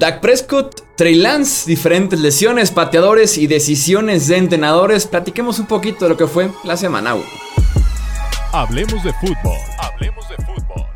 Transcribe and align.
Dak 0.00 0.20
Prescott, 0.20 0.94
Trey 0.96 1.16
Lance, 1.16 1.68
diferentes 1.68 2.20
lesiones, 2.20 2.70
pateadores 2.70 3.36
y 3.36 3.48
decisiones 3.48 4.28
de 4.28 4.36
entrenadores. 4.36 5.08
Platiquemos 5.08 5.58
un 5.58 5.66
poquito 5.66 6.04
de 6.04 6.10
lo 6.10 6.16
que 6.16 6.28
fue 6.28 6.52
la 6.62 6.76
semana 6.76 7.16
1. 7.16 7.24
Hablemos 8.52 9.02
de 9.02 9.12
fútbol. 9.14 9.58
Hablemos 9.76 10.28
de 10.28 10.36
fútbol. 10.36 10.86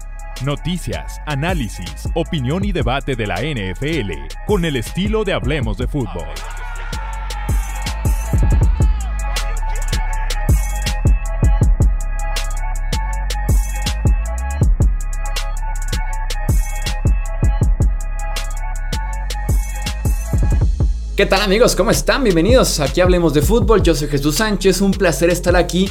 Noticias, 0.45 1.21
análisis, 1.27 2.09
opinión 2.15 2.65
y 2.65 2.71
debate 2.71 3.17
de 3.17 3.27
la 3.27 3.41
NFL 3.43 4.13
con 4.47 4.65
el 4.65 4.77
estilo 4.77 5.25
de 5.25 5.33
Hablemos 5.33 5.79
de 5.79 5.89
fútbol. 5.89 6.29
¿Qué 21.23 21.27
tal 21.27 21.43
amigos? 21.43 21.77
¿Cómo 21.77 21.93
están? 21.93 22.25
Bienvenidos. 22.25 22.81
Aquí 22.81 23.01
hablemos 23.01 23.33
de 23.33 23.43
fútbol. 23.43 23.81
Yo 23.81 23.95
soy 23.95 24.09
Jesús 24.09 24.35
Sánchez. 24.35 24.81
Un 24.81 24.91
placer 24.91 25.31
estar 25.31 25.55
aquí 25.55 25.89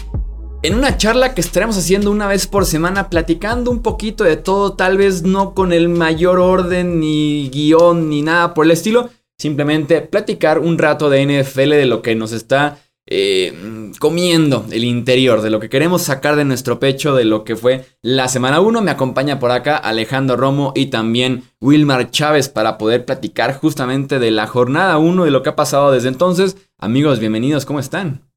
en 0.62 0.76
una 0.76 0.98
charla 0.98 1.34
que 1.34 1.40
estaremos 1.40 1.78
haciendo 1.78 2.12
una 2.12 2.28
vez 2.28 2.48
por 2.48 2.66
semana, 2.66 3.10
platicando 3.10 3.72
un 3.72 3.82
poquito 3.82 4.26
de 4.26 4.36
todo, 4.36 4.74
tal 4.74 4.98
vez 4.98 5.24
no 5.24 5.54
con 5.54 5.72
el 5.72 5.88
mayor 5.88 6.38
orden 6.40 7.00
ni 7.00 7.50
guion 7.50 8.10
ni 8.10 8.22
nada 8.22 8.54
por 8.54 8.66
el 8.66 8.72
estilo. 8.72 9.10
Simplemente 9.38 10.02
platicar 10.02 10.60
un 10.60 10.78
rato 10.78 11.10
de 11.10 11.24
NFL, 11.24 11.70
de 11.70 11.86
lo 11.86 12.02
que 12.02 12.14
nos 12.14 12.34
está 12.34 12.80
eh, 13.14 13.92
comiendo 14.00 14.66
el 14.72 14.86
interior, 14.86 15.42
de 15.42 15.50
lo 15.50 15.60
que 15.60 15.68
queremos 15.68 16.02
sacar 16.02 16.38
de 16.38 16.46
nuestro 16.46 16.80
pecho, 16.80 17.14
de 17.14 17.26
lo 17.26 17.44
que 17.44 17.58
fue 17.58 17.84
la 18.02 18.30
semana 18.30 18.62
1. 18.62 18.82
Me 18.82 18.90
acompaña 18.90 19.38
por 19.38 19.52
acá 19.52 19.76
Alejandro 19.76 20.38
Romo 20.38 20.72
y 20.78 20.86
también 20.86 21.44
Wilmar 21.60 22.10
Chávez 22.10 22.48
para 22.48 22.78
poder 22.78 23.04
platicar 23.04 23.54
justamente 23.54 24.18
de 24.18 24.32
la 24.32 24.48
jornada 24.48 24.98
1, 24.98 25.26
de 25.26 25.32
lo 25.32 25.44
que 25.44 25.50
ha 25.50 25.58
pasado 25.58 25.92
desde 25.92 26.08
entonces. 26.08 26.56
Amigos, 26.78 27.20
bienvenidos, 27.20 27.66
¿cómo 27.66 27.82
están? 27.82 28.32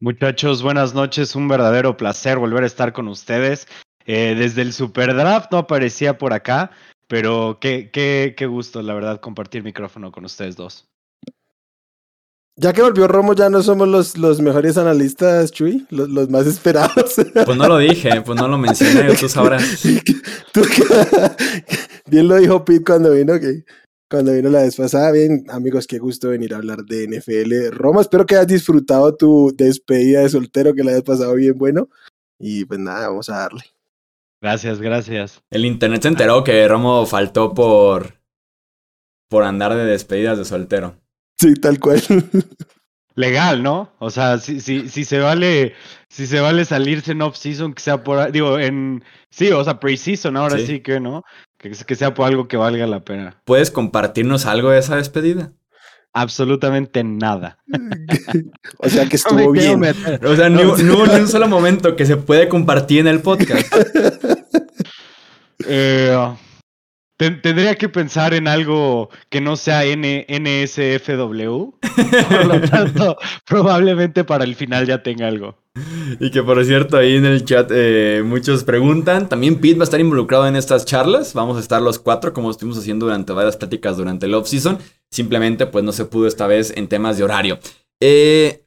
Muchachos, 0.00 0.64
buenas 0.64 0.94
noches, 0.94 1.36
un 1.36 1.46
verdadero 1.46 1.96
placer 1.96 2.38
volver 2.38 2.64
a 2.64 2.66
estar 2.66 2.92
con 2.92 3.06
ustedes. 3.06 3.68
Eh, 4.04 4.34
desde 4.36 4.62
el 4.62 4.72
Super 4.72 5.14
Draft 5.14 5.52
no 5.52 5.58
aparecía 5.58 6.18
por 6.18 6.32
acá, 6.32 6.72
pero 7.06 7.58
qué, 7.60 7.88
qué, 7.92 8.34
qué 8.36 8.46
gusto, 8.46 8.82
la 8.82 8.94
verdad, 8.94 9.20
compartir 9.20 9.62
micrófono 9.62 10.10
con 10.10 10.24
ustedes 10.24 10.56
dos. 10.56 10.91
Ya 12.56 12.74
que 12.74 12.82
volvió 12.82 13.08
Romo, 13.08 13.34
ya 13.34 13.48
no 13.48 13.62
somos 13.62 13.88
los, 13.88 14.18
los 14.18 14.40
mejores 14.40 14.76
analistas, 14.76 15.50
Chuy, 15.52 15.86
los, 15.88 16.10
los, 16.10 16.28
más 16.28 16.46
esperados. 16.46 17.14
Pues 17.46 17.56
no 17.56 17.66
lo 17.66 17.78
dije, 17.78 18.20
pues 18.20 18.38
no 18.38 18.46
lo 18.46 18.58
mencioné, 18.58 19.14
tú 19.20 19.28
sabrás. 19.28 19.82
bien 22.06 22.28
lo 22.28 22.36
dijo 22.36 22.64
Pete 22.64 22.84
cuando 22.84 23.12
vino, 23.12 23.40
que 23.40 23.64
cuando 24.10 24.34
vino 24.34 24.50
la 24.50 24.62
vez 24.62 24.76
pasada. 24.76 25.10
Bien, 25.12 25.46
amigos, 25.48 25.86
qué 25.86 25.98
gusto 25.98 26.28
venir 26.28 26.52
a 26.52 26.58
hablar 26.58 26.84
de 26.84 27.08
NFL. 27.08 27.74
Romo, 27.74 28.02
espero 28.02 28.26
que 28.26 28.34
hayas 28.34 28.48
disfrutado 28.48 29.16
tu 29.16 29.54
despedida 29.56 30.20
de 30.20 30.28
soltero, 30.28 30.74
que 30.74 30.84
la 30.84 30.90
hayas 30.90 31.04
pasado 31.04 31.34
bien 31.34 31.56
bueno. 31.56 31.88
Y 32.38 32.66
pues 32.66 32.78
nada, 32.78 33.08
vamos 33.08 33.30
a 33.30 33.38
darle. 33.38 33.62
Gracias, 34.42 34.80
gracias. 34.80 35.42
El 35.50 35.64
internet 35.64 36.02
se 36.02 36.08
enteró 36.08 36.44
que 36.44 36.68
Romo 36.68 37.06
faltó 37.06 37.54
por, 37.54 38.20
por 39.30 39.44
andar 39.44 39.74
de 39.74 39.86
despedidas 39.86 40.36
de 40.36 40.44
soltero. 40.44 41.01
Sí, 41.42 41.54
tal 41.54 41.80
cual. 41.80 42.00
Legal, 43.16 43.64
¿no? 43.64 43.92
O 43.98 44.10
sea, 44.10 44.38
si, 44.38 44.60
si, 44.60 44.88
si 44.88 45.04
se 45.04 45.18
vale, 45.18 45.74
si 46.08 46.28
se 46.28 46.38
vale 46.38 46.64
salirse 46.64 47.10
en 47.10 47.22
off-season, 47.22 47.74
que 47.74 47.82
sea 47.82 48.04
por, 48.04 48.30
digo, 48.30 48.60
en, 48.60 49.02
sí, 49.28 49.50
o 49.50 49.64
sea, 49.64 49.80
pre-season, 49.80 50.36
ahora 50.36 50.58
sí. 50.58 50.78
que, 50.78 51.00
¿no? 51.00 51.24
Que, 51.58 51.70
que 51.70 51.94
sea 51.96 52.14
por 52.14 52.28
algo 52.28 52.46
que 52.46 52.56
valga 52.56 52.86
la 52.86 53.00
pena. 53.00 53.42
¿Puedes 53.44 53.72
compartirnos 53.72 54.46
algo 54.46 54.70
de 54.70 54.78
esa 54.78 54.94
despedida? 54.94 55.52
Absolutamente 56.12 57.02
nada. 57.02 57.58
o 58.78 58.88
sea 58.88 59.08
que 59.08 59.16
estuvo 59.16 59.50
bien. 59.50 59.82
O 60.24 60.36
sea, 60.36 60.48
no, 60.48 60.76
no 60.76 60.94
hubo 60.94 61.06
ni 61.06 61.16
un 61.16 61.28
solo 61.28 61.48
momento 61.48 61.96
que 61.96 62.06
se 62.06 62.16
puede 62.16 62.48
compartir 62.48 63.00
en 63.00 63.08
el 63.08 63.20
podcast. 63.20 63.66
eh, 65.66 66.16
Tendría 67.42 67.76
que 67.76 67.88
pensar 67.88 68.34
en 68.34 68.48
algo 68.48 69.08
que 69.28 69.40
no 69.40 69.56
sea 69.56 69.84
N 69.84 70.26
NSFW. 70.28 71.72
Por 72.28 72.46
lo 72.46 72.60
tanto, 72.68 73.16
probablemente 73.46 74.24
para 74.24 74.44
el 74.44 74.56
final 74.56 74.86
ya 74.86 75.02
tenga 75.02 75.28
algo. 75.28 75.56
Y 76.20 76.30
que 76.30 76.42
por 76.42 76.62
cierto, 76.66 76.98
ahí 76.98 77.16
en 77.16 77.24
el 77.24 77.44
chat 77.44 77.70
eh, 77.72 78.22
muchos 78.24 78.64
preguntan. 78.64 79.28
También 79.28 79.58
Pete 79.58 79.78
va 79.78 79.82
a 79.82 79.84
estar 79.84 80.00
involucrado 80.00 80.46
en 80.46 80.56
estas 80.56 80.84
charlas. 80.84 81.32
Vamos 81.32 81.56
a 81.56 81.60
estar 81.60 81.80
los 81.80 81.98
cuatro, 81.98 82.32
como 82.32 82.50
estuvimos 82.50 82.78
haciendo 82.78 83.06
durante 83.06 83.32
varias 83.32 83.56
pláticas 83.56 83.96
durante 83.96 84.26
el 84.26 84.34
off-season. 84.34 84.78
Simplemente, 85.10 85.66
pues 85.66 85.82
no 85.84 85.92
se 85.92 86.04
pudo 86.04 86.26
esta 86.26 86.46
vez 86.46 86.74
en 86.76 86.88
temas 86.88 87.16
de 87.16 87.24
horario. 87.24 87.58
Eh, 88.00 88.64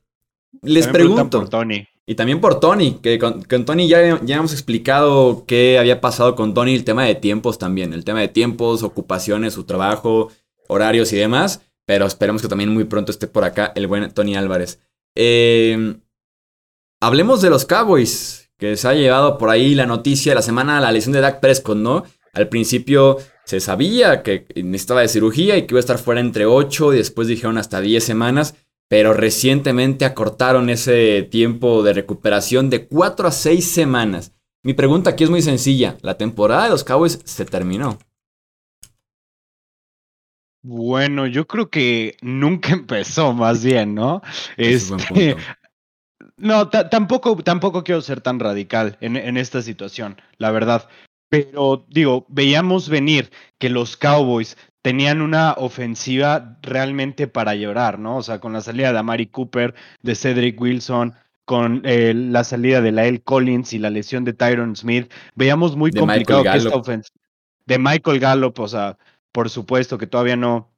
les 0.63 0.87
pregunto. 0.87 1.41
Por 1.41 1.49
Tony. 1.49 1.87
Y 2.07 2.15
también 2.15 2.39
por 2.39 2.59
Tony, 2.59 2.99
que 3.01 3.17
con, 3.17 3.43
Tony 3.65 3.87
ya, 3.87 4.21
ya 4.23 4.35
hemos 4.35 4.53
explicado 4.53 5.45
qué 5.47 5.79
había 5.79 6.01
pasado 6.01 6.35
con 6.35 6.53
Tony, 6.53 6.75
el 6.75 6.83
tema 6.83 7.03
de 7.03 7.15
tiempos 7.15 7.57
también, 7.57 7.93
el 7.93 8.05
tema 8.05 8.19
de 8.19 8.27
tiempos, 8.27 8.83
ocupaciones, 8.83 9.55
su 9.55 9.63
trabajo, 9.63 10.31
horarios 10.67 11.11
y 11.13 11.15
demás, 11.15 11.61
pero 11.85 12.05
esperemos 12.05 12.43
que 12.43 12.47
también 12.47 12.71
muy 12.71 12.83
pronto 12.83 13.11
esté 13.11 13.27
por 13.27 13.43
acá 13.43 13.71
el 13.75 13.87
buen 13.87 14.11
Tony 14.11 14.35
Álvarez. 14.35 14.79
Eh, 15.15 15.95
hablemos 17.01 17.41
de 17.41 17.49
los 17.49 17.65
Cowboys, 17.65 18.51
que 18.59 18.77
se 18.77 18.87
ha 18.87 18.93
llevado 18.93 19.39
por 19.39 19.49
ahí 19.49 19.73
la 19.73 19.87
noticia 19.87 20.31
de 20.31 20.35
la 20.35 20.41
semana, 20.43 20.79
la 20.79 20.91
lesión 20.91 21.13
de 21.13 21.21
Dak 21.21 21.39
Prescott, 21.39 21.77
¿no? 21.77 22.03
Al 22.33 22.49
principio 22.49 23.17
se 23.45 23.59
sabía 23.59 24.21
que 24.21 24.45
necesitaba 24.55 25.01
de 25.01 25.07
cirugía 25.07 25.57
y 25.57 25.63
que 25.63 25.73
iba 25.73 25.79
a 25.79 25.81
estar 25.81 25.97
fuera 25.97 26.21
entre 26.21 26.45
8 26.45 26.93
y 26.93 26.97
después 26.97 27.27
dijeron 27.27 27.57
hasta 27.57 27.81
10 27.81 28.03
semanas 28.03 28.55
pero 28.87 29.13
recientemente 29.13 30.05
acortaron 30.05 30.69
ese 30.69 31.23
tiempo 31.23 31.83
de 31.83 31.93
recuperación 31.93 32.69
de 32.69 32.87
4 32.87 33.27
a 33.27 33.31
6 33.31 33.65
semanas. 33.65 34.33
Mi 34.63 34.73
pregunta 34.73 35.11
aquí 35.11 35.23
es 35.23 35.29
muy 35.29 35.41
sencilla. 35.41 35.97
La 36.01 36.17
temporada 36.17 36.65
de 36.65 36.69
los 36.69 36.83
Cowboys 36.83 37.19
se 37.23 37.45
terminó. 37.45 37.99
Bueno, 40.63 41.27
yo 41.27 41.45
creo 41.45 41.69
que 41.69 42.17
nunca 42.21 42.69
empezó, 42.73 43.33
más 43.33 43.63
bien, 43.63 43.93
¿no? 43.93 44.21
Este, 44.57 45.35
no, 46.37 46.69
tampoco, 46.69 47.35
tampoco 47.43 47.83
quiero 47.83 48.01
ser 48.01 48.21
tan 48.21 48.39
radical 48.39 48.97
en, 49.01 49.15
en 49.15 49.37
esta 49.37 49.61
situación, 49.61 50.19
la 50.37 50.51
verdad. 50.51 50.89
Pero 51.29 51.85
digo, 51.89 52.25
veíamos 52.29 52.89
venir 52.89 53.31
que 53.59 53.69
los 53.69 53.97
Cowboys 53.97 54.57
tenían 54.85 55.23
una 55.23 55.53
ofensiva 55.53 56.59
realmente 56.61 57.25
para 57.27 57.55
llorar, 57.55 57.97
¿no? 57.97 58.17
O 58.17 58.21
sea, 58.21 58.39
con 58.39 58.53
la 58.53 58.61
salida 58.61 58.93
de 58.93 58.99
Amari 58.99 59.25
Cooper, 59.25 59.73
de 60.03 60.13
Cedric 60.13 60.61
Wilson, 60.61 61.15
con 61.43 61.81
eh, 61.85 62.13
la 62.13 62.43
salida 62.43 62.81
de 62.81 62.91
Lael 62.91 63.23
Collins 63.23 63.73
y 63.73 63.79
la 63.79 63.89
lesión 63.89 64.25
de 64.25 64.33
Tyron 64.33 64.75
Smith, 64.75 65.11
veíamos 65.33 65.75
muy 65.75 65.91
complicado 65.91 66.43
que 66.43 66.55
esta 66.55 66.75
ofensiva 66.75 67.19
de 67.65 67.79
Michael 67.79 68.19
Gallup, 68.19 68.59
o 68.59 68.67
sea, 68.67 68.99
por 69.31 69.49
supuesto 69.49 69.97
que 69.97 70.05
todavía 70.05 70.35
no, 70.35 70.71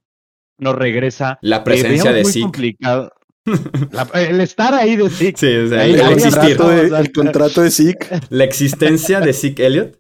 no 0.58 0.72
regresa. 0.72 1.38
La 1.42 1.66
presencia 1.66 2.14
de 2.14 2.24
muy 2.24 2.42
complicado. 2.44 3.12
el 4.14 4.40
estar 4.40 4.74
ahí 4.74 4.96
de 4.96 5.10
Zeke. 5.10 5.38
Sí, 5.38 5.54
o 5.54 5.68
sea, 5.68 5.84
el, 5.84 6.00
el, 6.00 6.22
contrato 6.22 6.70
de, 6.70 6.98
el, 6.98 7.12
contrato 7.12 7.62
de 7.62 7.72
Zeke. 7.72 8.22
La 8.30 8.46
existencia 8.46 9.20
de 9.20 9.34
Zeke 9.34 9.66
Elliott. 9.66 10.00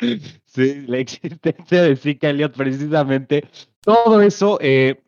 La 0.56 0.98
existencia 0.98 1.82
de 1.82 1.96
Zeke 1.96 2.30
Elliott, 2.30 2.56
precisamente. 2.56 3.48
Todo 3.80 4.20
eso 4.20 4.58
eh, 4.60 5.02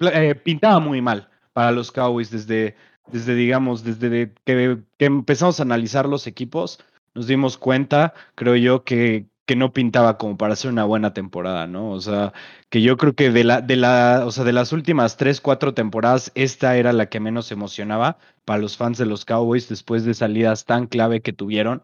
eh, 0.00 0.34
pintaba 0.34 0.80
muy 0.80 1.00
mal 1.00 1.28
para 1.52 1.72
los 1.72 1.92
Cowboys 1.92 2.30
desde, 2.30 2.76
desde 3.08 3.34
digamos, 3.34 3.84
desde 3.84 4.32
que, 4.44 4.78
que, 4.98 5.04
empezamos 5.04 5.60
a 5.60 5.64
analizar 5.64 6.06
los 6.06 6.26
equipos, 6.26 6.78
nos 7.14 7.26
dimos 7.26 7.58
cuenta, 7.58 8.14
creo 8.34 8.56
yo, 8.56 8.84
que, 8.84 9.26
que 9.46 9.56
no 9.56 9.72
pintaba 9.72 10.18
como 10.18 10.36
para 10.36 10.54
hacer 10.54 10.70
una 10.70 10.84
buena 10.84 11.12
temporada, 11.12 11.66
¿no? 11.66 11.90
O 11.90 12.00
sea, 12.00 12.32
que 12.70 12.80
yo 12.80 12.96
creo 12.96 13.14
que 13.14 13.30
de 13.30 13.44
la, 13.44 13.60
de 13.60 13.76
la, 13.76 14.22
o 14.24 14.30
sea, 14.30 14.44
de 14.44 14.52
las 14.52 14.72
últimas 14.72 15.16
tres, 15.16 15.40
cuatro 15.40 15.74
temporadas, 15.74 16.32
esta 16.34 16.76
era 16.76 16.92
la 16.92 17.06
que 17.10 17.20
menos 17.20 17.50
emocionaba 17.52 18.18
para 18.44 18.60
los 18.60 18.76
fans 18.76 18.98
de 18.98 19.06
los 19.06 19.24
Cowboys 19.24 19.68
después 19.68 20.04
de 20.04 20.14
salidas 20.14 20.64
tan 20.64 20.86
clave 20.86 21.20
que 21.22 21.32
tuvieron. 21.32 21.82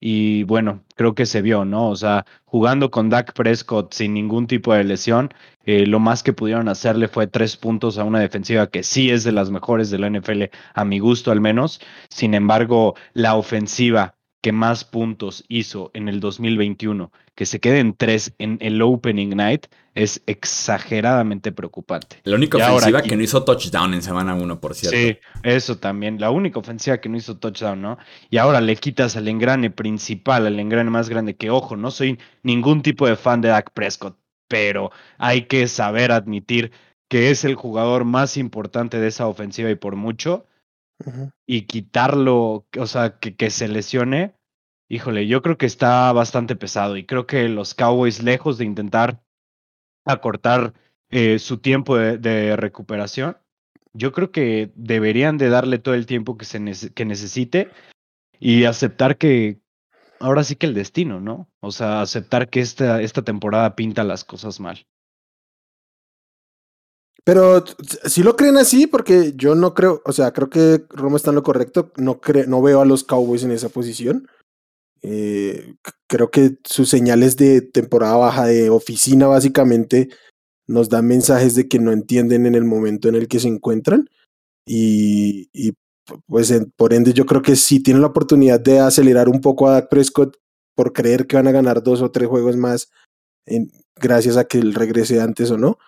Y 0.00 0.44
bueno, 0.44 0.84
creo 0.94 1.14
que 1.14 1.26
se 1.26 1.42
vio, 1.42 1.64
¿no? 1.64 1.88
O 1.88 1.96
sea, 1.96 2.24
jugando 2.44 2.90
con 2.90 3.10
Dak 3.10 3.32
Prescott 3.32 3.92
sin 3.92 4.14
ningún 4.14 4.46
tipo 4.46 4.72
de 4.72 4.84
lesión, 4.84 5.34
eh, 5.64 5.86
lo 5.86 5.98
más 5.98 6.22
que 6.22 6.32
pudieron 6.32 6.68
hacerle 6.68 7.08
fue 7.08 7.26
tres 7.26 7.56
puntos 7.56 7.98
a 7.98 8.04
una 8.04 8.20
defensiva 8.20 8.68
que 8.68 8.82
sí 8.84 9.10
es 9.10 9.24
de 9.24 9.32
las 9.32 9.50
mejores 9.50 9.90
de 9.90 9.98
la 9.98 10.08
NFL, 10.08 10.44
a 10.74 10.84
mi 10.84 10.98
gusto 11.00 11.32
al 11.32 11.40
menos. 11.40 11.80
Sin 12.08 12.34
embargo, 12.34 12.94
la 13.12 13.34
ofensiva 13.34 14.17
que 14.48 14.52
más 14.52 14.82
puntos 14.82 15.44
hizo 15.48 15.90
en 15.92 16.08
el 16.08 16.20
2021, 16.20 17.12
que 17.34 17.44
se 17.44 17.60
quede 17.60 17.80
en 17.80 17.92
tres 17.92 18.32
en 18.38 18.56
el 18.62 18.80
Opening 18.80 19.36
Night, 19.36 19.66
es 19.94 20.22
exageradamente 20.24 21.52
preocupante. 21.52 22.16
La 22.24 22.36
única 22.36 22.56
ofensiva 22.56 23.02
que 23.02 23.14
no 23.14 23.22
hizo 23.22 23.44
touchdown 23.44 23.92
en 23.92 24.00
semana 24.00 24.34
uno, 24.34 24.58
por 24.58 24.74
cierto. 24.74 24.96
Sí, 24.96 25.18
eso 25.42 25.76
también. 25.76 26.18
La 26.18 26.30
única 26.30 26.60
ofensiva 26.60 26.96
que 26.96 27.10
no 27.10 27.18
hizo 27.18 27.36
touchdown, 27.36 27.82
¿no? 27.82 27.98
Y 28.30 28.38
ahora 28.38 28.62
le 28.62 28.74
quitas 28.76 29.18
al 29.18 29.28
engrane 29.28 29.70
principal, 29.70 30.46
al 30.46 30.58
engrane 30.58 30.88
más 30.88 31.10
grande, 31.10 31.36
que 31.36 31.50
ojo, 31.50 31.76
no 31.76 31.90
soy 31.90 32.18
ningún 32.42 32.80
tipo 32.80 33.06
de 33.06 33.16
fan 33.16 33.42
de 33.42 33.48
Dak 33.48 33.72
Prescott. 33.74 34.16
pero 34.48 34.92
hay 35.18 35.42
que 35.42 35.68
saber 35.68 36.10
admitir 36.10 36.72
que 37.10 37.30
es 37.30 37.44
el 37.44 37.54
jugador 37.54 38.06
más 38.06 38.38
importante 38.38 38.98
de 38.98 39.08
esa 39.08 39.26
ofensiva 39.26 39.68
y 39.68 39.74
por 39.74 39.94
mucho, 39.94 40.46
y 41.46 41.66
quitarlo, 41.66 42.66
o 42.78 42.86
sea, 42.86 43.18
que, 43.18 43.36
que 43.36 43.50
se 43.50 43.68
lesione, 43.68 44.37
híjole, 44.88 45.26
yo 45.26 45.42
creo 45.42 45.58
que 45.58 45.66
está 45.66 46.12
bastante 46.12 46.56
pesado 46.56 46.96
y 46.96 47.04
creo 47.04 47.26
que 47.26 47.48
los 47.48 47.74
Cowboys, 47.74 48.22
lejos 48.22 48.58
de 48.58 48.64
intentar 48.64 49.22
acortar 50.04 50.74
eh, 51.10 51.38
su 51.38 51.58
tiempo 51.58 51.96
de, 51.96 52.56
recuperación, 52.56 53.36
yo 53.92 54.12
creo 54.12 54.30
que 54.30 54.72
deberían 54.74 55.38
de 55.38 55.48
darle 55.48 55.78
todo 55.78 55.94
el 55.94 56.06
tiempo 56.06 56.36
que, 56.36 56.44
se 56.44 56.92
que 56.94 57.04
necesite 57.04 57.70
y 58.40 58.64
aceptar 58.64 59.18
que 59.18 59.60
ahora 60.20 60.44
sí 60.44 60.56
que 60.56 60.66
el 60.66 60.74
destino, 60.74 61.20
¿no? 61.20 61.48
O 61.60 61.70
sea, 61.70 62.00
aceptar 62.00 62.48
que 62.48 62.60
esta, 62.60 63.02
esta 63.02 63.22
temporada 63.22 63.76
pinta 63.76 64.04
las 64.04 64.24
cosas 64.24 64.60
mal. 64.60 64.86
Pero 67.24 67.62
si 68.04 68.22
lo 68.22 68.36
creen 68.36 68.56
así, 68.56 68.86
porque 68.86 69.34
yo 69.36 69.54
no 69.54 69.74
creo, 69.74 70.00
o 70.06 70.12
sea, 70.12 70.32
creo 70.32 70.48
que 70.48 70.86
Roma 70.88 71.16
está 71.16 71.30
en 71.30 71.36
lo 71.36 71.42
correcto, 71.42 71.92
no, 71.96 72.20
no 72.46 72.62
veo 72.62 72.80
a 72.80 72.86
los 72.86 73.04
Cowboys 73.04 73.42
en 73.42 73.50
esa 73.50 73.68
posición. 73.68 74.28
Eh, 75.02 75.74
creo 76.06 76.30
que 76.30 76.58
sus 76.64 76.88
señales 76.88 77.36
de 77.36 77.60
temporada 77.60 78.16
baja 78.16 78.46
de 78.46 78.70
oficina 78.70 79.26
básicamente 79.26 80.08
nos 80.66 80.88
dan 80.88 81.06
mensajes 81.06 81.54
de 81.54 81.68
que 81.68 81.78
no 81.78 81.92
entienden 81.92 82.46
en 82.46 82.54
el 82.54 82.64
momento 82.64 83.08
en 83.08 83.14
el 83.14 83.28
que 83.28 83.40
se 83.40 83.48
encuentran 83.48 84.08
y, 84.66 85.48
y 85.52 85.74
pues 86.26 86.52
por 86.76 86.92
ende 86.92 87.12
yo 87.12 87.26
creo 87.26 87.42
que 87.42 87.56
si 87.56 87.80
tienen 87.80 88.02
la 88.02 88.08
oportunidad 88.08 88.60
de 88.60 88.80
acelerar 88.80 89.28
un 89.28 89.40
poco 89.40 89.68
a 89.68 89.72
Dak 89.72 89.88
Prescott 89.88 90.36
por 90.74 90.92
creer 90.92 91.26
que 91.26 91.36
van 91.36 91.48
a 91.48 91.52
ganar 91.52 91.82
dos 91.82 92.02
o 92.02 92.10
tres 92.10 92.28
juegos 92.28 92.56
más 92.56 92.90
en, 93.46 93.70
gracias 93.96 94.36
a 94.36 94.44
que 94.44 94.58
él 94.58 94.74
regrese 94.74 95.20
antes 95.20 95.50
o 95.50 95.58
no 95.58 95.78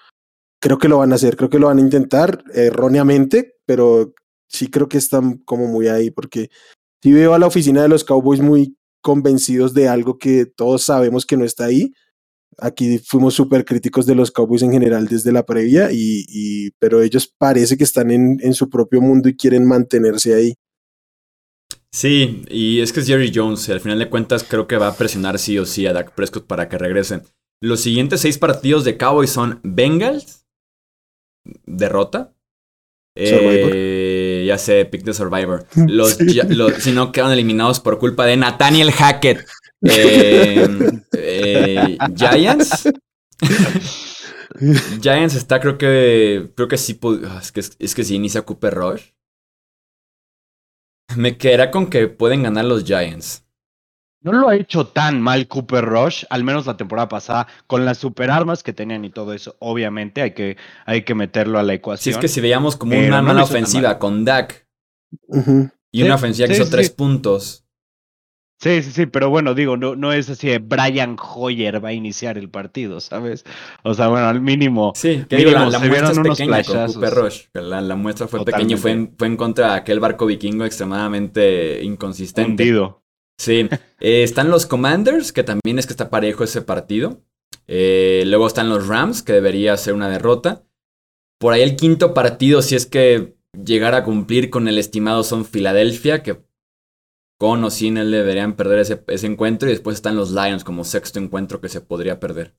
creo 0.60 0.78
que 0.78 0.88
lo 0.88 0.98
van 0.98 1.12
a 1.12 1.16
hacer, 1.16 1.36
creo 1.36 1.50
que 1.50 1.58
lo 1.58 1.66
van 1.66 1.78
a 1.78 1.82
intentar 1.82 2.44
erróneamente, 2.54 3.56
pero 3.66 4.14
sí 4.46 4.70
creo 4.70 4.88
que 4.88 4.98
están 4.98 5.38
como 5.38 5.66
muy 5.66 5.88
ahí, 5.88 6.10
porque 6.10 6.50
si 7.02 7.12
veo 7.12 7.34
a 7.34 7.38
la 7.38 7.46
oficina 7.46 7.82
de 7.82 7.88
los 7.88 8.04
Cowboys 8.04 8.40
muy 8.40 8.76
convencidos 9.00 9.74
de 9.74 9.88
algo 9.88 10.18
que 10.18 10.46
todos 10.46 10.82
sabemos 10.82 11.26
que 11.26 11.36
no 11.36 11.44
está 11.44 11.66
ahí. 11.66 11.92
Aquí 12.58 12.98
fuimos 12.98 13.34
súper 13.34 13.64
críticos 13.64 14.06
de 14.06 14.14
los 14.14 14.30
Cowboys 14.30 14.62
en 14.62 14.72
general 14.72 15.06
desde 15.08 15.32
la 15.32 15.46
previa, 15.46 15.88
y, 15.92 16.70
pero 16.78 17.02
ellos 17.02 17.32
parece 17.38 17.76
que 17.76 17.84
están 17.84 18.10
en, 18.10 18.38
en 18.42 18.54
su 18.54 18.68
propio 18.68 19.00
mundo 19.00 19.28
y 19.28 19.36
quieren 19.36 19.66
mantenerse 19.66 20.34
ahí. 20.34 20.54
Sí, 21.92 22.44
y 22.48 22.80
es 22.80 22.92
que 22.92 23.00
es 23.00 23.06
Jerry 23.06 23.32
Jones. 23.34 23.68
Al 23.68 23.80
final 23.80 23.98
de 23.98 24.08
cuentas, 24.10 24.44
creo 24.44 24.66
que 24.66 24.76
va 24.76 24.88
a 24.88 24.96
presionar 24.96 25.38
sí 25.38 25.58
o 25.58 25.66
sí 25.66 25.86
a 25.86 25.92
Dak 25.92 26.14
Prescott 26.14 26.46
para 26.46 26.68
que 26.68 26.78
regrese. 26.78 27.22
Los 27.62 27.80
siguientes 27.80 28.20
seis 28.20 28.38
partidos 28.38 28.84
de 28.84 28.96
Cowboys 28.96 29.30
son 29.30 29.60
Bengals, 29.62 30.46
derrota. 31.66 32.34
Eh, 33.16 33.30
ya 34.50 34.58
sé, 34.58 34.84
pick 34.84 35.04
the 35.04 35.14
Survivor. 35.14 35.66
Los, 35.86 36.18
si 36.78 36.92
no, 36.92 37.12
quedan 37.12 37.32
eliminados 37.32 37.80
por 37.80 37.98
culpa 37.98 38.26
de 38.26 38.36
Nathaniel 38.36 38.90
Hackett. 38.92 39.46
Eh, 39.82 40.68
eh, 41.12 41.98
Giants. 42.14 42.88
Giants 45.00 45.34
está, 45.36 45.60
creo 45.60 45.78
que. 45.78 46.50
Creo 46.56 46.68
que 46.68 46.76
sí. 46.76 46.98
Ah, 47.24 47.38
es 47.40 47.52
que, 47.52 47.60
es 47.60 47.94
que 47.94 48.04
si 48.04 48.16
inicia 48.16 48.42
Cooper 48.42 48.74
Rush. 48.74 49.02
Me 51.16 51.38
quedará 51.38 51.70
con 51.70 51.88
que 51.88 52.08
pueden 52.08 52.42
ganar 52.42 52.64
los 52.64 52.84
Giants. 52.84 53.44
No 54.22 54.32
lo 54.32 54.48
ha 54.50 54.56
hecho 54.56 54.86
tan 54.86 55.20
mal 55.22 55.48
Cooper 55.48 55.84
Rush, 55.84 56.24
al 56.28 56.44
menos 56.44 56.66
la 56.66 56.76
temporada 56.76 57.08
pasada, 57.08 57.46
con 57.66 57.86
las 57.86 57.98
superarmas 57.98 58.62
que 58.62 58.74
tenían 58.74 59.04
y 59.04 59.10
todo 59.10 59.32
eso. 59.32 59.56
Obviamente 59.60 60.20
hay 60.20 60.32
que, 60.32 60.58
hay 60.84 61.02
que 61.02 61.14
meterlo 61.14 61.58
a 61.58 61.62
la 61.62 61.72
ecuación. 61.72 62.02
Si 62.02 62.10
es 62.10 62.18
que 62.18 62.28
si 62.28 62.40
veíamos 62.42 62.76
como 62.76 62.98
una 62.98 63.22
mala 63.22 63.44
ofensiva 63.44 63.98
con 63.98 64.24
Dak 64.26 64.66
y 65.90 66.02
una 66.02 66.16
ofensiva 66.16 66.48
que 66.48 66.54
hizo 66.54 66.68
tres 66.68 66.90
puntos. 66.90 67.64
Sí, 68.62 68.82
sí, 68.82 68.90
sí, 68.90 69.06
pero 69.06 69.30
bueno, 69.30 69.54
digo, 69.54 69.78
no, 69.78 69.96
no 69.96 70.12
es 70.12 70.28
así 70.28 70.48
de 70.48 70.58
Brian 70.58 71.16
Hoyer 71.18 71.82
va 71.82 71.88
a 71.88 71.92
iniciar 71.94 72.36
el 72.36 72.50
partido, 72.50 73.00
¿sabes? 73.00 73.46
O 73.84 73.94
sea, 73.94 74.08
bueno, 74.08 74.26
al 74.26 74.42
mínimo. 74.42 74.92
Sí, 74.94 75.24
que 75.26 75.36
digo, 75.36 75.52
la, 75.52 75.64
muestra 75.78 76.10
es 76.10 76.18
pequeña 76.18 76.62
con 76.62 76.92
Cooper 76.92 77.14
Rush. 77.14 77.44
La, 77.54 77.96
muestra 77.96 78.28
fue 78.28 78.44
pequeña 78.44 78.74
y 78.74 78.78
fue 78.78 78.90
en, 78.90 79.14
fue 79.16 79.28
en 79.28 79.38
contra 79.38 79.70
de 79.70 79.74
aquel 79.76 79.98
barco 79.98 80.26
vikingo 80.26 80.66
extremadamente 80.66 81.82
inconsistente. 81.82 82.50
Hundido. 82.50 83.00
Sí, 83.40 83.70
eh, 84.00 84.22
están 84.22 84.50
los 84.50 84.66
Commanders, 84.66 85.32
que 85.32 85.42
también 85.42 85.78
es 85.78 85.86
que 85.86 85.94
está 85.94 86.10
parejo 86.10 86.44
ese 86.44 86.60
partido. 86.60 87.22
Eh, 87.66 88.22
luego 88.26 88.46
están 88.46 88.68
los 88.68 88.86
Rams, 88.86 89.22
que 89.22 89.32
debería 89.32 89.74
ser 89.78 89.94
una 89.94 90.10
derrota. 90.10 90.66
Por 91.38 91.54
ahí 91.54 91.62
el 91.62 91.74
quinto 91.74 92.12
partido, 92.12 92.60
si 92.60 92.76
es 92.76 92.84
que 92.84 93.38
llegara 93.52 93.98
a 93.98 94.04
cumplir 94.04 94.50
con 94.50 94.68
el 94.68 94.76
estimado, 94.76 95.24
son 95.24 95.46
Filadelfia, 95.46 96.22
que 96.22 96.44
con 97.38 97.64
o 97.64 97.70
sin 97.70 97.96
él 97.96 98.10
deberían 98.10 98.56
perder 98.56 98.80
ese, 98.80 99.02
ese, 99.06 99.26
encuentro. 99.26 99.70
Y 99.70 99.72
después 99.72 99.96
están 99.96 100.16
los 100.16 100.32
Lions 100.32 100.62
como 100.62 100.84
sexto 100.84 101.18
encuentro 101.18 101.62
que 101.62 101.70
se 101.70 101.80
podría 101.80 102.20
perder. 102.20 102.54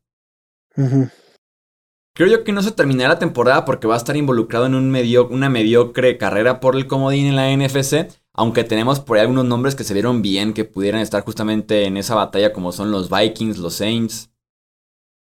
Creo 2.16 2.28
yo 2.28 2.44
que 2.44 2.54
no 2.54 2.64
se 2.64 2.72
terminará 2.72 3.10
la 3.10 3.20
temporada 3.20 3.66
porque 3.66 3.86
va 3.86 3.94
a 3.94 3.98
estar 3.98 4.18
involucrado 4.18 4.66
en 4.66 4.74
un 4.74 4.90
medio, 4.90 5.28
una 5.28 5.48
mediocre 5.48 6.18
carrera 6.18 6.60
por 6.60 6.76
el 6.76 6.88
comodín 6.88 7.28
en 7.28 7.36
la 7.36 7.56
NFC. 7.56 8.21
Aunque 8.34 8.64
tenemos 8.64 9.00
por 9.00 9.18
ahí 9.18 9.22
algunos 9.22 9.46
nombres 9.46 9.76
que 9.76 9.84
se 9.84 9.94
vieron 9.94 10.22
bien, 10.22 10.54
que 10.54 10.64
pudieran 10.64 11.02
estar 11.02 11.24
justamente 11.24 11.86
en 11.86 11.98
esa 11.98 12.16
batalla, 12.16 12.54
como 12.54 12.72
son 12.72 12.92
los 12.92 13.10
Vikings, 13.10 13.58
los 13.58 13.76
Saints. 13.76 14.32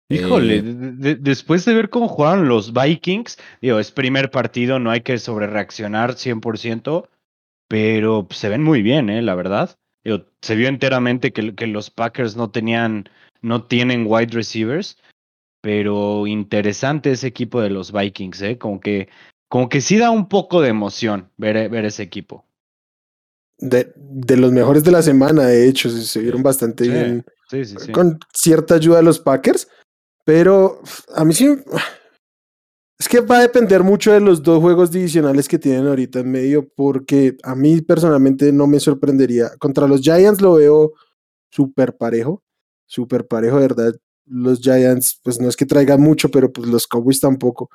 Híjole, 0.10 0.58
eh, 0.58 1.18
después 1.20 1.66
de 1.66 1.74
ver 1.74 1.90
cómo 1.90 2.08
jugaron 2.08 2.48
los 2.48 2.72
Vikings, 2.72 3.40
digo, 3.62 3.80
es 3.80 3.92
primer 3.92 4.30
partido, 4.30 4.78
no 4.78 4.92
hay 4.92 5.02
que 5.02 5.18
sobrereaccionar 5.18 6.16
100%, 6.16 7.10
pero 7.68 8.28
se 8.30 8.50
ven 8.50 8.62
muy 8.62 8.84
bien, 8.84 9.10
¿eh? 9.10 9.24
La 9.24 9.34
verdad. 9.34 9.76
se 10.42 10.56
vio 10.56 10.68
enteramente 10.68 11.34
que, 11.34 11.56
que 11.56 11.66
los 11.66 11.90
Packers 11.90 12.36
no 12.36 12.52
tenían, 12.52 13.10
no 13.42 13.64
tienen 13.64 14.06
wide 14.08 14.34
receivers, 14.34 15.00
pero 15.62 16.28
interesante 16.28 17.12
ese 17.12 17.26
equipo 17.28 17.60
de 17.60 17.72
los 17.72 17.92
Vikings, 17.92 18.42
¿eh? 18.44 18.58
Como 18.60 18.80
que, 18.82 19.10
como 19.50 19.68
que 19.68 19.82
sí 19.82 19.98
da 19.98 20.12
un 20.12 20.30
poco 20.30 20.62
de 20.62 20.70
emoción 20.70 21.32
ver, 21.38 21.70
ver 21.70 21.86
ese 21.86 22.04
equipo 22.04 22.46
de, 23.64 23.94
de, 23.96 24.38
los 24.38 24.52
mejores 24.52 24.84
de 24.84 24.92
la 24.92 25.02
semana, 25.02 25.46
de 25.46 25.68
hecho, 25.68 25.90
se, 25.90 26.20
vieron 26.20 26.44
bastante 26.44 26.88
bien. 26.88 27.26
con 27.94 28.20
cierta 28.34 28.76
ayuda 28.76 28.98
de 28.98 29.04
los 29.04 29.20
Packers. 29.20 29.68
Pero 30.26 30.82
a 31.16 31.26
mí 31.26 31.34
sí. 31.34 31.48
Es 33.00 33.10
que 33.10 33.20
va 33.22 33.40
a 33.40 33.42
depender 33.42 33.84
mucho 33.84 34.14
de 34.14 34.22
los 34.22 34.44
dos 34.44 34.62
juegos 34.62 34.92
divisionales 34.92 35.48
que 35.48 35.60
tienen 35.60 35.88
ahorita 35.88 36.20
en 36.20 36.32
medio, 36.32 36.70
porque 36.70 37.38
a 37.44 37.56
mí 37.56 37.82
personalmente 37.82 38.52
no 38.54 38.68
me 38.68 38.80
sorprendería. 38.80 39.52
Contra 39.60 39.88
los 39.88 40.02
Giants 40.02 40.42
lo 40.42 40.54
veo 40.54 40.94
súper 41.50 41.98
parejo, 41.98 42.44
súper 42.86 43.28
parejo, 43.28 43.58
de 43.58 43.62
verdad. 43.62 43.96
Los 44.26 44.60
Giants, 44.62 45.20
pues 45.22 45.42
no 45.42 45.50
es 45.50 45.58
que 45.58 45.66
traigan 45.66 46.00
mucho, 46.00 46.30
pero 46.30 46.52
pues 46.52 46.70
los 46.70 46.88
Cowboys 46.88 47.20
tampoco. 47.20 47.70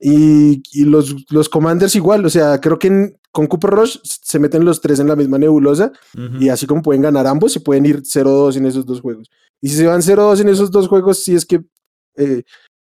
Y, 0.00 0.62
y 0.72 0.84
los, 0.84 1.30
los 1.30 1.48
Commanders 1.48 1.96
igual, 1.96 2.24
o 2.24 2.30
sea, 2.30 2.60
creo 2.60 2.78
que 2.78 3.16
con 3.32 3.46
Cooper 3.46 3.70
Rush 3.70 3.98
se 4.02 4.38
meten 4.38 4.64
los 4.64 4.80
tres 4.80 5.00
en 5.00 5.08
la 5.08 5.16
misma 5.16 5.38
nebulosa 5.38 5.92
y 6.40 6.48
así 6.48 6.66
como 6.66 6.82
pueden 6.82 7.02
ganar 7.02 7.26
ambos, 7.26 7.52
se 7.52 7.60
pueden 7.60 7.86
ir 7.86 8.02
0-2 8.02 8.56
en 8.56 8.66
esos 8.66 8.86
dos 8.86 9.00
juegos. 9.00 9.30
Y 9.60 9.68
si 9.68 9.76
se 9.76 9.86
van 9.86 10.00
0-2 10.00 10.40
en 10.40 10.48
esos 10.48 10.70
dos 10.70 10.88
juegos, 10.88 11.22
sí 11.22 11.34
es 11.34 11.44
que 11.44 11.62
eh, 12.16 12.42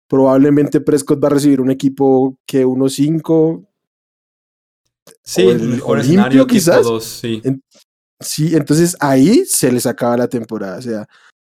probablemente 0.07 0.81
Prescott 0.81 1.23
va 1.23 1.29
a 1.29 1.33
recibir 1.33 1.61
un 1.61 1.71
equipo 1.71 2.39
que 2.47 2.65
1-5. 2.65 3.67
Sí, 5.23 5.43
el, 5.43 5.61
mejor 5.61 6.05
limpio 6.05 6.47
quizás. 6.47 6.87
sí. 7.03 7.43
sí, 8.21 8.55
entonces 8.55 8.97
ahí 9.01 9.45
se 9.45 9.73
les 9.73 9.87
acaba 9.87 10.17
la 10.17 10.29
temporada. 10.29 10.79
O 10.79 10.83
sea, 10.83 11.09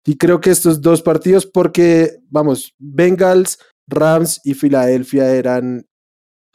y 0.06 0.18
creo 0.18 0.42
que 0.42 0.52
estos 0.52 0.82
dos 0.82 1.02
partidos, 1.02 1.46
porque, 1.46 2.20
vamos, 2.30 2.74
Bengals 2.78 3.58
Rams 3.88 4.42
y 4.44 4.54
Filadelfia 4.54 5.36
eran, 5.36 5.88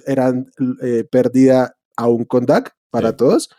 eran 0.07 0.51
eh, 0.83 1.05
pérdida 1.11 1.77
aún 1.97 2.25
con 2.25 2.47
Dak 2.47 2.77
para 2.91 3.17
todos, 3.17 3.51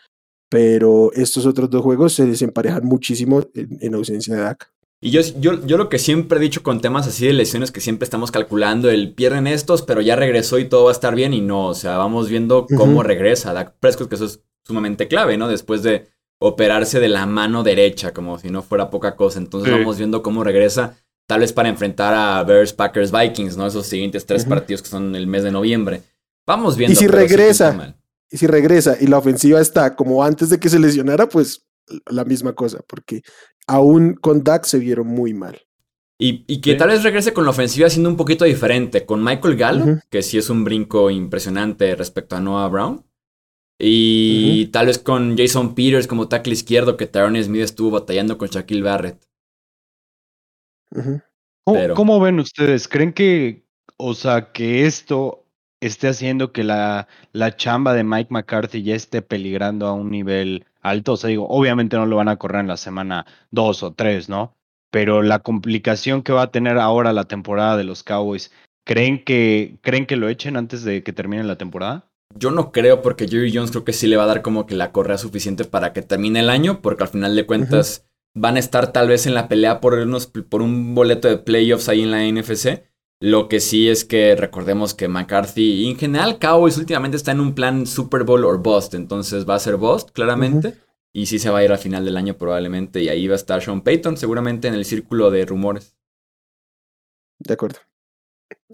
pero 0.50 1.12
estos 1.14 1.46
otros 1.46 1.70
dos 1.70 1.84
juegos 1.84 2.14
se 2.14 2.26
desemparejan 2.26 2.86
muchísimo 2.86 3.44
en, 3.54 3.94
ausencia 3.94 4.36
de 4.36 4.42
Dak. 4.42 4.72
Y 5.02 5.12
yo, 5.12 5.22
yo, 5.40 5.66
yo, 5.66 5.78
lo 5.78 5.88
que 5.88 5.98
siempre 5.98 6.40
he 6.40 6.42
dicho 6.42 6.62
con 6.62 6.82
temas 6.82 7.08
así 7.08 7.26
de 7.26 7.34
lesiones 7.34 7.72
que 7.72 7.80
siempre 7.80 8.04
estamos 8.04 8.32
calculando, 8.32 8.90
el 8.90 9.14
pierden 9.14 9.48
estos, 9.48 9.82
pero 9.82 10.02
ya 10.02 10.18
regresó 10.18 10.60
y 10.60 10.68
todo 10.68 10.86
va 10.86 10.90
a 10.90 10.94
estar 10.94 11.16
bien 11.16 11.34
y 11.34 11.40
no, 11.40 11.68
o 11.68 11.74
sea, 11.74 11.98
vamos 11.98 12.28
viendo 12.28 12.66
cómo 12.76 13.02
regresa 13.04 13.54
Dak 13.54 13.76
Prescott, 13.80 14.10
que 14.10 14.16
eso 14.16 14.26
es 14.26 14.42
sumamente 14.66 15.08
clave, 15.08 15.38
¿no? 15.38 15.48
Después 15.48 15.84
de 15.84 16.08
operarse 16.42 17.00
de 17.00 17.10
la 17.10 17.26
mano 17.26 17.64
derecha, 17.64 18.14
como 18.14 18.40
si 18.40 18.50
no 18.50 18.62
fuera 18.62 18.90
poca 18.90 19.16
cosa, 19.16 19.40
entonces 19.40 19.72
vamos 19.72 19.98
viendo 19.98 20.22
cómo 20.22 20.44
regresa 20.44 20.98
tal 21.30 21.42
vez 21.42 21.54
para 21.54 21.70
enfrentar 21.70 22.12
a 22.16 22.44
Bears, 22.44 22.74
Packers, 22.74 23.12
Vikings, 23.12 23.56
¿no? 23.56 23.68
Esos 23.68 23.86
siguientes 23.86 24.26
tres 24.26 24.46
partidos 24.46 24.82
que 24.82 24.90
son 24.90 25.16
el 25.16 25.28
mes 25.28 25.44
de 25.44 25.52
noviembre. 25.52 26.02
Vamos 26.48 26.76
viendo. 26.76 26.94
Y 26.94 26.96
si 26.96 27.06
regresa, 27.06 27.96
y 28.32 28.38
si 28.38 28.48
regresa 28.48 28.98
y 29.00 29.06
la 29.06 29.20
ofensiva 29.20 29.62
está 29.62 29.96
como 29.96 30.24
antes 30.24 30.50
de 30.50 30.60
que 30.60 30.70
se 30.70 30.80
lesionara, 30.80 31.30
pues 31.30 31.68
la 32.08 32.26
misma 32.26 32.54
cosa, 32.54 32.80
porque 32.88 33.22
aún 33.68 34.16
con 34.16 34.44
Dak 34.44 34.66
se 34.66 34.80
vieron 34.80 35.06
muy 35.06 35.36
mal. 35.36 35.62
Y, 36.18 36.46
y 36.48 36.62
que 36.62 36.72
Sí. 36.72 36.78
tal 36.78 36.90
vez 36.90 37.04
regrese 37.04 37.32
con 37.32 37.44
la 37.46 37.52
ofensiva 37.52 37.90
siendo 37.92 38.10
un 38.10 38.18
poquito 38.18 38.44
diferente. 38.46 39.06
Con 39.06 39.24
Michael 39.24 39.56
Gallup, 39.56 39.88
Ujú. 39.88 40.00
que 40.10 40.24
sí 40.24 40.40
es 40.40 40.50
un 40.50 40.64
brinco 40.64 41.12
impresionante 41.12 41.96
respecto 41.96 42.36
a 42.36 42.40
Noah 42.42 42.68
Brown. 42.70 43.06
Y 43.78 44.66
tal 44.74 44.88
vez 44.88 44.98
con 44.98 45.38
Jason 45.38 45.74
Peters 45.76 46.08
como 46.08 46.28
tackle 46.28 46.54
izquierdo, 46.54 46.98
que 46.98 47.06
Tyron 47.08 47.42
Smith 47.42 47.62
estuvo 47.62 47.92
batallando 47.92 48.38
con 48.38 48.50
Shaquille 48.50 48.82
Barrett. 48.82 49.29
Ujú. 50.96 51.22
¿Cómo, 51.66 51.80
Pero- 51.80 51.94
cómo 51.96 52.20
ven 52.20 52.40
ustedes? 52.40 52.88
¿Creen 52.88 53.14
que, 53.14 53.66
o 53.98 54.14
sea, 54.14 54.52
que 54.52 54.86
esto 54.86 55.46
esté 55.82 56.08
haciendo 56.08 56.52
que 56.52 56.64
la, 56.64 57.08
la 57.32 57.56
chamba 57.56 57.94
de 57.94 58.04
Mike 58.04 58.30
McCarthy 58.32 58.84
ya 58.84 58.96
esté 58.96 59.22
peligrando 59.22 59.88
a 59.88 59.94
un 59.94 60.10
nivel 60.12 60.66
alto? 60.82 61.14
O 61.14 61.18
sea, 61.18 61.30
digo, 61.30 61.48
obviamente 61.48 61.96
no 61.98 62.06
lo 62.06 62.16
van 62.16 62.30
a 62.30 62.38
correr 62.38 62.62
en 62.62 62.68
la 62.68 62.78
semana 62.78 63.26
dos 63.52 63.84
o 63.84 63.94
tres, 63.94 64.30
¿no? 64.30 64.56
Pero 64.92 65.22
la 65.22 65.40
complicación 65.40 66.24
que 66.24 66.34
va 66.34 66.44
a 66.44 66.52
tener 66.52 66.78
ahora 66.80 67.14
la 67.14 67.26
temporada 67.26 67.78
de 67.78 67.84
los 67.84 68.04
Cowboys, 68.04 68.52
¿creen 68.86 69.24
que, 69.24 69.78
¿creen 69.82 70.08
que 70.08 70.16
lo 70.16 70.30
echen 70.30 70.58
antes 70.58 70.84
de 70.84 71.04
que 71.04 71.14
termine 71.14 71.44
la 71.44 71.58
temporada? 71.58 72.06
Yo 72.36 72.50
no 72.52 72.72
creo 72.72 73.02
porque 73.02 73.28
Jerry 73.28 73.52
Jones 73.56 73.72
creo 73.72 73.84
que 73.86 73.94
sí 73.94 74.08
le 74.08 74.18
va 74.18 74.24
a 74.24 74.28
dar 74.28 74.42
como 74.42 74.66
que 74.66 74.76
la 74.76 74.92
correa 74.92 75.18
suficiente 75.18 75.66
para 75.66 75.94
que 75.94 76.02
termine 76.02 76.40
el 76.40 76.50
año, 76.50 76.82
porque 76.82 77.04
al 77.04 77.10
final 77.10 77.36
de 77.36 77.46
cuentas 77.46 78.08
van 78.36 78.56
a 78.56 78.60
estar 78.60 78.92
tal 78.92 79.08
vez 79.08 79.26
en 79.26 79.34
la 79.34 79.48
pelea 79.48 79.82
por, 79.82 79.94
unos, 79.96 80.28
por 80.28 80.62
un 80.62 80.96
boleto 80.96 81.28
de 81.28 81.38
playoffs 81.38 81.90
ahí 81.90 82.02
en 82.02 82.12
la 82.12 82.24
NFC. 82.24 82.84
Lo 83.22 83.50
que 83.50 83.60
sí 83.60 83.90
es 83.90 84.06
que 84.06 84.36
recordemos 84.36 84.94
que 84.94 85.10
McCarthy 85.10 85.84
y 85.84 85.90
en 85.90 85.98
general 85.98 86.40
Cowboys 86.40 86.78
últimamente 86.78 87.18
está 87.18 87.34
en 87.34 87.42
un 87.42 87.54
plan 87.54 87.86
Super 87.86 88.24
Bowl 88.24 88.46
or 88.46 88.60
Bust, 88.60 88.94
entonces 88.94 89.48
va 89.48 89.56
a 89.56 89.60
ser 89.60 89.76
Bust 89.76 90.12
claramente. 90.12 90.78
Y 91.12 91.26
sí 91.26 91.40
se 91.40 91.50
va 91.50 91.60
a 91.60 91.64
ir 91.64 91.72
al 91.72 91.80
final 91.80 92.06
del 92.06 92.18
año 92.18 92.38
probablemente 92.38 93.02
y 93.02 93.10
ahí 93.10 93.28
va 93.28 93.34
a 93.34 93.38
estar 93.38 93.62
Sean 93.62 93.82
Payton 93.82 94.16
seguramente 94.16 94.68
en 94.68 94.76
el 94.76 94.86
círculo 94.86 95.32
de 95.32 95.46
rumores. 95.46 95.98
De 97.40 97.54
acuerdo. 97.54 97.80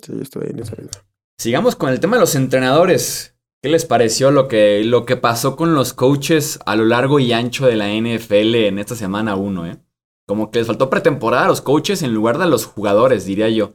Sí, 0.03 0.13
yo 0.13 0.21
estoy 0.21 0.50
en 0.50 0.59
esa 0.59 0.75
misma. 0.75 1.05
Sigamos 1.38 1.75
con 1.75 1.89
el 1.89 2.00
tema 2.00 2.17
de 2.17 2.21
los 2.21 2.35
entrenadores. 2.35 3.35
¿Qué 3.65 3.72
les 3.72 3.86
pareció 3.86 4.29
lo 4.29 4.48
que, 4.48 4.84
lo 4.84 5.07
que 5.07 5.17
pasó 5.17 5.55
con 5.55 5.74
los 5.74 5.95
coaches 5.95 6.60
a 6.67 6.75
lo 6.75 6.86
largo 6.86 7.19
y 7.19 7.34
ancho 7.34 7.65
de 7.65 7.75
la 7.75 7.88
NFL 7.88 8.53
en 8.67 8.77
esta 8.77 8.93
semana 8.93 9.36
1? 9.36 9.65
Eh? 9.65 9.79
Como 10.27 10.51
que 10.51 10.60
les 10.60 10.67
faltó 10.67 10.88
pretemporada 10.91 11.45
a 11.45 11.48
los 11.48 11.63
coaches 11.63 12.03
en 12.03 12.13
lugar 12.13 12.38
de 12.38 12.43
a 12.43 12.48
los 12.48 12.67
jugadores, 12.67 13.25
diría 13.25 13.50
yo. 13.50 13.74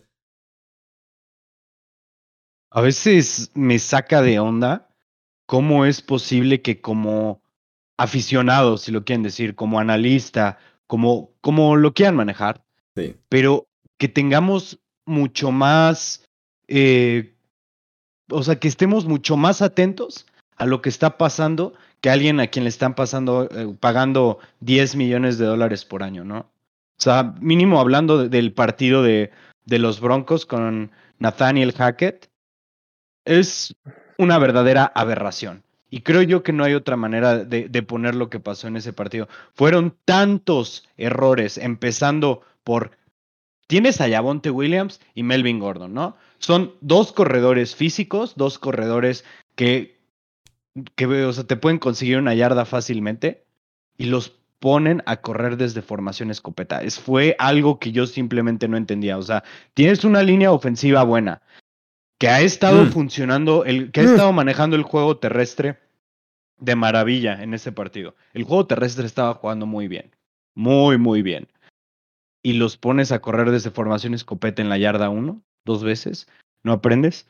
A 2.70 2.82
veces 2.82 3.50
me 3.54 3.80
saca 3.80 4.22
de 4.22 4.38
onda 4.38 4.94
cómo 5.44 5.84
es 5.84 6.02
posible 6.02 6.62
que 6.62 6.80
como 6.80 7.42
aficionado, 7.98 8.76
si 8.78 8.92
lo 8.92 9.04
quieren 9.04 9.24
decir, 9.24 9.56
como 9.56 9.80
analista, 9.80 10.58
como, 10.86 11.32
como 11.40 11.74
lo 11.74 11.94
quieran 11.94 12.14
manejar, 12.14 12.64
Sí. 12.94 13.16
pero 13.28 13.66
que 13.98 14.06
tengamos 14.06 14.78
mucho 15.04 15.50
más, 15.50 16.24
eh, 16.68 17.34
o 18.30 18.42
sea, 18.42 18.56
que 18.58 18.68
estemos 18.68 19.06
mucho 19.06 19.36
más 19.36 19.62
atentos 19.62 20.26
a 20.56 20.66
lo 20.66 20.82
que 20.82 20.88
está 20.88 21.16
pasando 21.18 21.72
que 22.00 22.10
alguien 22.10 22.40
a 22.40 22.46
quien 22.46 22.64
le 22.64 22.70
están 22.70 22.94
pasando, 22.94 23.48
eh, 23.50 23.74
pagando 23.78 24.38
10 24.60 24.96
millones 24.96 25.36
de 25.38 25.46
dólares 25.46 25.84
por 25.84 26.02
año, 26.02 26.24
¿no? 26.24 26.38
O 26.38 27.02
sea, 27.02 27.34
mínimo 27.40 27.80
hablando 27.80 28.18
de- 28.18 28.28
del 28.28 28.52
partido 28.52 29.02
de, 29.02 29.30
de 29.66 29.78
los 29.78 30.00
Broncos 30.00 30.46
con 30.46 30.90
Nathaniel 31.18 31.72
Hackett, 31.72 32.28
es 33.24 33.74
una 34.18 34.38
verdadera 34.38 34.84
aberración. 34.94 35.62
Y 35.90 36.02
creo 36.02 36.22
yo 36.22 36.42
que 36.42 36.52
no 36.52 36.64
hay 36.64 36.74
otra 36.74 36.96
manera 36.96 37.44
de, 37.44 37.68
de 37.68 37.82
poner 37.82 38.14
lo 38.14 38.30
que 38.30 38.38
pasó 38.40 38.68
en 38.68 38.76
ese 38.76 38.92
partido. 38.92 39.28
Fueron 39.54 39.96
tantos 40.04 40.88
errores, 40.96 41.58
empezando 41.58 42.42
por... 42.64 42.92
Tienes 43.66 44.00
a 44.00 44.08
Yavonte 44.08 44.50
Williams 44.50 45.00
y 45.14 45.22
Melvin 45.22 45.58
Gordon, 45.58 45.92
¿no? 45.94 46.16
Son 46.40 46.74
dos 46.80 47.12
corredores 47.12 47.76
físicos, 47.76 48.34
dos 48.34 48.58
corredores 48.58 49.24
que, 49.54 50.00
que 50.96 51.06
o 51.06 51.32
sea, 51.32 51.44
te 51.44 51.56
pueden 51.56 51.78
conseguir 51.78 52.18
una 52.18 52.34
yarda 52.34 52.64
fácilmente 52.64 53.44
y 53.96 54.06
los 54.06 54.32
ponen 54.58 55.02
a 55.06 55.20
correr 55.20 55.56
desde 55.56 55.82
formación 55.82 56.30
escopeta. 56.30 56.82
Es, 56.82 56.98
fue 56.98 57.36
algo 57.38 57.78
que 57.78 57.92
yo 57.92 58.06
simplemente 58.06 58.68
no 58.68 58.76
entendía. 58.76 59.16
O 59.16 59.22
sea, 59.22 59.44
tienes 59.74 60.04
una 60.04 60.22
línea 60.22 60.50
ofensiva 60.52 61.02
buena, 61.02 61.42
que 62.18 62.28
ha 62.28 62.40
estado 62.40 62.84
Mm. 62.84 62.88
funcionando, 62.88 63.64
el, 63.64 63.90
que 63.92 64.00
ha 64.00 64.04
Mm. 64.04 64.06
estado 64.08 64.32
manejando 64.32 64.76
el 64.76 64.82
juego 64.82 65.16
terrestre 65.18 65.78
de 66.58 66.76
maravilla 66.76 67.42
en 67.42 67.54
ese 67.54 67.72
partido. 67.72 68.14
El 68.34 68.44
juego 68.44 68.66
terrestre 68.66 69.06
estaba 69.06 69.34
jugando 69.34 69.64
muy 69.66 69.88
bien, 69.88 70.10
muy, 70.54 70.98
muy 70.98 71.22
bien. 71.22 71.48
Y 72.42 72.54
los 72.54 72.76
pones 72.76 73.12
a 73.12 73.20
correr 73.20 73.50
desde 73.50 73.70
formación 73.70 74.12
escopeta 74.14 74.60
en 74.60 74.68
la 74.68 74.76
yarda 74.78 75.08
uno, 75.08 75.42
dos 75.70 75.84
veces, 75.84 76.28
¿no 76.62 76.72
aprendes? 76.72 77.26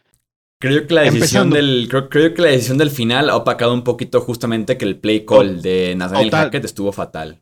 Creo 0.60 0.86
que 0.86 0.94
la 0.94 1.02
decisión 1.02 1.44
Empezando. 1.44 1.56
del. 1.56 1.86
Creo, 1.88 2.08
creo 2.08 2.34
que 2.34 2.42
la 2.42 2.48
decisión 2.48 2.78
del 2.78 2.90
final 2.90 3.30
ha 3.30 3.36
opacado 3.36 3.72
un 3.72 3.84
poquito 3.84 4.20
justamente 4.20 4.76
que 4.76 4.84
el 4.84 4.98
play 4.98 5.24
call 5.24 5.62
de 5.62 5.94
Nathaniel 5.96 6.30
Total. 6.30 6.44
Hackett 6.46 6.64
estuvo 6.64 6.92
fatal. 6.92 7.40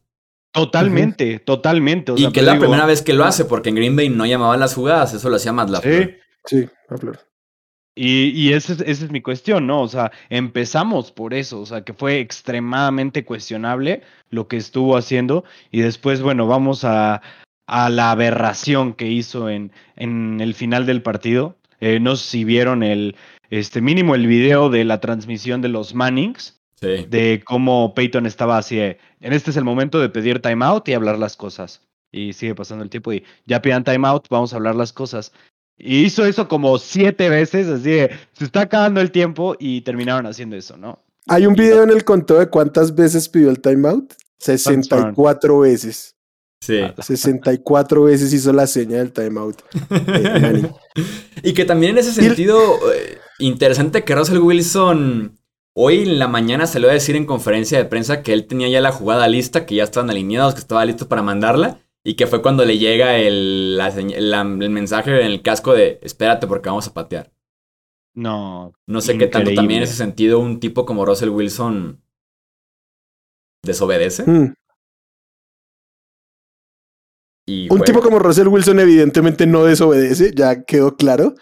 Totalmente, 0.53 1.39
totalmente. 1.41 2.13
o 2.13 2.17
y 2.17 2.23
sea, 2.23 2.31
que 2.31 2.41
es 2.41 2.47
la 2.47 2.53
digo, 2.53 2.65
primera 2.65 2.87
vez 2.87 3.03
que 3.03 3.13
lo 3.13 3.25
hace, 3.25 3.45
porque 3.45 3.69
en 3.69 3.75
Green 3.75 3.97
Bay 3.97 4.09
no 4.09 4.25
llamaban 4.25 4.61
las 4.61 4.75
jugadas, 4.75 5.15
eso 5.15 5.29
lo 5.29 5.37
hacía 5.37 5.53
Matt 5.53 5.71
LaFleur. 5.71 6.11
Sí, 6.11 6.17
Sí, 6.49 6.69
a 6.89 6.97
flor. 6.97 7.19
Y, 7.95 8.29
y 8.31 8.53
esa, 8.53 8.73
es, 8.73 8.81
esa 8.81 9.05
es 9.05 9.11
mi 9.11 9.21
cuestión, 9.21 9.67
¿no? 9.67 9.83
O 9.83 9.89
sea, 9.89 10.13
empezamos 10.31 11.11
por 11.11 11.35
eso, 11.35 11.61
o 11.61 11.67
sea, 11.67 11.83
que 11.83 11.93
fue 11.93 12.21
extremadamente 12.21 13.25
cuestionable 13.25 14.03
lo 14.31 14.47
que 14.47 14.57
estuvo 14.57 14.97
haciendo 14.97 15.45
y 15.73 15.81
después, 15.81 16.23
bueno, 16.23 16.47
vamos 16.47 16.85
a, 16.85 17.21
a 17.69 17.91
la 17.91 18.11
aberración 18.11 18.95
que 18.95 19.07
hizo 19.07 19.49
en, 19.49 19.71
en 19.95 20.41
el 20.41 20.55
final 20.55 20.87
del 20.87 21.03
partido. 21.03 21.57
Eh, 21.81 22.01
no 22.01 22.17
sé 22.17 22.29
si 22.31 22.45
vieron 22.45 22.83
el, 22.83 23.15
este 23.51 23.81
mínimo 23.81 24.15
el 24.17 24.27
video 24.27 24.71
de 24.71 24.85
la 24.85 24.99
transmisión 25.01 25.63
de 25.63 25.69
los 25.69 25.95
Mannings, 25.95 26.57
Sí. 26.81 27.07
de 27.11 27.43
cómo 27.45 27.93
Peyton 27.93 28.25
estaba 28.25 28.57
así, 28.57 28.77
de, 28.77 28.99
en 29.21 29.33
este 29.33 29.51
es 29.51 29.57
el 29.57 29.65
momento 29.65 29.99
de 29.99 30.09
pedir 30.11 30.41
timeout 30.41 30.89
y 30.89 30.93
hablar 30.95 31.19
las 31.19 31.37
cosas. 31.37 31.83
Y 32.13 32.33
sigue 32.35 32.55
pasando 32.55 32.85
el 32.85 32.91
tiempo 32.91 33.13
y 33.13 33.25
ya 33.47 33.61
pidan 33.61 33.83
timeout, 33.83 34.29
vamos 34.31 34.53
a 34.53 34.57
hablar 34.57 34.77
las 34.77 34.93
cosas. 34.93 35.33
Y 35.77 36.05
hizo 36.05 36.25
eso 36.25 36.47
como 36.47 36.79
siete 36.79 37.29
veces, 37.31 37.67
así 37.67 37.91
de, 37.91 38.11
se 38.33 38.45
está 38.45 38.61
acabando 38.61 39.01
el 39.01 39.11
tiempo 39.11 39.57
y 39.59 39.81
terminaron 39.81 40.27
haciendo 40.27 40.55
eso, 40.57 40.77
¿no? 40.77 41.03
Hay 41.27 41.47
un 41.47 41.55
video 41.55 41.83
en 41.83 41.91
el 41.91 42.05
conteo 42.05 42.39
de 42.39 42.49
cuántas 42.49 42.95
veces 42.95 43.29
pidió 43.29 43.51
el 43.51 43.61
timeout. 43.61 44.15
64 44.39 45.59
veces. 45.59 46.15
Sí. 46.61 46.81
Ah, 46.83 46.95
64 47.01 48.03
veces 48.03 48.33
hizo 48.33 48.53
la 48.53 48.67
seña 48.67 48.99
del 48.99 49.13
timeout. 49.13 49.61
Eh. 49.91 50.71
Y 51.45 51.53
que 51.55 51.65
también 51.65 51.93
en 51.93 51.99
ese 51.99 52.13
sentido, 52.13 52.59
eh, 52.93 53.19
interesante 53.39 54.03
que 54.05 54.15
Russell 54.17 54.39
Wilson 54.39 55.39
hoy 55.75 56.03
en 56.03 56.19
la 56.19 56.27
mañana 56.27 56.67
salió 56.67 56.91
a 56.91 56.93
decir 56.93 57.15
en 57.15 57.25
conferencia 57.27 57.79
de 57.79 57.85
prensa 57.85 58.23
que 58.23 58.33
él 58.33 58.47
tenía 58.49 58.69
ya 58.69 58.81
la 58.81 58.91
jugada 58.91 59.29
lista, 59.29 59.65
que 59.65 59.77
ya 59.77 59.85
estaban 59.85 60.11
alineados, 60.11 60.55
que 60.55 60.61
estaba 60.61 60.85
listo 60.85 61.09
para 61.09 61.23
mandarla. 61.23 61.79
Y 62.05 62.15
que 62.15 62.27
fue 62.27 62.43
cuando 62.43 62.65
le 62.65 62.79
llega 62.79 63.17
el, 63.19 63.77
la 63.77 63.93
señ- 63.95 64.17
la- 64.19 64.41
el 64.41 64.71
mensaje 64.71 65.21
en 65.21 65.27
el 65.27 65.43
casco 65.43 65.75
de 65.75 66.01
espérate 66.03 66.47
porque 66.49 66.69
vamos 66.69 66.89
a 66.89 66.95
patear. 66.95 67.31
No. 68.15 68.73
No 68.87 69.01
sé 69.01 69.13
qué 69.19 69.27
tanto 69.29 69.51
también 69.57 69.79
en 69.79 69.85
ese 69.85 69.95
sentido 69.95 70.41
un 70.41 70.59
tipo 70.59 70.85
como 70.85 71.05
Russell 71.05 71.29
Wilson 71.29 72.03
desobedece. 73.63 74.25
Hmm. 74.25 74.55
Y 77.49 77.67
Un 77.73 77.81
tipo 77.81 78.03
como 78.03 78.19
Russell 78.19 78.49
Wilson 78.49 78.79
evidentemente 78.79 79.47
no 79.47 79.65
desobedece, 79.65 80.33
ya 80.35 80.65
quedó 80.65 80.97
claro. 80.97 81.35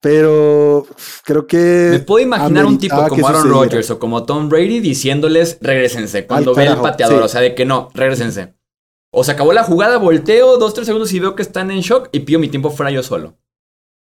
Pero 0.00 0.86
creo 1.24 1.42
Me 1.42 1.46
que 1.46 2.04
puedo 2.06 2.24
imaginar 2.24 2.64
un 2.64 2.78
tipo 2.78 3.06
como 3.06 3.28
Aaron. 3.28 3.50
Rodgers 3.50 3.90
o 3.90 3.98
como 3.98 4.24
Tom 4.24 4.48
Brady 4.48 4.80
diciéndoles 4.80 5.58
regresense 5.60 6.26
cuando 6.26 6.54
ve 6.54 6.66
el 6.68 6.78
pateador. 6.78 7.18
sí. 7.18 7.24
O 7.24 7.28
sea, 7.28 7.42
de 7.42 7.54
que 7.54 7.66
no, 7.66 7.90
regresense. 7.92 8.54
O 9.12 9.22
se 9.22 9.32
acabó 9.32 9.52
la 9.52 9.62
jugada, 9.62 9.98
volteo 9.98 10.56
dos, 10.56 10.72
tres 10.72 10.86
segundos 10.86 11.12
y 11.12 11.18
veo 11.20 11.34
que 11.34 11.42
están 11.42 11.70
en 11.70 11.80
shock 11.80 12.08
y 12.12 12.20
pido 12.20 12.40
mi 12.40 12.48
tiempo 12.48 12.70
fuera 12.70 12.90
yo 12.90 13.02
solo. 13.02 13.36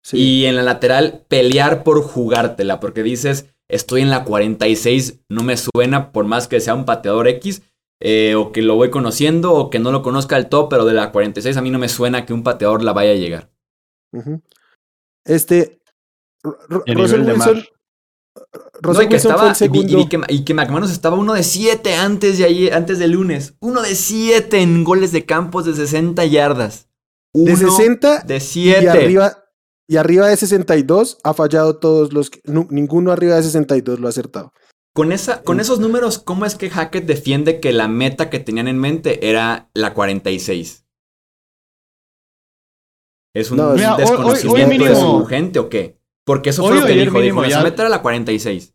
sí, 0.03 0.17
Y 0.19 0.47
en 0.47 0.57
la 0.57 0.63
lateral, 0.63 1.25
pelear 1.29 1.85
por 1.85 2.03
jugártela, 2.03 2.81
porque 2.81 3.05
dices, 3.05 3.55
estoy 3.69 4.01
en 4.01 4.11
la 4.11 4.25
46, 4.25 5.21
no 5.29 5.45
me 5.45 5.57
suena 5.57 6.11
por 6.11 6.25
más 6.25 6.49
que 6.49 6.59
sea 6.59 6.75
un 6.75 6.87
pateador 6.87 7.29
X, 7.29 7.63
eh, 8.07 8.35
o 8.35 8.53
que 8.53 8.61
lo 8.61 8.75
voy 8.77 8.91
conociendo, 8.91 9.55
o 9.55 9.71
que 9.71 9.79
no 9.79 9.91
lo 9.91 10.03
conozca 10.03 10.37
del 10.37 10.51
todo, 10.51 10.69
pero 10.69 10.85
de 10.85 10.93
la 10.93 11.11
46 11.11 11.57
a 11.57 11.63
mí 11.63 11.71
no 11.71 11.79
me 11.79 11.89
suena 11.89 12.27
que 12.27 12.35
un 12.35 12.43
pateador 12.43 12.83
la 12.83 12.93
vaya 12.93 13.13
a 13.13 13.15
llegar. 13.15 13.51
este 15.25 15.81
Y 16.85 16.95
Russell 16.95 17.23
nivel 17.23 17.27
de 17.27 17.33
Wilson, 17.33 17.57
mar. 17.57 17.69
Russell 18.83 19.03
No, 19.03 19.03
y 19.05 19.09
que 19.09 19.15
Wilson 19.15 19.33
estaba, 19.33 19.39
fue 19.39 19.49
el 19.49 19.53
y 19.53 19.55
segundo. 19.55 19.93
y 19.93 19.97
vi 19.97 20.09
que, 20.09 20.21
y 20.29 20.45
que 20.45 20.53
McManus 20.53 20.91
estaba 20.91 21.17
uno 21.17 21.33
de 21.33 21.43
7 21.43 21.95
antes 21.95 22.37
de 22.37 22.45
ayer, 22.45 22.75
antes 22.75 22.99
del 22.99 23.13
lunes. 23.13 23.55
Uno 23.61 23.81
de 23.81 23.95
7 23.95 24.61
en 24.61 24.85
goles 24.85 25.11
de 25.13 25.25
campos 25.25 25.65
de 25.65 25.73
60 25.73 26.27
yardas. 26.27 26.91
Uno 27.33 27.47
de 27.47 27.57
60 27.57 28.19
de 28.21 28.37
y 28.37 28.41
7. 28.41 28.91
arriba 28.91 29.45
y 29.89 29.97
arriba 29.97 30.29
de 30.29 30.37
62 30.37 31.19
ha 31.25 31.35
fallado 31.35 31.77
todos 31.79 32.13
los 32.13 32.31
ninguno 32.71 33.13
arriba 33.13 33.37
de 33.37 33.43
62 33.43 33.99
lo 33.99 34.07
ha 34.07 34.11
acertado. 34.11 34.53
Con, 34.95 35.11
esa, 35.13 35.43
con 35.43 35.59
esos 35.59 35.81
números, 35.81 36.19
¿cómo 36.21 36.47
es 36.47 36.55
que 36.55 36.71
Hackett 36.71 37.05
defiende 37.05 37.59
que 37.59 37.73
la 37.73 37.89
meta 37.89 38.31
que 38.31 38.39
tenían 38.39 38.69
en 38.69 38.79
mente 38.79 39.29
era 39.29 39.69
la 39.75 39.93
46? 39.93 40.87
¿Es 43.35 43.51
un 43.51 43.57
No, 43.57 43.71
es- 43.73 43.77
Mira, 43.81 43.97
hoy- 43.97 44.03
hoy- 44.03 44.09
desconocimiento 44.09 44.85
de 44.85 44.95
su 44.97 45.27
gente 45.27 45.59
o 45.59 45.69
qué? 45.69 45.99
Porque 46.25 46.51
eso 46.51 46.63
Hoy 46.63 46.79
fue 46.79 46.81
lo 46.81 46.87
que 46.87 46.93
dijo. 46.93 47.05
Dijo, 47.05 47.19
mínimo 47.19 47.43
"Se 47.45 47.51
ya- 47.51 47.63
meter 47.63 47.87
a 47.87 47.89
la 47.89 48.01
46. 48.03 48.73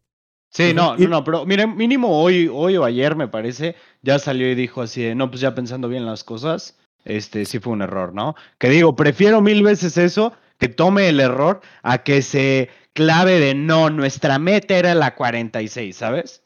Sí, 0.51 0.73
no, 0.73 0.97
no, 0.97 1.07
no, 1.07 1.23
pero 1.23 1.45
miren, 1.45 1.77
mínimo 1.77 2.21
hoy, 2.21 2.49
hoy 2.51 2.75
o 2.75 2.83
ayer 2.83 3.15
me 3.15 3.27
parece, 3.27 3.75
ya 4.01 4.17
salió 4.19 4.49
y 4.51 4.55
dijo 4.55 4.81
así 4.81 5.01
de, 5.01 5.13
no, 5.15 5.29
pues 5.29 5.41
ya 5.41 5.53
pensando 5.55 5.87
bien 5.87 6.05
las 6.07 6.23
cosas, 6.23 6.75
este 7.05 7.45
sí 7.45 7.59
fue 7.59 7.71
un 7.73 7.81
error, 7.83 8.13
¿no? 8.13 8.35
Que 8.57 8.69
digo, 8.69 8.95
prefiero 8.95 9.41
mil 9.41 9.61
veces 9.63 9.97
eso, 9.97 10.33
que 10.57 10.67
tome 10.67 11.07
el 11.07 11.19
error, 11.19 11.61
a 11.83 11.99
que 11.99 12.21
se 12.23 12.69
clave 12.99 13.39
de, 13.39 13.55
no, 13.55 13.89
nuestra 13.89 14.39
meta 14.39 14.77
era 14.77 14.93
la 14.93 15.15
46, 15.15 15.95
¿sabes? 15.95 16.43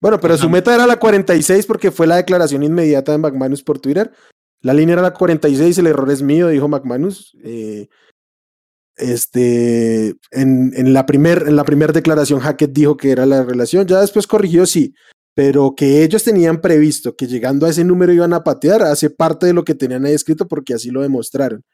Bueno, 0.00 0.20
pero 0.20 0.36
su 0.36 0.48
meta 0.48 0.72
era 0.72 0.86
la 0.86 1.00
46 1.00 1.66
porque 1.66 1.90
fue 1.90 2.06
la 2.06 2.14
declaración 2.14 2.62
inmediata 2.62 3.10
de 3.10 3.18
McManus 3.18 3.64
por 3.64 3.80
Twitter. 3.80 4.12
La 4.60 4.72
línea 4.72 4.92
era 4.92 5.02
la 5.02 5.12
46, 5.12 5.78
el 5.78 5.88
error 5.88 6.08
es 6.12 6.22
mío, 6.22 6.46
dijo 6.46 6.68
McManus. 6.68 7.36
Eh, 7.42 7.88
este, 8.94 10.14
en, 10.30 10.72
en 10.76 10.92
la 10.92 11.06
primer, 11.06 11.48
en 11.48 11.56
la 11.56 11.64
primera 11.64 11.92
declaración, 11.92 12.38
Hackett 12.38 12.72
dijo 12.72 12.96
que 12.96 13.10
era 13.10 13.26
la 13.26 13.42
relación, 13.42 13.84
ya 13.84 14.00
después 14.00 14.28
corrigió, 14.28 14.64
sí, 14.64 14.94
pero 15.34 15.74
que 15.74 16.04
ellos 16.04 16.22
tenían 16.22 16.60
previsto 16.60 17.16
que 17.16 17.26
llegando 17.26 17.66
a 17.66 17.70
ese 17.70 17.82
número 17.82 18.12
iban 18.12 18.32
a 18.32 18.44
patear, 18.44 18.82
hace 18.82 19.10
parte 19.10 19.46
de 19.46 19.54
lo 19.54 19.64
que 19.64 19.74
tenían 19.74 20.06
ahí 20.06 20.14
escrito 20.14 20.46
porque 20.46 20.74
así 20.74 20.90
lo 20.90 21.02
demostraron. 21.02 21.64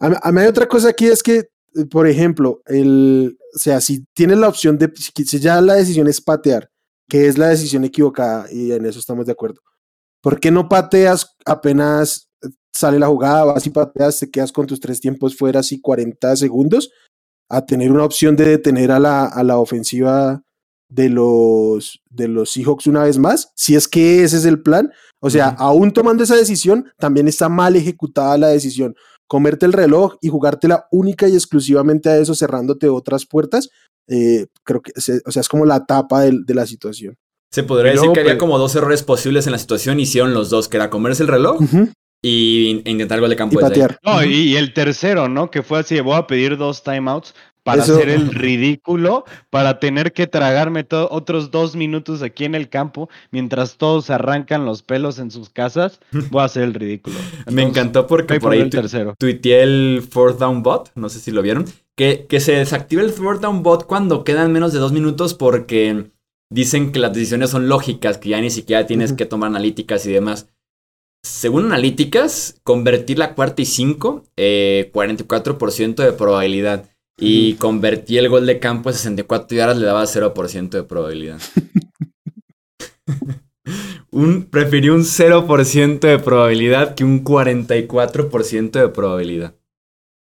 A, 0.00 0.28
a 0.28 0.32
mí 0.32 0.40
hay 0.40 0.46
otra 0.46 0.66
cosa 0.66 0.88
aquí 0.88 1.08
es 1.08 1.22
que, 1.22 1.50
por 1.90 2.06
ejemplo, 2.06 2.62
el, 2.66 3.38
o 3.54 3.58
sea, 3.58 3.80
si 3.80 4.04
tienes 4.14 4.38
la 4.38 4.48
opción 4.48 4.78
de, 4.78 4.92
si 4.96 5.38
ya 5.38 5.60
la 5.60 5.74
decisión 5.74 6.08
es 6.08 6.20
patear, 6.20 6.70
que 7.08 7.26
es 7.26 7.38
la 7.38 7.48
decisión 7.48 7.84
equivocada 7.84 8.46
y 8.52 8.72
en 8.72 8.86
eso 8.86 8.98
estamos 8.98 9.26
de 9.26 9.32
acuerdo. 9.32 9.60
¿Por 10.20 10.40
qué 10.40 10.50
no 10.50 10.68
pateas 10.68 11.36
apenas 11.46 12.28
sale 12.72 12.98
la 12.98 13.08
jugada, 13.08 13.44
vas 13.44 13.66
y 13.66 13.70
pateas, 13.70 14.20
te 14.20 14.30
quedas 14.30 14.52
con 14.52 14.66
tus 14.66 14.80
tres 14.80 15.00
tiempos 15.00 15.36
fuera 15.36 15.60
así 15.60 15.80
40 15.80 16.36
segundos 16.36 16.90
a 17.48 17.64
tener 17.64 17.90
una 17.90 18.04
opción 18.04 18.36
de 18.36 18.44
detener 18.44 18.92
a 18.92 19.00
la, 19.00 19.24
a 19.26 19.42
la 19.42 19.58
ofensiva 19.58 20.42
de 20.88 21.08
los, 21.08 22.00
de 22.10 22.28
los 22.28 22.50
Seahawks 22.50 22.86
una 22.86 23.04
vez 23.04 23.18
más? 23.18 23.52
Si 23.54 23.74
es 23.74 23.88
que 23.88 24.22
ese 24.22 24.36
es 24.36 24.44
el 24.44 24.62
plan. 24.62 24.92
O 25.20 25.30
sea, 25.30 25.48
aún 25.48 25.92
tomando 25.92 26.22
esa 26.22 26.36
decisión, 26.36 26.90
también 26.98 27.26
está 27.26 27.48
mal 27.48 27.74
ejecutada 27.74 28.38
la 28.38 28.48
decisión. 28.48 28.94
Comerte 29.28 29.66
el 29.66 29.72
reloj 29.72 30.16
y 30.20 30.28
jugártela 30.28 30.86
única 30.90 31.28
y 31.28 31.34
exclusivamente 31.34 32.08
a 32.08 32.16
eso, 32.16 32.34
cerrándote 32.34 32.88
otras 32.88 33.26
puertas, 33.26 33.68
eh, 34.08 34.46
creo 34.64 34.80
que, 34.82 34.90
se- 35.00 35.20
o 35.26 35.30
sea, 35.30 35.40
es 35.40 35.48
como 35.48 35.64
la 35.66 35.84
tapa 35.86 36.22
de 36.22 36.54
la 36.54 36.66
situación. 36.66 37.14
Se 37.52 37.62
podría 37.62 37.92
Y 37.92 37.94
decir 37.94 38.00
luego, 38.06 38.14
que 38.14 38.20
había 38.20 38.32
pues- 38.32 38.40
como 38.40 38.58
dos 38.58 38.74
errores 38.74 39.02
posibles 39.02 39.46
en 39.46 39.52
la 39.52 39.58
situación. 39.58 40.00
Hicieron 40.00 40.34
los 40.34 40.50
dos, 40.50 40.68
que 40.68 40.76
era 40.78 40.90
comerse 40.90 41.22
el 41.22 41.28
reloj 41.28 41.60
y 42.22 42.82
e 42.84 42.90
intentar 42.90 43.20
gol 43.20 43.28
de 43.30 43.34
Y 43.34 43.38
campo 43.38 43.58
ahí. 43.58 43.62
patear. 43.64 43.98
No, 44.04 44.22
y, 44.24 44.32
y 44.34 44.56
el 44.56 44.72
tercero, 44.74 45.28
¿no? 45.28 45.50
Que 45.50 45.62
fue 45.62 45.78
así, 45.78 46.00
voy 46.00 46.16
a 46.16 46.26
pedir 46.26 46.56
dos 46.56 46.82
timeouts 46.82 47.34
para 47.68 47.82
Eso- 47.82 47.96
hacer 47.96 48.08
el 48.08 48.30
ridículo, 48.32 49.26
para 49.50 49.78
tener 49.78 50.14
que 50.14 50.26
tragarme 50.26 50.86
otros 51.10 51.50
dos 51.50 51.76
minutos 51.76 52.22
aquí 52.22 52.46
en 52.46 52.54
el 52.54 52.70
campo, 52.70 53.10
mientras 53.30 53.76
todos 53.76 54.08
arrancan 54.08 54.64
los 54.64 54.82
pelos 54.82 55.18
en 55.18 55.30
sus 55.30 55.50
casas, 55.50 56.00
voy 56.30 56.40
a 56.40 56.44
hacer 56.46 56.62
el 56.62 56.72
ridículo. 56.72 57.16
Me 57.52 57.60
encantó 57.62 58.06
porque 58.06 58.40
por 58.40 58.52
ahí 58.52 58.60
el 58.60 58.70
tu- 58.70 58.78
tercero. 58.78 59.14
tuiteé 59.18 59.62
el 59.64 60.02
fourth 60.10 60.38
down 60.38 60.62
bot, 60.62 60.90
no 60.94 61.10
sé 61.10 61.20
si 61.20 61.30
lo 61.30 61.42
vieron, 61.42 61.66
que, 61.94 62.24
que 62.26 62.40
se 62.40 62.52
desactiva 62.52 63.02
el 63.02 63.10
fourth 63.10 63.42
down 63.42 63.62
bot 63.62 63.84
cuando 63.84 64.24
quedan 64.24 64.50
menos 64.50 64.72
de 64.72 64.78
dos 64.78 64.92
minutos 64.92 65.34
porque 65.34 66.06
dicen 66.50 66.90
que 66.90 67.00
las 67.00 67.12
decisiones 67.12 67.50
son 67.50 67.68
lógicas, 67.68 68.16
que 68.16 68.30
ya 68.30 68.40
ni 68.40 68.48
siquiera 68.48 68.86
tienes 68.86 69.12
que 69.12 69.26
tomar 69.26 69.48
analíticas 69.48 70.06
y 70.06 70.12
demás. 70.12 70.48
Según 71.22 71.66
analíticas, 71.66 72.60
convertir 72.62 73.18
la 73.18 73.34
cuarta 73.34 73.60
y 73.60 73.66
cinco, 73.66 74.24
eh, 74.38 74.90
44% 74.94 76.02
de 76.02 76.12
probabilidad. 76.12 76.88
Y 77.18 77.54
convertí 77.54 78.16
el 78.16 78.28
gol 78.28 78.46
de 78.46 78.60
campo 78.60 78.90
a 78.90 78.92
64 78.92 79.56
yardas, 79.56 79.78
le 79.78 79.86
daba 79.86 80.04
0% 80.04 80.70
de 80.70 80.84
probabilidad. 80.84 81.40
un, 84.10 84.44
preferí 84.44 84.88
un 84.88 85.02
0% 85.02 86.00
de 86.00 86.18
probabilidad 86.18 86.94
que 86.94 87.04
un 87.04 87.24
44% 87.24 88.70
de 88.70 88.88
probabilidad. 88.88 89.54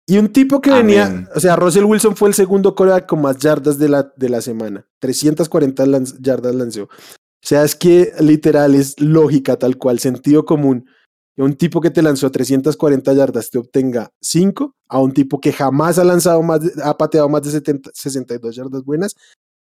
Y 0.08 0.18
un 0.18 0.28
tipo 0.28 0.60
que 0.60 0.70
Amén. 0.70 0.86
venía, 0.86 1.28
o 1.34 1.40
sea, 1.40 1.56
Russell 1.56 1.84
Wilson 1.84 2.16
fue 2.16 2.28
el 2.28 2.34
segundo 2.34 2.74
coreback 2.74 3.06
con 3.06 3.22
más 3.22 3.38
yardas 3.38 3.78
de 3.78 3.88
la, 3.88 4.12
de 4.16 4.28
la 4.28 4.40
semana. 4.40 4.86
340 5.00 5.84
lanz- 5.86 6.16
yardas 6.20 6.54
lanzó. 6.54 6.84
O 6.84 6.88
sea, 7.42 7.64
es 7.64 7.74
que 7.74 8.12
literal 8.20 8.74
es 8.74 9.00
lógica 9.00 9.56
tal 9.58 9.76
cual, 9.76 9.98
sentido 9.98 10.44
común. 10.44 10.86
Que 11.36 11.42
un 11.42 11.54
tipo 11.54 11.80
que 11.80 11.90
te 11.90 12.02
lanzó 12.02 12.30
340 12.30 13.12
yardas 13.12 13.50
te 13.50 13.58
obtenga 13.58 14.10
5 14.20 14.74
a 14.88 14.98
un 14.98 15.12
tipo 15.12 15.40
que 15.40 15.52
jamás 15.52 15.98
ha 15.98 16.04
lanzado 16.04 16.42
más, 16.42 16.60
ha 16.82 16.96
pateado 16.96 17.28
más 17.28 17.42
de 17.42 17.50
70, 17.50 17.90
62 17.92 18.56
yardas 18.56 18.82
buenas 18.82 19.14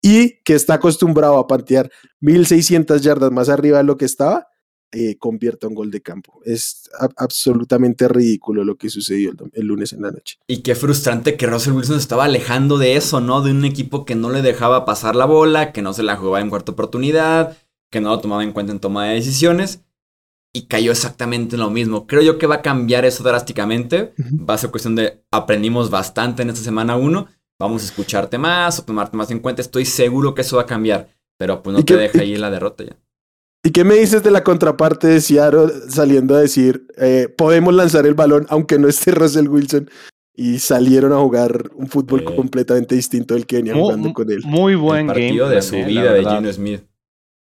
y 0.02 0.42
que 0.44 0.56
está 0.56 0.76
acostumbrado 0.76 1.38
a 1.38 1.48
patear 1.48 1.92
1600 2.22 3.02
yardas 3.02 3.32
más 3.32 3.50
arriba 3.50 3.78
de 3.78 3.84
lo 3.84 3.98
que 3.98 4.06
estaba, 4.06 4.48
eh, 4.92 5.18
convierta 5.20 5.68
un 5.68 5.76
gol 5.76 5.92
de 5.92 6.02
campo. 6.02 6.42
Es 6.46 6.90
absolutamente 7.18 8.08
ridículo 8.08 8.64
lo 8.64 8.76
que 8.76 8.90
sucedió 8.90 9.34
el, 9.54 9.68
lunes 9.68 9.94
en 9.94 10.02
la 10.02 10.12
noche. 10.12 10.38
Y 10.48 10.64
qué 10.64 10.74
frustrante 10.74 11.38
que 11.38 11.46
Russell 11.46 11.74
Wilson 11.74 11.98
estaba 11.98 12.26
alejando 12.26 12.80
de 12.80 12.96
eso, 12.96 13.22
¿no? 13.22 13.42
De 13.42 13.52
un 13.52 13.66
equipo 13.66 14.04
que 14.04 14.16
no 14.16 14.32
le 14.32 14.42
dejaba 14.42 14.86
pasar 14.86 15.16
la 15.16 15.26
bola, 15.26 15.74
que 15.74 15.84
no 15.84 15.94
se 15.94 16.02
la 16.02 16.16
jugaba 16.16 16.42
en 16.42 16.50
cuarta 16.50 16.72
oportunidad, 16.72 17.58
que 17.92 18.02
no 18.02 18.10
lo 18.10 18.20
tomaba 18.20 18.44
en 18.44 18.52
cuenta 18.52 18.72
en 18.72 18.80
toma 18.80 19.06
de 19.06 19.16
decisiones. 19.16 19.82
Y 20.54 20.64
cayó 20.68 20.92
exactamente 20.92 21.56
en 21.56 21.62
lo 21.62 21.70
mismo. 21.70 22.08
Creo 22.08 22.22
yo 22.24 22.38
que 22.40 22.48
va 22.48 22.56
a 22.56 22.62
cambiar 22.62 23.06
eso 23.06 23.24
drásticamente. 23.24 24.14
Va 24.50 24.56
a 24.56 24.58
ser 24.58 24.72
cuestión 24.72 24.96
de 24.96 25.24
aprendimos 25.32 25.90
bastante 25.92 26.42
en 26.42 26.50
esta 26.50 26.62
semana 26.64 26.96
1. 26.98 27.28
Vamos 27.60 27.84
a 27.84 27.86
escucharte 27.86 28.38
más 28.38 28.80
o 28.80 28.84
tomarte 28.84 29.16
más 29.16 29.30
en 29.32 29.40
cuenta. 29.40 29.62
Estoy 29.62 29.86
seguro 29.86 30.34
que 30.34 30.42
eso 30.42 30.56
va 30.56 30.64
a 30.64 30.66
cambiar. 30.66 31.10
Pero 31.38 31.62
pues 31.62 31.74
no 31.74 31.80
¿Y 31.82 31.84
te 31.84 31.94
qué- 31.94 32.00
deja 32.00 32.18
y- 32.24 32.34
ahí 32.34 32.38
la 32.38 32.50
derrota 32.50 32.84
ya. 32.84 32.98
¿Y 33.64 33.72
qué 33.72 33.84
me 33.84 33.96
dices 33.96 34.24
de 34.24 34.32
la 34.32 34.44
contraparte 34.44 35.08
de 35.08 35.20
Seattle 35.22 35.68
saliendo 35.90 36.34
a 36.36 36.40
decir, 36.40 36.88
eh, 36.98 37.28
podemos 37.38 37.74
lanzar 37.74 38.06
el 38.08 38.14
balón 38.14 38.46
aunque 38.50 38.80
no 38.80 38.88
esté 38.88 39.12
Russell 39.12 39.50
Wilson? 39.50 39.90
Y 40.34 40.60
salieron 40.60 41.12
a 41.12 41.18
jugar 41.18 41.70
un 41.76 41.88
fútbol 41.88 42.22
Eh. 42.22 42.36
completamente 42.36 42.96
distinto 42.96 43.34
del 43.34 43.46
que 43.46 43.58
venía 43.58 43.76
jugando 43.76 44.14
con 44.14 44.32
él. 44.32 44.40
Muy 44.46 44.76
buen 44.76 45.02
el 45.02 45.08
game 45.08 45.28
partido 45.28 45.50
de 45.50 45.62
su 45.62 45.76
vida 45.76 46.14
de. 46.14 46.24
Gino 46.24 46.54
Smith. 46.54 46.82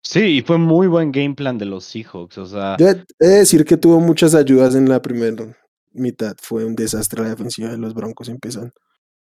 Sí, 0.03 0.21
y 0.39 0.43
fue 0.43 0.59
muy 0.59 0.89
buen 0.89 1.13
game 1.13 1.35
plan 1.35 1.59
de 1.59 1.65
los 1.65 1.85
Seahawks. 1.85 2.39
O 2.39 2.47
sea, 2.47 2.77
Yo 2.79 2.89
he 2.89 3.05
de 3.19 3.39
decir 3.39 3.65
que 3.65 3.77
tuvo 3.77 4.01
muchas 4.01 4.35
ayudas 4.35 4.75
en 4.75 4.89
la 4.89 5.01
primera 5.01 5.57
mitad. 5.93 6.37
Fue 6.41 6.65
un 6.65 6.75
desastre 6.75 7.23
la 7.23 7.31
defensiva 7.31 7.71
de 7.71 7.79
los 7.79 7.95
Broncos 7.95 8.29
empezando. 8.29 8.73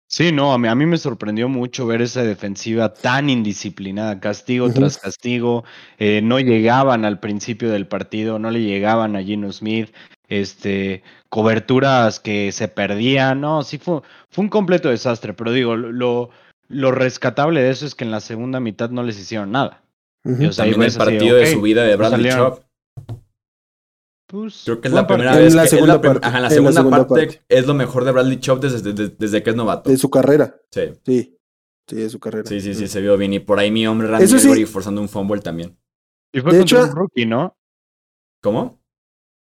sí, 0.06 0.32
no, 0.32 0.52
a 0.52 0.58
mí, 0.58 0.68
a 0.68 0.74
mí 0.74 0.86
me 0.86 0.96
sorprendió 0.98 1.48
mucho 1.48 1.86
ver 1.86 2.02
esa 2.02 2.22
defensiva 2.24 2.92
tan 2.94 3.28
indisciplinada, 3.30 4.18
castigo 4.20 4.70
tras 4.72 4.98
castigo. 4.98 5.64
eh, 5.98 6.20
no 6.22 6.40
llegaban 6.40 7.04
al 7.04 7.20
principio 7.20 7.70
del 7.70 7.86
partido, 7.86 8.38
no 8.38 8.50
le 8.50 8.62
llegaban 8.62 9.16
a 9.16 9.22
Gino 9.22 9.52
Smith. 9.52 9.90
Este, 10.28 11.02
coberturas 11.28 12.20
que 12.20 12.52
se 12.52 12.68
perdían. 12.68 13.40
No, 13.40 13.62
sí 13.64 13.78
fue, 13.78 14.00
fue 14.30 14.44
un 14.44 14.48
completo 14.50 14.88
desastre. 14.88 15.34
Pero 15.34 15.52
digo, 15.52 15.76
lo, 15.76 16.30
lo 16.68 16.92
rescatable 16.92 17.62
de 17.62 17.70
eso 17.70 17.84
es 17.86 17.94
que 17.94 18.04
en 18.04 18.10
la 18.12 18.20
segunda 18.20 18.60
mitad 18.60 18.90
no 18.90 19.02
les 19.02 19.18
hicieron 19.18 19.50
nada. 19.52 19.82
También 20.22 20.82
el 20.82 20.88
así, 20.88 20.98
partido 20.98 21.36
de 21.36 21.46
su 21.52 21.60
vida 21.62 21.84
de 21.84 21.96
Bradley 21.96 22.30
salieron. 22.30 22.52
Chop. 22.54 22.64
Pues, 24.26 24.62
Creo 24.64 24.80
que 24.80 24.88
es 24.88 24.94
la 24.94 25.06
primera 25.06 25.36
vez 25.36 25.50
En 25.50 25.56
la 25.56 25.62
que 25.62 25.64
es 25.66 25.70
segunda 25.70 26.00
parte, 26.00 26.26
ajá, 26.26 26.36
en 26.36 26.42
la 26.44 26.50
segunda, 26.50 26.88
parte, 26.88 27.08
parte. 27.26 27.42
es 27.48 27.66
lo 27.66 27.74
mejor 27.74 28.04
de 28.04 28.12
Bradley 28.12 28.38
Chop 28.38 28.60
desde, 28.62 28.92
desde- 28.92 29.14
desde 29.18 29.42
que 29.42 29.50
es 29.50 29.56
novato. 29.56 29.90
De 29.90 29.96
su 29.96 30.08
carrera, 30.08 30.56
Sí, 30.70 30.82
sí. 31.04 31.36
Sí, 31.88 31.96
de 31.96 32.08
su 32.08 32.20
carrera. 32.20 32.44
sí, 32.48 32.60
sí, 32.60 32.72
sí, 32.74 32.86
se 32.86 33.00
vio 33.00 33.16
bien. 33.16 33.32
Y 33.32 33.40
por 33.40 33.58
ahí 33.58 33.72
mi 33.72 33.84
hombre 33.88 34.06
Randy 34.06 34.24
Eso 34.26 34.38
sí. 34.38 34.44
Gregory 34.46 34.64
forzando 34.66 35.00
un 35.00 35.08
fumble 35.08 35.40
también. 35.40 35.76
Y 36.32 36.40
fue 36.40 36.52
De 36.52 36.58
contra 36.60 36.78
hecho- 36.78 36.88
un 36.90 36.94
rookie, 36.96 37.26
¿no? 37.26 37.56
¿Cómo? 38.40 38.80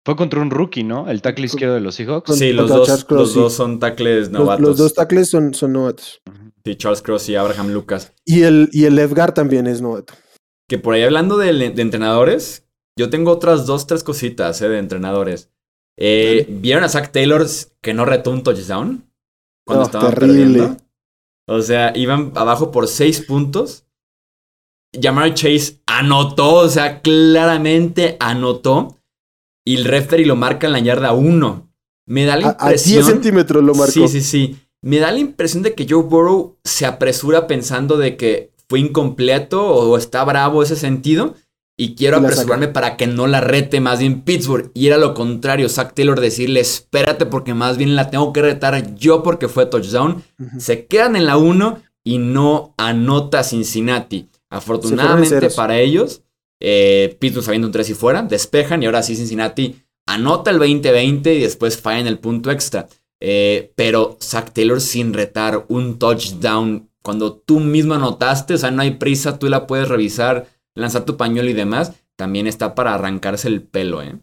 Fue 0.05 0.17
contra 0.17 0.41
un 0.41 0.51
rookie, 0.51 0.83
¿no? 0.83 1.09
El 1.09 1.21
tackle 1.21 1.45
izquierdo 1.45 1.75
de 1.75 1.79
los 1.79 1.95
Seahawks. 1.95 2.35
Sí, 2.37 2.51
los 2.51 2.67
dos, 2.67 3.05
Cross, 3.05 3.19
los 3.21 3.31
sí. 3.33 3.39
dos 3.39 3.53
son 3.53 3.79
tackles 3.79 4.29
Los, 4.29 4.41
novatos. 4.41 4.61
los 4.61 4.77
dos 4.77 4.93
tackles 4.93 5.29
son, 5.29 5.53
son 5.53 5.71
novatos. 5.71 6.21
Sí, 6.65 6.75
Charles 6.75 7.01
Cross 7.01 7.29
y 7.29 7.35
Abraham 7.37 7.69
Lucas. 7.71 8.11
Y 8.25 8.41
el, 8.41 8.67
y 8.73 8.83
el 8.83 9.07
guard 9.07 9.33
también 9.33 9.65
es 9.67 9.81
novato. 9.81 10.13
Que 10.69 10.77
por 10.77 10.93
ahí 10.93 11.03
hablando 11.03 11.37
de, 11.37 11.53
de 11.53 11.81
entrenadores, 11.81 12.65
yo 12.97 13.09
tengo 13.09 13.31
otras 13.31 13.65
dos, 13.65 13.85
tres 13.87 14.03
cositas 14.03 14.61
eh, 14.61 14.69
de 14.69 14.79
entrenadores. 14.79 15.49
Eh, 15.97 16.47
¿Vieron 16.49 16.83
a 16.83 16.89
Zach 16.89 17.11
Taylor 17.11 17.45
que 17.81 17.93
no 17.93 18.05
retó 18.05 18.31
un 18.31 18.43
touchdown? 18.43 19.09
Cuando 19.65 19.83
Oh, 19.83 19.85
estaban 19.87 20.13
terrible. 20.13 20.43
perdiendo. 20.59 20.77
O 21.47 21.61
sea, 21.61 21.91
iban 21.95 22.31
abajo 22.35 22.71
por 22.71 22.87
seis 22.87 23.21
puntos. 23.21 23.85
Jamar 24.99 25.33
Chase 25.33 25.81
anotó, 25.85 26.55
o 26.55 26.69
sea, 26.69 27.01
claramente 27.01 28.17
anotó. 28.19 28.97
Y 29.65 29.75
el 29.77 29.85
referee 29.85 30.25
lo 30.25 30.35
marca 30.35 30.67
en 30.67 30.73
la 30.73 30.79
yarda 30.79 31.13
1. 31.13 31.69
Me 32.07 32.25
da 32.25 32.37
la 32.37 32.47
A, 32.49 32.67
a 32.67 32.69
10 32.69 32.87
impresión. 32.87 33.03
centímetros 33.05 33.63
lo 33.63 33.73
marcó. 33.75 33.91
Sí, 33.93 34.07
sí, 34.07 34.21
sí. 34.21 34.59
Me 34.81 34.99
da 34.99 35.11
la 35.11 35.19
impresión 35.19 35.63
de 35.63 35.73
que 35.73 35.87
Joe 35.89 36.03
Burrow 36.03 36.57
se 36.63 36.85
apresura 36.85 37.47
pensando 37.47 37.97
de 37.97 38.17
que 38.17 38.52
fue 38.67 38.79
incompleto 38.79 39.65
o 39.65 39.97
está 39.97 40.23
bravo 40.23 40.63
ese 40.63 40.75
sentido. 40.75 41.35
y 41.75 41.95
quiero 41.95 42.21
Y 42.21 42.25
apresurarme 42.25 42.67
para 42.67 42.97
que 42.97 43.07
no 43.07 43.25
la 43.25 43.41
rete 43.41 43.79
más 43.79 43.99
bien 43.99 44.21
Pittsburgh. 44.21 44.69
Y 44.75 44.87
era 44.87 44.97
lo 44.97 45.15
contrario, 45.15 45.67
Zach 45.69 45.93
Taylor 45.95 46.19
decirle, 46.19 46.59
espérate 46.59 47.25
porque 47.25 47.55
más 47.55 47.77
bien 47.77 47.95
la 47.95 48.11
tengo 48.11 48.31
que 48.31 48.43
retar 48.43 48.95
yo 48.95 49.23
porque 49.23 49.47
fue 49.47 49.65
touchdown. 49.65 50.23
Se 50.59 50.85
quedan 50.85 51.15
en 51.15 51.25
la 51.25 51.37
1 51.37 51.81
y 52.03 52.19
no 52.19 52.75
anota 52.77 53.43
Cincinnati. 53.43 54.29
Afortunadamente 54.51 55.49
para 55.49 55.79
ellos, 55.79 56.21
eh, 56.59 57.17
Pittsburgh 57.19 57.45
sabiendo 57.45 57.67
un 57.67 57.71
3 57.71 57.89
y 57.89 57.93
fuera, 57.95 58.21
despejan 58.21 58.83
y 58.83 58.85
ahora 58.85 59.01
sí 59.01 59.15
Cincinnati 59.15 59.75
anota 60.05 60.51
el 60.51 60.59
20-20 60.59 61.35
y 61.35 61.41
después 61.41 61.79
falla 61.79 61.99
en 62.01 62.07
el 62.07 62.19
punto 62.19 62.51
extra. 62.51 62.87
Eh, 63.19 63.71
pero 63.75 64.17
Zach 64.21 64.51
Taylor 64.51 64.79
sin 64.79 65.13
retar 65.13 65.65
un 65.69 65.97
touchdown 65.97 66.89
cuando 67.03 67.37
tú 67.37 67.59
mismo 67.59 67.93
anotaste, 67.93 68.55
o 68.55 68.57
sea, 68.57 68.71
no 68.71 68.81
hay 68.81 68.91
prisa, 68.91 69.37
tú 69.37 69.49
la 69.49 69.67
puedes 69.67 69.89
revisar, 69.89 70.47
lanzar 70.73 71.05
tu 71.05 71.17
pañuelo 71.17 71.49
y 71.49 71.53
demás, 71.53 71.93
también 72.15 72.47
está 72.47 72.73
para 72.75 72.95
arrancarse 72.95 73.49
el 73.49 73.61
pelo, 73.61 74.01
¿eh? 74.01 74.19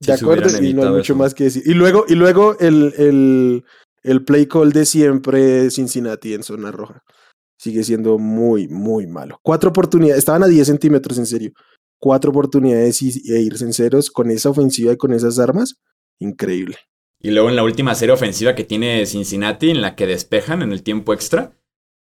De 0.00 0.16
si 0.16 0.24
acuerdo, 0.24 0.62
y 0.62 0.74
no 0.74 0.82
hay 0.82 0.88
mucho 0.90 1.12
eso. 1.12 1.16
más 1.16 1.34
que 1.34 1.44
decir. 1.44 1.62
Y 1.66 1.74
luego, 1.74 2.04
y 2.08 2.14
luego 2.14 2.56
el, 2.58 2.94
el, 2.98 3.64
el 4.02 4.24
play 4.24 4.46
call 4.46 4.72
de 4.72 4.86
siempre 4.86 5.70
Cincinnati 5.70 6.34
en 6.34 6.42
zona 6.42 6.70
roja. 6.70 7.02
Sigue 7.58 7.82
siendo 7.82 8.18
muy, 8.18 8.68
muy 8.68 9.06
malo. 9.06 9.40
Cuatro 9.42 9.70
oportunidades, 9.70 10.20
estaban 10.20 10.44
a 10.44 10.46
10 10.46 10.66
centímetros 10.66 11.18
en 11.18 11.26
serio. 11.26 11.52
Cuatro 11.98 12.30
oportunidades 12.30 13.02
y, 13.02 13.08
e 13.32 13.40
irse 13.40 13.64
en 13.64 13.72
ceros 13.72 14.10
con 14.10 14.30
esa 14.30 14.50
ofensiva 14.50 14.92
y 14.92 14.96
con 14.96 15.12
esas 15.12 15.40
armas. 15.40 15.74
Increíble. 16.20 16.76
Y 17.20 17.30
luego 17.30 17.48
en 17.48 17.56
la 17.56 17.64
última 17.64 17.94
serie 17.94 18.14
ofensiva 18.14 18.54
que 18.54 18.64
tiene 18.64 19.04
Cincinnati, 19.06 19.70
en 19.70 19.82
la 19.82 19.96
que 19.96 20.06
despejan 20.06 20.62
en 20.62 20.72
el 20.72 20.82
tiempo 20.82 21.12
extra, 21.12 21.52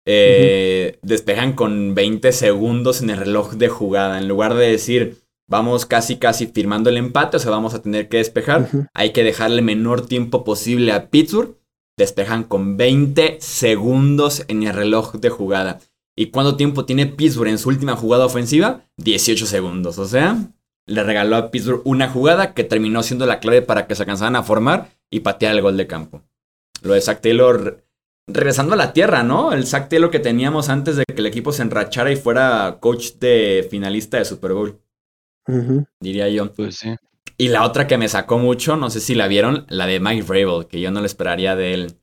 eh, 0.08 1.00
despejan 1.02 1.54
con 1.54 1.96
20 1.96 2.32
segundos 2.32 3.02
en 3.02 3.10
el 3.10 3.18
reloj 3.18 3.54
de 3.54 3.70
jugada. 3.70 4.18
En 4.18 4.28
lugar 4.28 4.56
de 4.56 4.70
decir, 4.70 5.18
vamos 5.48 5.86
casi, 5.86 6.18
casi 6.18 6.48
firmando 6.48 6.90
el 6.90 6.98
empate, 6.98 7.38
o 7.38 7.40
sea, 7.40 7.52
vamos 7.52 7.74
a 7.74 7.82
tener 7.82 8.10
que 8.10 8.18
despejar, 8.18 8.70
hay 8.94 9.12
que 9.14 9.24
dejarle 9.24 9.62
menor 9.62 10.06
tiempo 10.08 10.44
posible 10.44 10.92
a 10.92 11.10
Pittsburgh. 11.10 11.56
Despejan 11.98 12.44
con 12.44 12.76
20 12.76 13.38
segundos 13.40 14.44
en 14.48 14.64
el 14.64 14.74
reloj 14.74 15.14
de 15.16 15.30
jugada. 15.30 15.80
¿Y 16.18 16.28
cuánto 16.28 16.56
tiempo 16.56 16.86
tiene 16.86 17.06
Pittsburgh 17.06 17.50
en 17.50 17.58
su 17.58 17.70
última 17.70 17.96
jugada 17.96 18.26
ofensiva? 18.26 18.84
18 18.98 19.46
segundos. 19.46 19.98
O 19.98 20.06
sea, 20.06 20.38
le 20.88 21.04
regaló 21.04 21.36
a 21.36 21.52
Pittsburgh 21.52 21.82
una 21.86 22.10
jugada 22.10 22.54
que 22.54 22.64
terminó 22.64 23.02
siendo 23.02 23.26
la 23.26 23.40
clave 23.40 23.62
para 23.62 23.88
que 23.88 23.96
se 23.96 24.04
alcanzaran 24.04 24.36
a 24.36 24.44
formar 24.44 24.90
y 25.16 25.22
patear 25.22 25.56
el 25.56 25.62
gol 25.62 25.78
de 25.78 25.88
campo. 25.88 26.24
Lo 26.82 26.94
de 26.94 27.00
Zach 27.00 27.22
Taylor 27.22 27.86
regresando 28.28 28.74
a 28.74 28.78
la 28.78 28.92
tierra, 28.92 29.24
¿no? 29.24 29.54
El 29.54 29.66
Zach 29.66 29.88
Taylor 29.88 30.12
que 30.12 30.20
teníamos 30.20 30.68
antes 30.68 30.98
de 30.98 31.06
que 31.06 31.22
el 31.22 31.26
equipo 31.26 31.54
se 31.54 31.62
enrachara 31.62 32.12
y 32.12 32.18
fuera 32.18 32.80
coach 32.82 33.14
de 33.14 33.66
finalista 33.72 34.18
de 34.18 34.26
Super 34.26 34.52
Bowl, 34.52 34.82
diría 36.02 36.28
yo. 36.28 36.52
Pues 36.52 36.76
sí. 36.76 36.96
Y 37.38 37.48
la 37.48 37.64
otra 37.64 37.88
que 37.88 37.98
me 37.98 38.10
sacó 38.10 38.38
mucho, 38.38 38.76
no 38.76 38.90
sé 38.90 39.00
si 39.00 39.16
la 39.16 39.28
vieron, 39.28 39.66
la 39.70 39.88
de 39.88 40.02
Mike 40.02 40.24
Vrabel, 40.24 40.68
que 40.68 40.82
yo 40.82 40.92
no 40.92 41.00
lo 41.00 41.06
esperaría 41.06 41.56
de 41.56 41.74
él. 41.74 41.96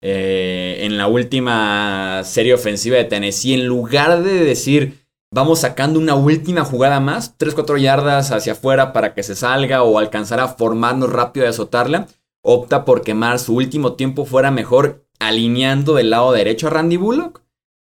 Eh, 0.00 0.78
en 0.80 0.96
la 0.96 1.06
última 1.06 2.22
serie 2.24 2.54
ofensiva 2.54 2.96
de 2.96 3.04
Tennessee, 3.04 3.54
en 3.54 3.66
lugar 3.66 4.22
de 4.22 4.44
decir, 4.44 5.06
vamos 5.30 5.60
sacando 5.60 5.98
una 5.98 6.14
última 6.14 6.64
jugada 6.64 7.00
más, 7.00 7.36
3-4 7.38 7.78
yardas 7.78 8.30
hacia 8.30 8.52
afuera 8.52 8.92
para 8.92 9.12
que 9.12 9.22
se 9.22 9.34
salga 9.34 9.82
o 9.82 9.98
alcanzar 9.98 10.40
a 10.40 10.48
formarnos 10.48 11.10
rápido 11.10 11.44
y 11.44 11.48
azotarla, 11.50 12.06
opta 12.44 12.84
por 12.84 13.02
quemar 13.02 13.38
su 13.38 13.56
último 13.56 13.94
tiempo 13.94 14.26
fuera 14.26 14.50
mejor 14.50 15.06
alineando 15.18 15.94
del 15.94 16.10
lado 16.10 16.32
derecho 16.32 16.68
a 16.68 16.70
Randy 16.70 16.96
Bullock. 16.96 17.42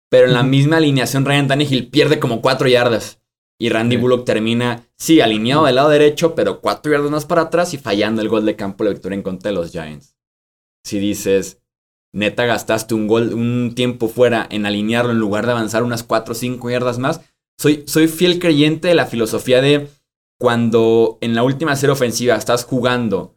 Pero 0.09 0.27
en 0.27 0.33
la 0.33 0.43
misma 0.43 0.77
alineación, 0.77 1.25
Ryan 1.25 1.47
Tannehill 1.47 1.89
pierde 1.89 2.19
como 2.19 2.41
4 2.41 2.67
yardas. 2.69 3.21
Y 3.59 3.69
Randy 3.69 3.95
Sí. 3.95 4.01
Bullock 4.01 4.25
termina, 4.25 4.87
sí, 4.97 5.19
alineado 5.19 5.65
del 5.65 5.75
lado 5.75 5.89
derecho, 5.89 6.35
pero 6.35 6.61
cuatro 6.61 6.91
yardas 6.91 7.11
más 7.11 7.25
para 7.25 7.43
atrás 7.43 7.73
y 7.73 7.77
fallando 7.77 8.21
el 8.21 8.29
gol 8.29 8.45
de 8.45 8.55
campo 8.55 8.83
la 8.83 8.91
victoria 8.91 9.15
en 9.15 9.23
contra 9.23 9.49
de 9.49 9.55
los 9.55 9.71
Giants. 9.71 10.15
Si 10.85 10.99
dices, 10.99 11.59
neta 12.13 12.45
gastaste 12.45 12.93
un 12.93 13.07
gol, 13.07 13.33
un 13.33 13.73
tiempo 13.75 14.07
fuera 14.09 14.47
en 14.49 14.65
alinearlo 14.65 15.11
en 15.11 15.19
lugar 15.19 15.45
de 15.45 15.53
avanzar 15.53 15.83
unas 15.83 16.03
4 16.03 16.33
o 16.33 16.35
5 16.35 16.69
yardas 16.69 16.99
más. 16.99 17.21
Soy, 17.59 17.83
soy 17.87 18.07
fiel 18.07 18.37
creyente 18.39 18.89
de 18.89 18.95
la 18.95 19.07
filosofía 19.07 19.61
de 19.61 19.87
cuando 20.39 21.17
en 21.21 21.33
la 21.33 21.41
última 21.41 21.75
serie 21.75 21.93
ofensiva 21.93 22.35
estás 22.35 22.63
jugando 22.63 23.36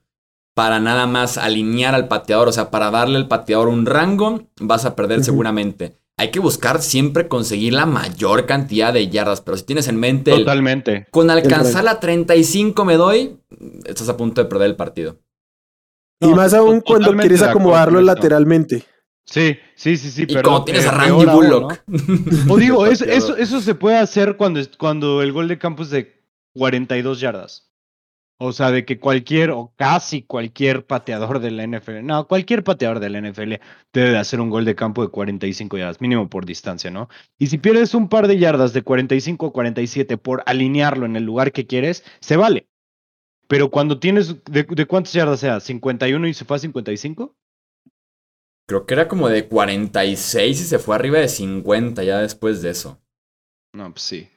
para 0.54 0.80
nada 0.80 1.06
más 1.06 1.38
alinear 1.38 1.94
al 1.94 2.08
pateador, 2.08 2.48
o 2.48 2.52
sea, 2.52 2.70
para 2.70 2.90
darle 2.90 3.16
al 3.16 3.28
pateador 3.28 3.68
un 3.68 3.86
rango, 3.86 4.42
vas 4.60 4.84
a 4.84 4.96
perder 4.96 5.24
seguramente. 5.24 5.96
Hay 6.18 6.30
que 6.30 6.40
buscar 6.40 6.82
siempre 6.82 7.28
conseguir 7.28 7.72
la 7.72 7.86
mayor 7.86 8.44
cantidad 8.44 8.92
de 8.92 9.08
yardas, 9.08 9.40
pero 9.40 9.56
si 9.56 9.64
tienes 9.64 9.88
en 9.88 9.96
mente 9.96 10.32
el, 10.32 10.40
Totalmente. 10.40 11.06
con 11.10 11.30
alcanzar 11.30 11.82
la 11.84 11.98
35 11.98 12.84
me 12.84 12.96
doy, 12.96 13.38
estás 13.86 14.08
a 14.10 14.16
punto 14.18 14.42
de 14.42 14.48
perder 14.48 14.68
el 14.68 14.76
partido. 14.76 15.18
y 16.20 16.26
No, 16.28 16.36
más 16.36 16.52
aún 16.52 16.80
cuando 16.82 17.16
quieres 17.16 17.40
acomodarlo 17.42 18.02
lateralmente. 18.02 18.84
Sí, 19.24 19.56
sí, 19.76 19.96
sí, 19.96 20.10
sí. 20.10 20.22
Y 20.24 20.26
pero, 20.26 20.42
como 20.42 20.64
tienes 20.64 20.84
eh, 20.84 20.88
a 20.88 20.90
Randy 20.90 21.10
aún, 21.12 21.26
¿no? 21.26 21.32
Bullock. 21.36 21.80
O 22.50 22.56
digo, 22.58 22.84
es- 22.86 23.00
eso, 23.02 23.36
eso 23.36 23.60
se 23.60 23.74
puede 23.74 23.96
hacer 23.96 24.36
cuando, 24.36 24.58
es- 24.60 24.68
cuando 24.76 25.22
el 25.22 25.32
gol 25.32 25.46
de 25.48 25.56
campo 25.58 25.84
es 25.84 25.90
de 25.90 26.20
42 26.54 27.20
yardas. 27.20 27.69
O 28.42 28.52
sea, 28.52 28.70
de 28.70 28.86
que 28.86 28.98
cualquier 28.98 29.50
o 29.50 29.72
casi 29.76 30.22
cualquier 30.22 30.86
pateador 30.86 31.40
de 31.40 31.50
la 31.50 31.64
NFL, 31.66 32.02
no, 32.02 32.26
cualquier 32.26 32.64
pateador 32.64 32.98
de 32.98 33.10
la 33.10 33.18
NFL 33.20 33.54
debe 33.92 34.10
de 34.12 34.18
hacer 34.18 34.40
un 34.40 34.48
gol 34.48 34.64
de 34.64 34.74
campo 34.74 35.02
de 35.02 35.08
45 35.10 35.76
yardas, 35.76 36.00
mínimo 36.00 36.30
por 36.30 36.46
distancia, 36.46 36.90
¿no? 36.90 37.10
Y 37.38 37.48
si 37.48 37.58
pierdes 37.58 37.94
un 37.94 38.08
par 38.08 38.28
de 38.28 38.38
yardas 38.38 38.72
de 38.72 38.80
45 38.82 39.46
a 39.48 39.52
47 39.52 40.16
por 40.16 40.42
alinearlo 40.46 41.04
en 41.04 41.16
el 41.16 41.24
lugar 41.24 41.52
que 41.52 41.66
quieres, 41.66 42.02
se 42.20 42.36
vale. 42.38 42.66
Pero 43.46 43.70
cuando 43.70 43.98
tienes, 43.98 44.36
¿de, 44.44 44.62
de 44.62 44.86
cuántas 44.86 45.12
yardas 45.12 45.40
sea? 45.40 45.56
¿51 45.58 46.26
y 46.28 46.32
se 46.32 46.44
fue 46.46 46.56
a 46.56 46.60
55? 46.60 47.34
Creo 48.66 48.86
que 48.86 48.94
era 48.94 49.08
como 49.08 49.28
de 49.28 49.48
46 49.48 50.60
y 50.60 50.64
se 50.64 50.78
fue 50.78 50.94
arriba 50.94 51.18
de 51.18 51.28
50 51.28 52.04
ya 52.04 52.20
después 52.20 52.62
de 52.62 52.70
eso. 52.70 53.00
No, 53.74 53.90
pues 53.90 54.02
sí. 54.02 54.28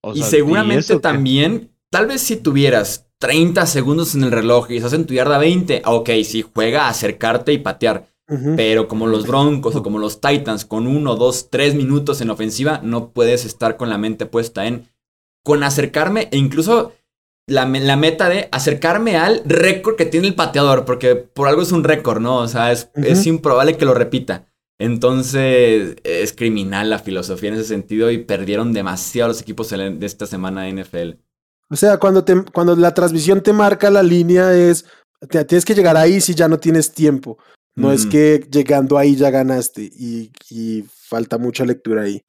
O 0.00 0.14
y 0.14 0.22
seguramente 0.22 0.94
que- 0.94 1.00
también, 1.00 1.70
tal 1.92 2.06
vez 2.06 2.22
si 2.22 2.36
tuvieras 2.36 3.06
30 3.18 3.66
segundos 3.66 4.14
en 4.14 4.24
el 4.24 4.32
reloj 4.32 4.70
y 4.70 4.78
estás 4.78 4.94
en 4.94 5.04
tu 5.04 5.12
yarda 5.12 5.36
20, 5.36 5.82
ah, 5.84 5.92
ok, 5.92 6.08
sí, 6.24 6.42
juega 6.42 6.86
a 6.86 6.88
acercarte 6.88 7.52
y 7.52 7.58
patear. 7.58 8.10
Pero 8.56 8.88
como 8.88 9.06
los 9.08 9.26
Broncos 9.26 9.76
o 9.76 9.82
como 9.82 9.98
los 9.98 10.22
Titans, 10.22 10.64
con 10.64 10.86
uno, 10.86 11.16
dos, 11.16 11.50
tres 11.50 11.74
minutos 11.74 12.22
en 12.22 12.30
ofensiva, 12.30 12.80
no 12.82 13.10
puedes 13.10 13.44
estar 13.44 13.76
con 13.76 13.90
la 13.90 13.98
mente 13.98 14.24
puesta 14.24 14.66
en 14.66 14.88
con 15.44 15.62
acercarme 15.62 16.28
e 16.30 16.38
incluso 16.38 16.92
la, 17.46 17.66
la 17.66 17.96
meta 17.96 18.30
de 18.30 18.48
acercarme 18.50 19.18
al 19.18 19.42
récord 19.44 19.96
que 19.96 20.06
tiene 20.06 20.28
el 20.28 20.34
pateador, 20.34 20.86
porque 20.86 21.14
por 21.14 21.46
algo 21.46 21.60
es 21.60 21.72
un 21.72 21.84
récord, 21.84 22.22
¿no? 22.22 22.38
O 22.38 22.48
sea, 22.48 22.72
es, 22.72 22.88
es 22.94 23.26
improbable 23.26 23.76
que 23.76 23.84
lo 23.84 23.92
repita. 23.92 24.46
Entonces, 24.78 25.96
es 26.02 26.32
criminal 26.32 26.88
la 26.88 27.00
filosofía 27.00 27.50
en 27.50 27.56
ese 27.56 27.68
sentido 27.68 28.10
y 28.10 28.16
perdieron 28.16 28.72
demasiado 28.72 29.28
los 29.28 29.42
equipos 29.42 29.68
de 29.68 29.90
de 29.90 30.06
esta 30.06 30.26
semana 30.26 30.62
de 30.62 30.82
NFL. 30.82 31.18
O 31.72 31.76
sea, 31.76 31.96
cuando, 31.98 32.22
te, 32.24 32.42
cuando 32.52 32.76
la 32.76 32.92
transmisión 32.92 33.42
te 33.42 33.52
marca 33.52 33.90
la 33.90 34.02
línea 34.02 34.54
es, 34.54 34.84
te- 35.30 35.44
tienes 35.44 35.64
que 35.64 35.74
llegar 35.74 35.96
ahí 35.96 36.20
si 36.20 36.34
ya 36.34 36.46
no 36.48 36.58
tienes 36.58 36.92
tiempo. 36.92 37.38
No 37.74 37.90
es 37.90 38.04
que 38.04 38.46
llegando 38.50 38.98
ahí 38.98 39.16
ya 39.16 39.30
ganaste 39.30 39.82
y, 39.82 40.30
y 40.50 40.84
falta 40.86 41.38
mucha 41.38 41.64
lectura 41.64 42.02
ahí. 42.02 42.20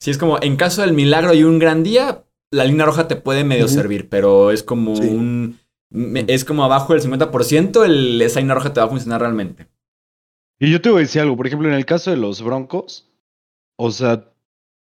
Sí, 0.00 0.12
es 0.12 0.18
como 0.18 0.40
en 0.40 0.54
caso 0.56 0.82
del 0.82 0.92
milagro 0.92 1.34
y 1.34 1.42
un 1.42 1.58
gran 1.58 1.82
día, 1.82 2.22
la 2.52 2.64
línea 2.64 2.86
roja 2.86 3.08
te 3.08 3.16
puede 3.16 3.42
medio 3.42 3.66
servir, 3.66 4.08
pero 4.08 4.52
es 4.52 4.62
como 4.62 4.94
Sí. 4.94 5.08
un. 5.08 5.58
Es 6.28 6.44
como 6.44 6.62
abajo 6.64 6.92
del 6.94 7.02
50%, 7.02 7.84
el, 7.84 8.22
esa 8.22 8.38
línea 8.40 8.54
roja 8.54 8.72
te 8.72 8.80
va 8.80 8.86
a 8.86 8.90
funcionar 8.90 9.20
realmente. 9.20 9.66
Y 10.60 10.70
yo 10.70 10.80
te 10.80 10.88
voy 10.90 10.98
a 10.98 11.02
decir 11.02 11.20
algo, 11.20 11.36
por 11.36 11.48
ejemplo, 11.48 11.66
en 11.68 11.74
el 11.74 11.84
caso 11.84 12.10
de 12.12 12.16
los 12.16 12.40
Broncos, 12.42 13.10
o 13.76 13.90
sea, 13.90 14.31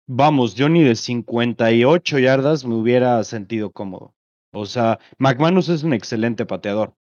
vamos, 0.08 0.56
yo 0.56 0.70
ni 0.70 0.84
de 0.84 0.96
58 0.96 2.20
yardas 2.20 2.66
me 2.66 2.76
hubiera 2.76 3.24
sentido 3.24 3.72
cómodo. 3.72 4.13
O 4.52 4.66
sea, 4.66 5.00
McManus 5.18 5.70
es 5.70 5.84
un 5.84 5.94
excelente 5.94 6.46
pateador, 6.46 6.96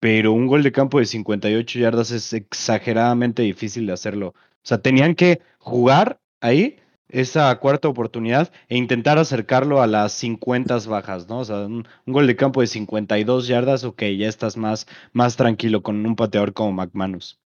pero 0.00 0.32
un 0.32 0.46
gol 0.46 0.62
de 0.62 0.72
campo 0.72 0.98
de 0.98 1.06
58 1.06 1.78
yardas 1.78 2.10
es 2.10 2.32
exageradamente 2.32 3.42
difícil 3.42 3.86
de 3.86 3.92
hacerlo. 3.92 4.28
O 4.28 4.34
sea, 4.68 4.82
tenían 4.82 5.14
que 5.14 5.40
jugar 5.58 6.20
ahí 6.40 6.78
esa 7.08 7.54
cuarta 7.58 7.88
oportunidad 7.88 8.52
e 8.68 8.76
intentar 8.76 9.18
acercarlo 9.18 9.80
a 9.80 9.86
las 9.86 10.12
50 10.12 10.78
bajas, 10.88 11.28
¿no? 11.28 11.38
O 11.40 11.44
sea, 11.44 11.66
un, 11.66 11.86
gol 12.06 12.26
de 12.26 12.36
campo 12.36 12.60
de 12.60 12.66
52 12.66 13.46
yardas, 13.46 13.84
ok, 13.84 14.02
ya 14.18 14.28
estás 14.28 14.56
más, 14.56 14.86
más 15.12 15.36
tranquilo 15.36 15.82
con 15.82 16.04
un 16.04 16.16
pateador 16.16 16.52
como 16.52 16.72
McManus. 16.72 17.38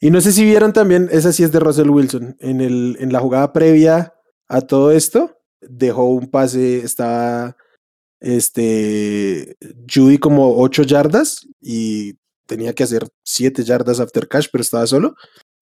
Y 0.00 0.10
no 0.10 0.20
sé 0.22 0.32
si 0.32 0.44
vieron 0.44 0.72
también, 0.72 1.08
esa 1.12 1.30
sí 1.30 1.42
es 1.42 1.52
de 1.52 1.60
Russell 1.60 1.90
Wilson, 1.90 2.36
en, 2.40 2.62
el, 2.62 2.96
en 3.00 3.12
la 3.12 3.20
jugada 3.20 3.52
previa 3.52 4.14
a 4.48 4.62
todo 4.62 4.92
esto, 4.92 5.38
dejó 5.60 6.04
un 6.04 6.30
pase, 6.30 6.78
estaba 6.78 7.56
este 8.18 9.56
Judy 9.92 10.18
como 10.18 10.58
8 10.58 10.84
yardas 10.84 11.46
y 11.60 12.14
tenía 12.46 12.72
que 12.74 12.82
hacer 12.82 13.06
7 13.24 13.62
yardas 13.62 14.00
after 14.00 14.26
cash, 14.26 14.48
pero 14.50 14.62
estaba 14.62 14.86
solo. 14.86 15.14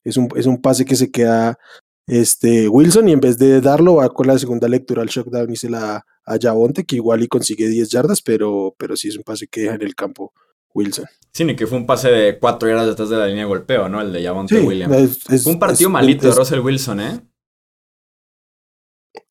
Es 0.04 0.16
un, 0.16 0.28
es 0.36 0.46
un 0.46 0.60
pase 0.62 0.84
que 0.84 0.96
se 0.96 1.10
queda 1.10 1.58
este, 2.06 2.68
Wilson 2.68 3.08
y 3.08 3.12
en 3.12 3.20
vez 3.20 3.38
de 3.38 3.60
darlo 3.60 3.96
va 3.96 4.08
con 4.08 4.28
la 4.28 4.38
segunda 4.38 4.68
lectura 4.68 5.02
al 5.02 5.08
shockdown 5.08 5.50
y 5.52 5.56
se 5.56 5.68
la 5.68 6.04
a 6.24 6.38
Javonte, 6.40 6.84
que 6.84 6.96
igual 6.96 7.22
y 7.22 7.28
consigue 7.28 7.68
10 7.68 7.88
yardas, 7.88 8.22
pero, 8.22 8.74
pero 8.78 8.96
sí 8.96 9.08
es 9.08 9.16
un 9.16 9.24
pase 9.24 9.48
que 9.48 9.62
deja 9.62 9.74
en 9.74 9.82
el 9.82 9.94
campo 9.94 10.32
Wilson. 10.74 11.06
Sí, 11.32 11.44
ni 11.44 11.54
que 11.56 11.66
fue 11.66 11.78
un 11.78 11.86
pase 11.86 12.08
de 12.10 12.38
4 12.38 12.68
yardas 12.68 12.86
detrás 12.86 13.08
de 13.10 13.16
la 13.16 13.26
línea 13.26 13.44
de 13.44 13.48
golpeo, 13.48 13.88
¿no? 13.88 14.00
El 14.00 14.12
de 14.12 14.24
Javonte 14.24 14.58
Sí, 14.60 14.66
Williams. 14.66 14.96
es- 14.96 15.30
es- 15.30 15.42
Fue 15.44 15.52
un 15.52 15.58
partido 15.58 15.88
es- 15.88 15.92
malito 15.92 16.26
de 16.28 16.34
Russell 16.34 16.60
Wilson, 16.60 17.00
¿eh? 17.00 17.20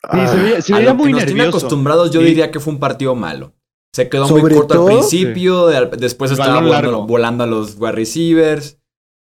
ah, 0.03 0.27
se 0.27 0.37
veía, 0.37 0.61
se 0.61 0.73
A 0.73 0.77
que 0.79 0.83
nos 0.85 0.97
tiene 0.97 1.13
nervioso. 1.25 1.49
acostumbrados, 1.57 2.11
yo 2.11 2.21
Sí. 2.21 2.27
diría 2.27 2.51
que 2.51 2.59
fue 2.59 2.73
un 2.73 2.79
partido 2.79 3.15
malo. 3.15 3.53
Se 3.93 4.09
quedó 4.09 4.27
muy 4.29 4.41
corto 4.41 4.75
todo- 4.75 4.87
al 4.89 4.97
principio, 4.99 5.67
de- 5.67 5.89
después 5.97 6.31
estaba 6.31 6.61
volando, 7.05 7.43
a 7.43 7.47
los 7.47 7.75
wide 7.79 7.91
receivers. 7.93 8.77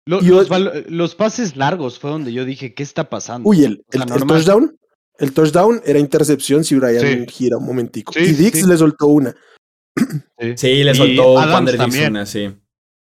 Lo- 0.05 0.19
los, 0.21 1.15
pases 1.15 1.55
largos 1.55 1.99
fue 1.99 2.09
donde 2.09 2.33
yo 2.33 2.43
dije, 2.43 2.73
¿qué 2.73 2.83
está 2.83 3.09
pasando? 3.09 3.47
Uy, 3.47 3.63
el, 3.63 3.83
O 3.87 3.91
sea, 3.91 4.03
el- 4.03 4.09
el 4.11 4.17
normal. 4.19 4.27
touchdown, 4.43 4.77
el 5.19 5.33
touchdown 5.33 5.81
era 5.85 5.99
intercepción 5.99 6.63
si 6.63 6.75
Brian 6.75 7.01
Sí. 7.01 7.25
gira 7.31 7.57
un 7.57 7.65
momentico. 7.65 8.11
Sí, 8.13 8.21
y 8.21 8.31
Dix 8.33 8.59
sí. 8.61 8.67
le 8.67 8.75
soltó 8.77 9.07
una. 9.07 9.35
Sí, 10.55 10.83
le 10.83 10.91
Y 10.91 10.95
soltó 10.95 11.39
Adams. 11.39 11.71
Dixon, 11.77 12.17
así. 12.17 12.49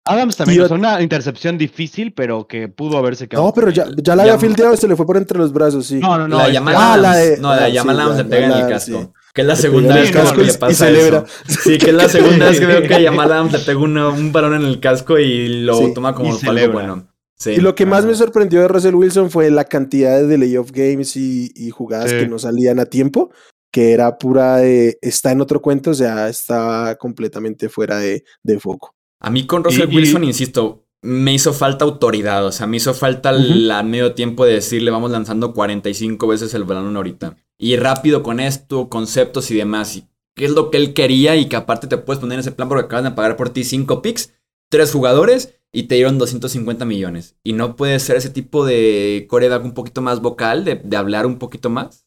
Adams 0.04 0.36
también, 0.36 0.60
Y 0.60 0.62
o 0.62 0.68
sea, 0.68 0.76
una 0.76 1.02
intercepción 1.02 1.58
difícil, 1.58 2.12
pero 2.12 2.46
que 2.46 2.68
pudo 2.68 2.96
haberse 2.96 3.26
quedado. 3.26 3.46
No, 3.46 3.52
pero 3.54 3.70
ya, 3.70 3.86
ya 3.96 4.14
la 4.14 4.22
había 4.22 4.38
fildeado 4.38 4.72
y 4.74 4.76
se 4.76 4.86
le 4.86 4.94
fue 4.94 5.04
por 5.04 5.16
entre 5.16 5.36
los 5.36 5.52
brazos, 5.52 5.86
sí. 5.86 5.96
No, 5.96 6.16
no, 6.16 6.28
no. 6.28 6.38
la 6.38 6.52
Jamal 6.52 6.74
ah, 6.78 6.96
la 6.96 7.16
de- 7.16 7.38
no, 7.38 7.48
la 7.50 7.66
de 7.66 7.78
ah, 7.78 7.82
sí, 7.82 7.88
Adams 7.88 8.16
le 8.18 8.24
pega 8.24 8.46
en 8.46 8.52
el 8.52 8.68
casco. 8.68 9.00
sí. 9.00 9.08
Que 9.34 9.40
es 9.42 9.46
la 9.48 9.54
Le 9.54 9.60
segunda 9.60 9.94
vez 9.96 10.10
que 10.12 10.18
y- 10.42 10.44
le 10.46 10.54
pasa 10.54 10.86
celebra. 10.86 11.24
eso. 11.46 11.60
Sí, 11.60 11.76
que 11.78 11.90
es 11.90 11.94
la 11.94 12.08
segunda 12.08 12.48
vez 12.48 12.60
que 12.60 12.66
veo 12.66 12.82
que 12.82 12.94
a 12.94 13.02
Jamal 13.02 13.32
Adams 13.32 13.52
le 13.52 13.58
pega 13.58 13.78
una- 13.80 14.08
un 14.08 14.30
balón 14.32 14.54
en 14.54 14.62
el 14.62 14.78
casco 14.80 15.18
y 15.18 15.48
lo 15.64 15.76
Sí, 15.76 15.92
toma 15.92 16.14
como 16.14 16.38
y 16.40 16.46
algo 16.48 16.72
bueno. 16.72 17.08
Sí. 17.38 17.50
Y 17.50 17.56
lo 17.56 17.74
que 17.74 17.84
más 17.84 18.06
me 18.06 18.14
sorprendió 18.14 18.60
de 18.62 18.68
Russell 18.68 18.94
Wilson 18.94 19.30
fue 19.30 19.50
la 19.50 19.64
cantidad 19.64 20.16
de 20.16 20.26
delay 20.26 20.56
of 20.56 20.70
games 20.72 21.16
y, 21.16 21.52
y 21.54 21.68
jugadas 21.70 22.10
Sí. 22.10 22.16
que 22.20 22.28
no 22.28 22.38
salían 22.38 22.78
a 22.78 22.86
tiempo, 22.86 23.30
que 23.76 23.92
era 23.92 24.16
pura 24.16 24.56
de 24.56 24.98
está 25.02 25.32
en 25.32 25.42
otro 25.42 25.60
cuento, 25.60 25.90
o 25.90 25.94
sea, 25.94 26.30
estaba 26.30 26.94
completamente 26.94 27.68
fuera 27.68 27.98
de, 27.98 28.24
de 28.42 28.58
foco. 28.58 28.94
A 29.20 29.28
mí 29.30 29.46
con 29.46 29.62
Russell 29.62 29.90
Y- 29.90 29.92
y- 29.92 29.96
Wilson, 29.96 30.24
insisto, 30.24 30.86
me 31.02 31.34
hizo 31.34 31.52
falta 31.52 31.84
autoridad. 31.84 32.46
O 32.46 32.52
sea, 32.52 32.66
me 32.66 32.78
hizo 32.78 32.94
falta 32.94 33.32
Ujú. 33.34 33.42
el- 33.42 33.70
a 33.70 33.82
medio 33.82 34.14
tiempo 34.14 34.46
de 34.46 34.54
decirle 34.54 34.90
vamos 34.90 35.10
lanzando 35.10 35.52
45 35.52 36.26
veces 36.26 36.54
el 36.54 36.64
balón 36.64 36.96
ahorita. 36.96 37.36
Y 37.58 37.76
rápido 37.76 38.22
con 38.22 38.40
esto, 38.40 38.88
conceptos 38.88 39.50
y 39.50 39.56
demás. 39.56 39.94
Y 39.94 40.08
qué 40.34 40.46
es 40.46 40.52
lo 40.52 40.70
que 40.70 40.78
él 40.78 40.94
quería 40.94 41.36
y 41.36 41.44
que 41.50 41.56
aparte 41.56 41.86
te 41.86 41.98
puedes 41.98 42.18
poner 42.18 42.36
en 42.36 42.40
ese 42.40 42.52
plan 42.52 42.70
porque 42.70 42.86
acaban 42.86 43.04
de 43.04 43.10
pagar 43.10 43.36
por 43.36 43.50
ti 43.50 43.62
5 43.62 44.00
picks, 44.00 44.32
3 44.70 44.90
jugadores 44.90 45.52
y 45.70 45.82
te 45.82 45.96
dieron 45.96 46.16
250 46.16 46.86
millones. 46.86 47.36
Y 47.44 47.52
no 47.52 47.76
puede 47.76 47.98
ser 48.00 48.16
ese 48.16 48.30
tipo 48.30 48.64
de 48.64 49.26
coreback 49.28 49.62
un 49.64 49.74
poquito 49.74 50.00
más 50.00 50.22
vocal, 50.22 50.64
de, 50.64 50.76
de 50.76 50.96
hablar 50.96 51.26
un 51.26 51.38
poquito 51.38 51.68
más. 51.68 52.06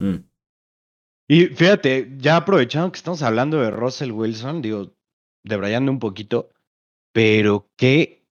Mm. 0.00 0.29
Y 1.30 1.46
fíjate, 1.46 2.16
ya 2.18 2.34
aprovechando 2.34 2.90
que 2.90 2.96
estamos 2.96 3.22
hablando 3.22 3.60
de 3.60 3.70
Russell 3.70 4.10
Wilson, 4.10 4.62
digo, 4.62 4.90
debrayando 5.44 5.92
un 5.92 6.00
poquito, 6.00 6.50
pero 7.12 7.68
qué 7.76 8.24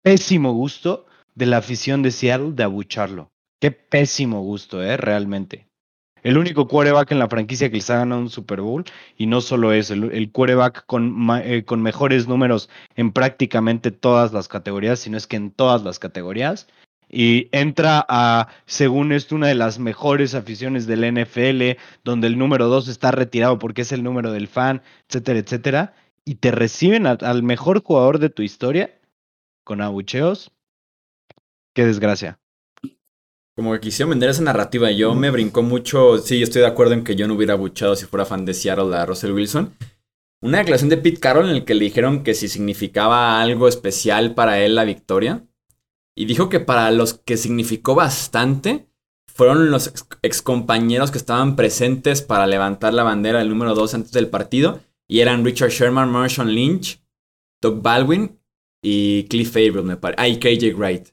pésimo 0.00 0.52
gusto 0.52 1.06
de 1.34 1.46
la 1.46 1.56
afición 1.56 2.02
de 2.02 2.12
Seattle 2.12 2.52
de 2.52 2.62
abucharlo. 2.62 3.32
Qué 3.60 3.72
pésimo 3.72 4.42
gusto, 4.42 4.80
¿eh? 4.80 4.96
Realmente. 4.96 5.66
El 6.22 6.38
único 6.38 6.68
quarterback 6.68 7.10
en 7.10 7.18
la 7.18 7.28
franquicia 7.28 7.68
que 7.68 7.78
les 7.78 7.90
ha 7.90 7.96
ganado 7.96 8.20
un 8.20 8.30
Super 8.30 8.60
Bowl, 8.60 8.84
y 9.16 9.26
no 9.26 9.40
solo 9.40 9.72
eso, 9.72 9.94
el, 9.94 10.12
el 10.12 10.30
quarterback 10.30 10.86
con, 10.86 11.16
eh, 11.42 11.64
con 11.64 11.82
mejores 11.82 12.28
números 12.28 12.70
en 12.94 13.10
prácticamente 13.10 13.90
todas 13.90 14.32
las 14.32 14.46
categorías, 14.46 15.00
sino 15.00 15.16
es 15.16 15.26
que 15.26 15.34
en 15.34 15.50
todas 15.50 15.82
las 15.82 15.98
categorías. 15.98 16.68
Y 17.08 17.48
entra 17.52 18.04
a, 18.08 18.48
según 18.66 19.12
esto, 19.12 19.34
una 19.34 19.48
de 19.48 19.54
las 19.54 19.78
mejores 19.78 20.34
aficiones 20.34 20.86
del 20.86 21.04
NFL, 21.14 21.80
donde 22.02 22.26
el 22.26 22.38
número 22.38 22.68
dos 22.68 22.88
está 22.88 23.10
retirado 23.10 23.58
porque 23.58 23.82
es 23.82 23.92
el 23.92 24.02
número 24.02 24.32
del 24.32 24.48
fan, 24.48 24.82
etcétera, 25.08 25.38
etcétera. 25.38 25.94
Y 26.24 26.36
te 26.36 26.50
reciben 26.50 27.06
al 27.06 27.42
mejor 27.42 27.82
jugador 27.82 28.18
de 28.18 28.30
tu 28.30 28.42
historia 28.42 28.98
con 29.64 29.80
abucheos. 29.80 30.50
Qué 31.74 31.84
desgracia. 31.84 32.38
Como 33.56 33.72
que 33.72 33.80
quisieron 33.80 34.10
vender 34.10 34.30
esa 34.30 34.42
narrativa. 34.42 34.90
Yo 34.90 35.14
me 35.14 35.30
brincó 35.30 35.62
mucho. 35.62 36.18
Sí, 36.18 36.42
estoy 36.42 36.62
de 36.62 36.68
acuerdo 36.68 36.94
en 36.94 37.04
que 37.04 37.14
yo 37.14 37.28
no 37.28 37.34
hubiera 37.34 37.54
buchado 37.54 37.94
si 37.94 38.06
fuera 38.06 38.24
fan 38.24 38.44
de 38.44 38.54
Seattle 38.54 38.96
a 38.96 39.06
Russell 39.06 39.32
Wilson. 39.32 39.74
Una 40.42 40.58
declaración 40.58 40.90
de 40.90 40.98
Pete 40.98 41.20
Carroll 41.20 41.48
en 41.48 41.54
la 41.54 41.64
que 41.64 41.74
le 41.74 41.84
dijeron 41.84 42.22
que 42.22 42.34
si 42.34 42.48
significaba 42.48 43.40
algo 43.40 43.68
especial 43.68 44.34
para 44.34 44.58
él 44.58 44.74
la 44.74 44.84
victoria. 44.84 45.44
Y 46.16 46.26
dijo 46.26 46.48
que 46.48 46.60
para 46.60 46.90
los 46.90 47.14
que 47.14 47.36
significó 47.36 47.94
bastante 47.94 48.86
fueron 49.26 49.70
los 49.70 49.88
ex- 49.88 50.06
excompañeros 50.22 51.10
que 51.10 51.18
estaban 51.18 51.56
presentes 51.56 52.22
para 52.22 52.46
levantar 52.46 52.94
la 52.94 53.02
bandera 53.02 53.40
del 53.40 53.48
número 53.48 53.74
2 53.74 53.94
antes 53.94 54.12
del 54.12 54.28
partido. 54.28 54.80
Y 55.08 55.20
eran 55.20 55.44
Richard 55.44 55.70
Sherman, 55.70 56.10
Marshall 56.10 56.54
Lynch, 56.54 57.02
Doug 57.60 57.82
Baldwin 57.82 58.38
y 58.82 59.24
Cliff 59.24 59.50
Averill, 59.56 59.82
me 59.82 59.96
parece. 59.96 60.22
Ah, 60.22 60.28
y 60.28 60.38
KJ 60.38 60.74
Wright. 60.76 61.08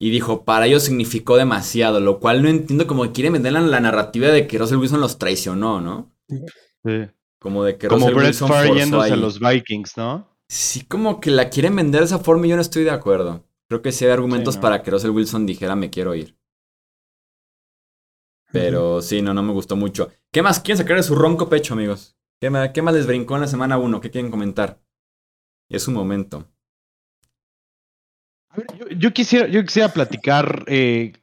Y 0.00 0.10
dijo, 0.10 0.44
para 0.44 0.66
ellos 0.66 0.82
significó 0.84 1.36
demasiado, 1.36 2.00
lo 2.00 2.18
cual 2.20 2.42
no 2.42 2.48
entiendo 2.48 2.86
como 2.86 3.04
que 3.04 3.12
quieren 3.12 3.34
vender 3.34 3.52
la, 3.52 3.80
narrativa 3.80 4.28
de 4.28 4.46
que 4.46 4.58
Russell 4.58 4.78
Wilson 4.78 5.00
los 5.00 5.18
traicionó, 5.18 5.80
¿no? 5.80 6.12
Como 7.40 7.64
de 7.64 7.76
que 7.76 7.88
Como 7.88 8.06
Russell 8.06 8.14
Brett 8.16 8.26
Wilson 8.28 8.48
forzó 8.48 8.74
yéndose 8.74 9.10
a 9.10 9.14
ahí. 9.14 9.20
los 9.20 9.38
Vikings, 9.40 9.96
¿no? 9.96 10.28
Sí, 10.48 10.84
como 10.86 11.20
que 11.20 11.30
la 11.30 11.50
quieren 11.50 11.76
vender 11.76 12.00
de 12.00 12.06
esa 12.06 12.18
forma 12.18 12.46
y 12.46 12.50
yo 12.50 12.56
no 12.56 12.62
estoy 12.62 12.84
de 12.84 12.90
acuerdo. 12.90 13.44
Creo 13.72 13.80
que 13.80 13.90
sí 13.90 14.04
hay 14.04 14.10
argumentos 14.10 14.52
Sí, 14.52 14.58
¿no? 14.58 14.60
para 14.60 14.82
que 14.82 14.90
Russell 14.90 15.12
Wilson 15.12 15.46
dijera 15.46 15.74
me 15.74 15.88
quiero 15.88 16.14
ir. 16.14 16.36
Pero 18.52 19.00
sí, 19.00 19.22
no, 19.22 19.32
no 19.32 19.42
me 19.42 19.54
gustó 19.54 19.76
mucho. 19.76 20.10
¿Qué 20.30 20.42
más 20.42 20.60
quieren 20.60 20.76
sacar 20.76 20.98
de 20.98 21.02
su 21.02 21.14
ronco 21.14 21.48
pecho, 21.48 21.72
amigos? 21.72 22.14
¿Qué, 22.38 22.50
ma- 22.50 22.70
qué 22.70 22.82
más 22.82 22.92
les 22.92 23.06
brincó 23.06 23.34
en 23.36 23.40
la 23.40 23.46
semana 23.46 23.78
1? 23.78 23.98
¿Qué 24.02 24.10
quieren 24.10 24.30
comentar? 24.30 24.78
Es 25.70 25.88
un 25.88 25.94
momento. 25.94 26.46
A 28.50 28.58
ver, 28.58 28.66
yo, 28.78 28.86
yo 28.94 29.12
quisiera, 29.14 29.48
yo 29.48 29.62
quisiera 29.64 29.88
platicar 29.88 30.64
eh, 30.66 31.14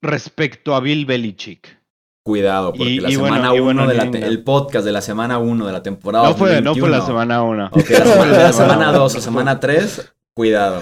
respecto 0.00 0.74
a 0.74 0.80
Bill 0.80 1.04
Belichick. 1.04 1.78
Cuidado, 2.24 2.72
porque 2.72 2.84
Y- 2.90 3.00
la 3.00 3.10
y 3.10 3.16
semana 3.16 3.48
y 3.54 3.58
1 3.60 3.62
bueno, 3.64 3.86
de 3.86 3.94
la 3.96 4.04
New 4.04 4.12
te- 4.12 4.18
England. 4.20 4.32
el 4.38 4.44
podcast 4.44 4.86
de 4.86 4.92
la 4.92 5.02
semana 5.02 5.36
1 5.38 5.66
de 5.66 5.72
la 5.72 5.82
temporada 5.82 6.26
No 6.30 6.34
fue, 6.36 6.62
no 6.62 6.74
fue 6.74 6.88
la 6.88 7.00
2021. 7.00 7.06
semana 7.06 7.42
1. 7.42 7.66
Ok, 7.70 7.90
la 7.90 8.52
semana 8.54 8.92
2 8.92 9.14
o 9.16 9.20
semana 9.20 9.60
3, 9.60 10.10
cuidado. 10.32 10.80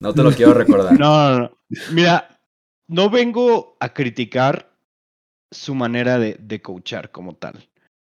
No 0.00 0.14
te 0.14 0.22
lo 0.22 0.32
quiero 0.32 0.54
recordar. 0.54 0.92
No, 0.98 1.30
no, 1.30 1.38
no. 1.40 1.58
Mira, 1.92 2.40
no 2.86 3.10
vengo 3.10 3.76
a 3.80 3.92
criticar 3.92 4.74
su 5.50 5.74
manera 5.74 6.18
de, 6.18 6.36
de 6.40 6.62
coachar 6.62 7.10
como 7.10 7.34
tal. 7.34 7.68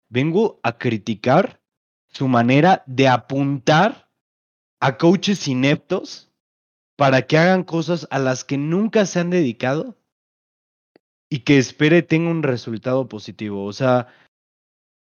Vengo 0.08 0.60
a 0.62 0.78
criticar 0.78 1.60
su 2.08 2.28
manera 2.28 2.82
de 2.86 3.08
apuntar 3.08 4.10
a 4.80 4.96
coaches 4.96 5.48
ineptos 5.48 6.30
para 6.96 7.22
que 7.22 7.36
hagan 7.36 7.64
cosas 7.64 8.06
a 8.10 8.18
las 8.18 8.44
que 8.44 8.56
nunca 8.56 9.04
se 9.06 9.20
han 9.20 9.30
dedicado 9.30 9.96
y 11.28 11.40
que 11.40 11.58
espere 11.58 12.02
tenga 12.02 12.30
un 12.30 12.42
resultado 12.42 13.08
positivo. 13.08 13.64
O 13.64 13.72
sea, 13.72 14.08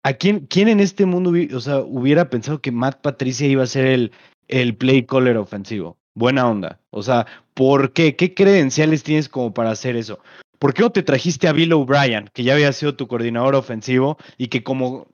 ¿a 0.03 0.13
quién, 0.13 0.47
quién 0.47 0.67
en 0.67 0.79
este 0.79 1.05
mundo 1.05 1.31
o 1.55 1.59
sea, 1.59 1.79
hubiera 1.79 2.29
pensado 2.29 2.61
que 2.61 2.71
Matt 2.71 3.01
Patricia 3.01 3.47
iba 3.47 3.63
a 3.63 3.67
ser 3.67 3.85
el, 3.85 4.11
el 4.47 4.75
play 4.75 5.05
caller 5.05 5.37
ofensivo? 5.37 5.98
Buena 6.15 6.47
onda. 6.47 6.79
O 6.89 7.03
sea, 7.03 7.27
¿por 7.53 7.93
qué? 7.93 8.15
¿Qué 8.15 8.33
credenciales 8.33 9.03
tienes 9.03 9.29
como 9.29 9.53
para 9.53 9.71
hacer 9.71 9.95
eso? 9.95 10.19
¿Por 10.59 10.73
qué 10.73 10.81
no 10.81 10.91
te 10.91 11.03
trajiste 11.03 11.47
a 11.47 11.53
Bill 11.53 11.73
O'Brien, 11.73 12.29
que 12.33 12.43
ya 12.43 12.53
había 12.53 12.73
sido 12.73 12.95
tu 12.95 13.07
coordinador 13.07 13.55
ofensivo 13.55 14.17
y 14.37 14.47
que 14.47 14.63
como, 14.63 15.07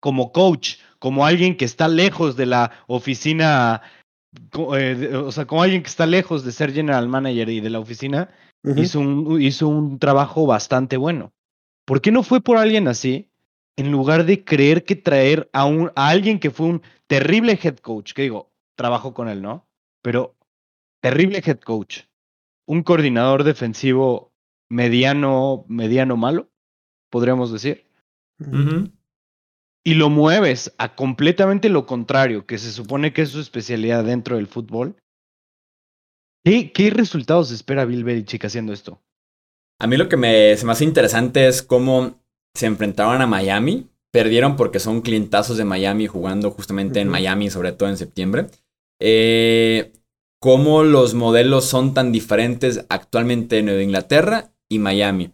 como 0.00 0.30
coach, 0.30 0.76
como 1.00 1.26
alguien 1.26 1.56
que 1.56 1.64
está 1.64 1.88
lejos 1.88 2.36
de 2.36 2.46
la 2.46 2.70
oficina, 2.86 3.82
eh, 4.78 5.12
o 5.16 5.32
sea, 5.32 5.46
como 5.46 5.62
alguien 5.62 5.82
que 5.82 5.88
está 5.88 6.06
lejos 6.06 6.44
de 6.44 6.52
ser 6.52 6.72
general 6.72 7.08
manager 7.08 7.48
y 7.48 7.60
de 7.60 7.70
la 7.70 7.80
oficina, 7.80 8.30
hizo, 8.76 9.00
un, 9.00 9.40
hizo 9.40 9.68
un 9.68 9.98
trabajo 9.98 10.46
bastante 10.46 10.96
bueno. 10.96 11.32
¿Por 11.84 12.00
qué 12.00 12.12
no 12.12 12.22
fue 12.22 12.40
por 12.40 12.56
alguien 12.56 12.88
así? 12.88 13.30
En 13.76 13.90
lugar 13.90 14.24
de 14.24 14.44
creer 14.44 14.84
que 14.84 14.96
traer 14.96 15.50
a, 15.52 15.64
un, 15.66 15.90
a 15.94 16.08
alguien 16.08 16.38
que 16.38 16.50
fue 16.50 16.66
un 16.66 16.82
terrible 17.06 17.58
head 17.62 17.76
coach, 17.78 18.12
que 18.12 18.22
digo, 18.22 18.52
trabajo 18.76 19.12
con 19.12 19.28
él, 19.28 19.42
¿no? 19.42 19.65
Pero 20.06 20.36
terrible 21.02 21.42
head 21.44 21.58
coach, 21.58 22.02
un 22.64 22.84
coordinador 22.84 23.42
defensivo 23.42 24.32
mediano, 24.70 25.64
mediano 25.66 26.16
malo, 26.16 26.48
podríamos 27.10 27.50
decir, 27.50 27.90
y 29.84 29.94
lo 29.94 30.08
mueves 30.08 30.72
a 30.78 30.94
completamente 30.94 31.70
lo 31.70 31.86
contrario, 31.86 32.46
que 32.46 32.56
se 32.58 32.70
supone 32.70 33.12
que 33.12 33.22
es 33.22 33.30
su 33.30 33.40
especialidad 33.40 34.04
dentro 34.04 34.36
del 34.36 34.46
fútbol. 34.46 34.94
¿Qué, 36.44 36.70
qué 36.70 36.90
resultados 36.90 37.50
espera 37.50 37.84
Bill 37.84 38.04
Belichick 38.04 38.44
haciendo 38.44 38.72
esto? 38.72 39.02
A 39.80 39.88
mí 39.88 39.96
lo 39.96 40.08
que 40.08 40.16
me, 40.16 40.56
se 40.56 40.66
me 40.66 40.70
hace 40.70 40.84
interesante 40.84 41.48
es 41.48 41.64
cómo 41.64 42.22
se 42.54 42.66
enfrentaron 42.66 43.22
a 43.22 43.26
Miami. 43.26 43.90
Perdieron 44.12 44.54
porque 44.54 44.78
son 44.78 45.00
clientazos 45.00 45.56
de 45.56 45.64
Miami 45.64 46.06
jugando 46.06 46.52
justamente 46.52 47.00
en. 47.00 47.08
Miami, 47.08 47.50
sobre 47.50 47.72
todo 47.72 47.88
en 47.88 47.96
septiembre. 47.96 48.46
Eh, 49.00 49.92
cómo 50.40 50.84
los 50.84 51.14
modelos 51.14 51.64
son 51.64 51.94
tan 51.94 52.12
diferentes 52.12 52.84
actualmente 52.88 53.58
en 53.58 53.66
Nueva 53.66 53.82
Inglaterra 53.82 54.52
y 54.68 54.78
Miami. 54.78 55.32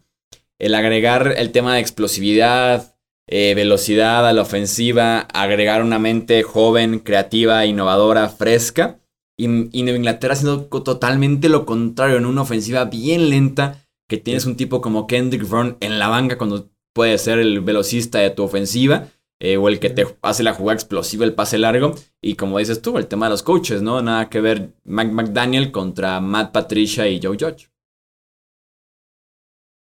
El 0.58 0.74
agregar 0.74 1.34
el 1.36 1.50
tema 1.52 1.74
de 1.74 1.80
explosividad, 1.80 2.96
eh, 3.28 3.54
velocidad 3.54 4.26
a 4.28 4.32
la 4.32 4.42
ofensiva, 4.42 5.20
agregar 5.20 5.82
una 5.82 5.98
mente 5.98 6.42
joven, 6.42 6.98
creativa, 6.98 7.66
innovadora, 7.66 8.28
fresca. 8.28 9.00
Y, 9.38 9.48
Nueva 9.48 9.96
Inglaterra 9.96 10.34
haciendo 10.34 10.66
totalmente 10.66 11.48
lo 11.48 11.66
contrario, 11.66 12.16
en 12.16 12.26
una 12.26 12.42
ofensiva 12.42 12.84
bien 12.84 13.30
lenta, 13.30 13.86
que 14.08 14.18
tienes 14.18 14.44
un 14.44 14.56
tipo 14.56 14.80
como 14.80 15.06
Kendrick 15.06 15.48
Vaughn 15.48 15.76
en 15.80 15.98
la 15.98 16.08
banca 16.08 16.36
cuando 16.36 16.70
puede 16.92 17.16
ser 17.18 17.38
el 17.38 17.60
velocista 17.60 18.18
de 18.18 18.30
tu 18.30 18.42
ofensiva. 18.42 19.08
Eh, 19.44 19.56
o 19.56 19.68
el 19.68 19.80
que 19.80 19.90
te 19.90 20.06
hace 20.22 20.44
la 20.44 20.54
jugada 20.54 20.74
explosiva, 20.74 21.24
el 21.24 21.34
pase 21.34 21.58
largo. 21.58 21.96
Y 22.20 22.36
como 22.36 22.60
dices 22.60 22.80
tú, 22.80 22.96
el 22.96 23.08
tema 23.08 23.26
de 23.26 23.30
los 23.30 23.42
coaches, 23.42 23.82
¿no? 23.82 24.00
Nada 24.00 24.30
que 24.30 24.40
ver 24.40 24.74
Mac 24.84 25.10
McDaniel 25.10 25.72
contra 25.72 26.20
Matt 26.20 26.52
Patricia 26.52 27.08
y 27.08 27.20
Joe 27.20 27.36
Judge. 27.36 27.68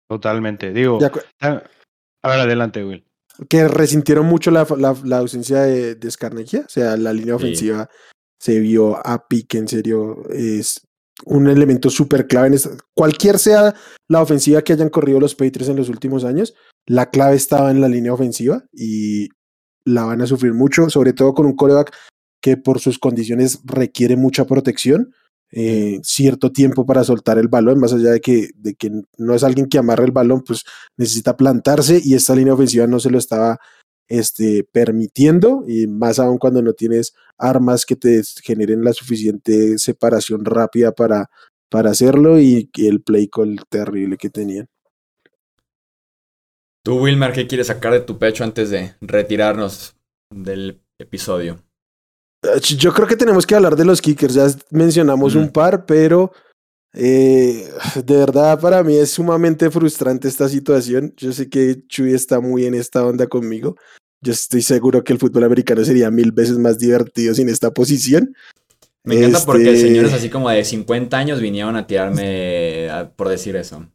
Totalmente. 0.09 0.73
Digo, 0.73 0.99
a 1.43 1.51
ver, 1.51 1.69
adelante, 2.23 2.83
Will. 2.83 3.05
Que 3.51 3.69
resintieron 3.69 4.25
mucho 4.25 4.51
la, 4.51 4.67
la, 5.05 5.19
ausencia 5.19 5.61
de, 5.61 5.97
de 5.97 6.09
O 6.09 6.69
sea, 6.69 6.97
la 6.97 7.13
línea 7.13 7.37
ofensiva 7.37 7.91
se 8.41 8.59
vio 8.59 9.07
a 9.07 9.29
pique, 9.29 9.59
en 9.59 9.69
serio. 9.69 10.23
Es 10.31 10.81
un 11.27 11.47
elemento 11.47 11.91
súper 11.91 12.27
clave 12.27 12.47
en 12.47 12.55
esta. 12.55 12.71
Cualquier 12.95 13.39
sea 13.39 13.75
la 14.09 14.23
ofensiva 14.23 14.63
que 14.63 14.73
hayan 14.73 14.89
corrido 14.89 15.21
los 15.21 15.35
Patriots 15.35 15.69
en 15.69 15.77
los 15.77 15.91
últimos 15.91 16.25
años, 16.25 16.55
la 16.87 17.11
clave 17.11 17.37
estaba 17.37 17.71
en 17.71 17.83
la 17.83 17.89
línea 17.89 18.15
ofensiva 18.15 18.65
y 18.73 19.29
la 19.85 20.05
van 20.05 20.23
a 20.23 20.27
sufrir 20.27 20.55
mucho, 20.55 20.91
sobre 20.91 21.13
todo 21.13 21.35
con 21.35 21.47
un 21.47 21.57
coreback 21.57 21.93
que 22.41 22.57
por 22.57 22.81
sus 22.81 22.99
condiciones 22.99 23.61
requiere 23.65 24.17
mucha 24.17 24.47
protección, 24.47 25.15
eh, 25.53 26.01
cierto 26.03 26.51
tiempo 26.51 26.87
para 26.87 27.05
soltar 27.05 27.39
el 27.39 27.49
balón, 27.49 27.79
más 27.79 27.93
allá 27.93 28.11
de 28.11 28.21
que, 28.21 28.51
de 28.57 28.75
que 28.75 28.91
no 29.19 29.35
es 29.35 29.45
alguien 29.45 29.69
que 29.69 29.79
amarre 29.79 30.05
el 30.05 30.13
balón, 30.13 30.43
pues 30.43 30.65
necesita 30.97 31.37
plantarse 31.37 32.01
y 32.03 32.15
esta 32.15 32.35
línea 32.35 32.55
ofensiva 32.55 32.87
no 32.87 32.99
se 33.01 33.11
lo 33.11 33.19
estaba 33.19 33.59
este, 34.09 34.65
permitiendo 34.73 35.65
y 35.69 35.87
más 35.87 36.19
aún 36.19 36.39
cuando 36.39 36.63
no 36.63 36.73
tienes 36.73 37.15
armas 37.39 37.87
que 37.87 37.97
te 37.97 38.23
generen 38.43 38.83
la 38.83 38.93
suficiente 38.93 39.79
separación 39.79 40.45
rápida 40.45 40.93
para, 40.93 41.31
para 41.71 41.91
hacerlo 41.91 42.41
y 42.41 42.71
el 42.79 43.03
play 43.03 43.29
call 43.29 43.61
terrible 43.69 44.17
que 44.17 44.31
tenían. 44.31 44.72
Tú, 46.85 47.01
Wilmar, 47.01 47.33
¿qué 47.33 47.47
quieres 47.47 47.69
sacar 47.69 47.93
de 47.93 48.01
tu 48.01 48.19
pecho 48.19 48.43
antes 48.43 48.71
de 48.71 48.95
retirarnos 49.01 49.95
del 50.31 50.81
episodio? 50.99 51.63
Ah, 52.45 52.59
yo 52.61 52.93
creo 52.93 53.07
que 53.07 53.17
tenemos 53.17 53.47
que 53.47 53.55
hablar 53.55 53.77
de 53.77 53.85
los 53.85 54.03
kickers. 54.03 54.35
Ya 54.35 54.47
mencionamos 54.71 55.37
un 55.37 55.51
par, 55.51 55.87
pero 55.87 56.33
eh, 56.93 57.69
de 58.05 58.17
verdad 58.17 58.61
para 58.61 58.83
mí 58.83 58.97
es 58.97 59.13
sumamente 59.13 59.71
frustrante 59.71 60.27
esta 60.27 60.49
situación. 60.49 61.15
Yo 61.17 61.33
sé 61.33 61.49
que 61.49 61.87
Chuy 61.87 62.15
está 62.15 62.41
muy 62.41 62.67
en 62.67 62.75
esta 62.75 63.07
onda 63.07 63.29
conmigo. 63.29 63.77
Yo 64.21 64.33
estoy 64.33 64.63
seguro 64.63 65.05
que 65.05 65.13
el 65.13 65.19
fútbol 65.19 65.45
americano 65.45 65.85
sería 65.85 66.11
mil 66.11 66.33
veces 66.33 66.59
más 66.59 66.79
divertido 66.79 67.35
sin 67.35 67.49
esta 67.49 67.71
posición. 67.71 68.35
Me 69.05 69.17
encanta 69.17 69.45
porque 69.45 69.73
este 69.73 69.89
señores 69.89 70.13
así 70.13 70.31
como 70.31 70.49
de 70.49 70.65
50 70.65 71.17
años 71.17 71.41
vinieron 71.41 71.77
a 71.77 71.87
tirarme 71.87 72.89
por 73.17 73.29
decir 73.29 73.57
eso. 73.57 73.87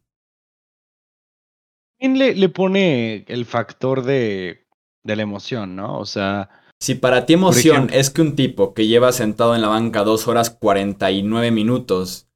¿Quién 1.98 2.18
le, 2.18 2.34
le 2.34 2.48
pone 2.48 3.24
el 3.28 3.44
factor 3.44 4.04
de, 4.04 4.66
de 5.04 5.16
la 5.16 5.22
emoción, 5.22 5.74
no? 5.74 5.98
O 5.98 6.04
sea, 6.04 6.48
si 6.80 6.94
para 6.94 7.26
ti 7.26 7.32
emoción 7.32 7.88
es 7.92 8.10
que 8.10 8.22
un 8.22 8.36
tipo 8.36 8.72
que 8.72 8.86
lleva 8.86 9.10
sentado 9.12 9.56
en 9.56 9.62
la 9.62 9.68
banca 9.68 10.04
dos 10.04 10.28
horas 10.28 10.50
49 10.50 11.50
minutos 11.50 12.28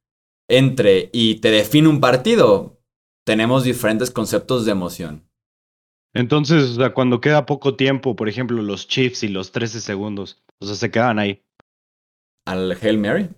entre 0.49 1.09
y 1.13 1.35
te 1.35 1.49
define 1.49 1.87
un 1.87 2.01
partido, 2.01 2.81
tenemos 3.25 3.63
diferentes 3.63 4.11
conceptos 4.11 4.65
de 4.65 4.73
emoción. 4.73 5.29
Entonces, 6.13 6.71
o 6.71 6.75
sea, 6.75 6.93
cuando 6.93 7.21
queda 7.21 7.45
poco 7.45 7.75
tiempo, 7.75 8.15
por 8.15 8.27
ejemplo, 8.27 8.61
los 8.61 8.87
Chiefs 8.87 9.23
y 9.23 9.29
los 9.29 9.51
13 9.51 9.79
segundos, 9.79 10.43
o 10.59 10.65
sea, 10.65 10.75
se 10.75 10.91
quedan 10.91 11.19
ahí. 11.19 11.41
¿Al 12.45 12.77
Hail 12.79 12.97
Mary? 12.97 13.29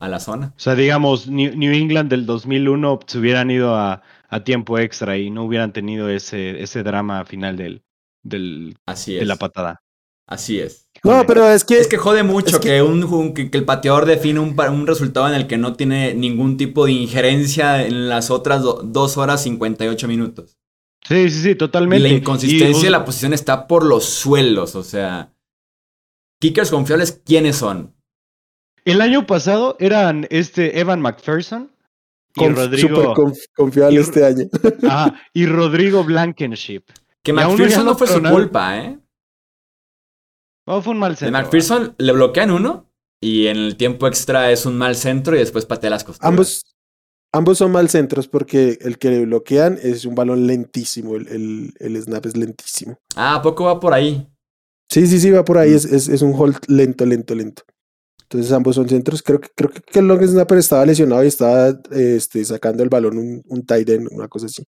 ¿A 0.00 0.08
la 0.08 0.20
zona? 0.20 0.52
O 0.56 0.60
sea, 0.60 0.74
digamos, 0.74 1.28
New 1.28 1.72
England 1.72 2.10
del 2.10 2.26
2001 2.26 3.00
se 3.06 3.18
hubieran 3.18 3.50
ido 3.50 3.74
a, 3.74 4.02
a 4.28 4.44
tiempo 4.44 4.78
extra 4.78 5.16
y 5.16 5.30
no 5.30 5.44
hubieran 5.44 5.72
tenido 5.72 6.08
ese, 6.08 6.62
ese 6.62 6.82
drama 6.82 7.24
final 7.24 7.56
del, 7.56 7.82
del, 8.22 8.76
Así 8.86 9.14
de 9.14 9.24
la 9.24 9.36
patada. 9.36 9.82
Así 10.26 10.60
es. 10.60 10.90
No, 11.02 11.24
pero 11.26 11.48
es 11.50 11.64
que. 11.64 11.78
Es 11.78 11.88
que 11.88 11.96
jode 11.96 12.22
mucho 12.22 12.60
que, 12.60 12.82
un, 12.82 13.32
que, 13.32 13.48
el 13.50 13.64
pateador 13.64 14.04
define 14.04 14.40
un, 14.40 14.54
un, 14.58 14.86
resultado 14.86 15.26
en 15.28 15.34
el 15.34 15.46
que 15.46 15.56
no 15.56 15.74
tiene 15.74 16.12
ningún 16.12 16.58
tipo 16.58 16.84
de 16.84 16.92
injerencia 16.92 17.86
en 17.86 18.10
las 18.10 18.30
otras 18.30 18.62
dos 18.62 19.16
horas 19.16 19.42
58 19.42 20.06
minutos. 20.06 20.58
Sí, 21.06 21.30
sí, 21.30 21.42
sí, 21.42 21.54
totalmente. 21.54 22.06
Y 22.06 22.10
la 22.10 22.18
inconsistencia 22.18 22.84
de 22.84 22.90
la 22.90 23.06
posición 23.06 23.32
está 23.32 23.66
por 23.66 23.84
los 23.84 24.04
suelos, 24.04 24.74
o 24.74 24.82
sea. 24.82 25.32
Kickers 26.40 26.70
confiables, 26.70 27.22
¿quiénes 27.24 27.56
son? 27.56 27.94
El 28.84 29.00
año 29.00 29.26
pasado 29.26 29.76
eran 29.80 30.26
este 30.30 30.78
Evan 30.78 31.00
McPherson 31.00 31.70
y 32.40 32.48
Rodrigo. 32.48 33.14
confiable 33.54 34.00
este 34.00 34.24
año. 34.24 34.46
Ah, 34.88 35.14
y 35.32 35.46
Rodrigo 35.46 36.04
Blankenship. 36.04 36.82
Que 37.22 37.32
McPherson 37.32 37.84
no 37.84 37.96
fue 37.96 38.06
su 38.06 38.22
culpa, 38.22 38.78
¿eh? 38.78 38.98
No, 40.66 40.82
fue 40.82 40.92
un 40.92 40.98
mal 40.98 41.16
centro. 41.16 41.36
De 41.36 41.42
McPherson 41.42 41.94
le 41.98 42.12
bloquean 42.12 42.50
uno 42.50 42.90
y 43.20 43.46
en 43.46 43.56
el 43.56 43.76
tiempo 43.76 44.06
extra 44.06 44.50
es 44.52 44.66
un 44.66 44.76
mal 44.76 44.96
centro 44.96 45.34
y 45.34 45.38
después 45.38 45.66
patea 45.66 45.90
las 45.90 46.04
costuras. 46.04 46.28
Ambos, 46.28 46.76
ambos 47.32 47.58
son 47.58 47.72
mal 47.72 47.88
centros 47.88 48.28
porque 48.28 48.78
el 48.82 48.98
que 48.98 49.10
le 49.10 49.24
bloquean 49.24 49.78
es 49.82 50.04
un 50.04 50.14
balón 50.14 50.46
lentísimo. 50.46 51.16
El, 51.16 51.74
el, 51.78 52.02
snap 52.02 52.26
es 52.26 52.36
lentísimo. 52.36 52.98
Ah, 53.16 53.40
poco 53.42 53.64
va 53.64 53.80
por 53.80 53.94
ahí? 53.94 54.28
Sí, 54.90 55.06
sí, 55.06 55.18
sí, 55.18 55.30
va 55.30 55.44
por 55.44 55.58
ahí. 55.58 55.70
Mm. 55.70 55.76
Es, 55.76 55.84
es, 55.86 56.08
es, 56.08 56.22
un 56.22 56.34
hold 56.34 56.58
lento, 56.68 57.04
lento, 57.06 57.34
lento. 57.34 57.62
Entonces 58.30 58.52
ambos 58.52 58.74
son 58.74 58.88
centros. 58.88 59.22
Creo 59.22 59.40
que, 59.40 59.48
creo 59.54 59.70
que 59.70 59.98
el 59.98 60.06
long 60.06 60.22
snapper 60.22 60.58
estaba 60.58 60.84
lesionado 60.84 61.24
y 61.24 61.28
estaba 61.28 61.80
este, 61.90 62.44
sacando 62.44 62.82
el 62.82 62.90
balón 62.90 63.16
un, 63.16 63.42
un 63.46 63.64
tight 63.64 63.88
end, 63.88 64.08
una 64.10 64.28
cosa 64.28 64.46
así. 64.46 64.64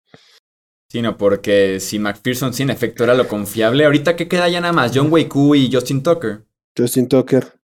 Sino 0.89 1.17
porque 1.17 1.79
si 1.79 1.97
McPherson 1.97 2.53
sin 2.53 2.69
efecto 2.69 3.03
era 3.03 3.15
lo 3.15 3.27
confiable, 3.27 3.85
ahorita 3.85 4.15
¿qué 4.15 4.27
queda 4.27 4.47
ya 4.47 4.61
nada 4.61 4.73
más? 4.73 4.91
John 4.93 5.11
Wayku 5.11 5.55
y 5.55 5.71
Justin 5.71 6.03
Tucker. 6.03 6.45
Justin 6.77 7.07
Tucker. 7.07 7.59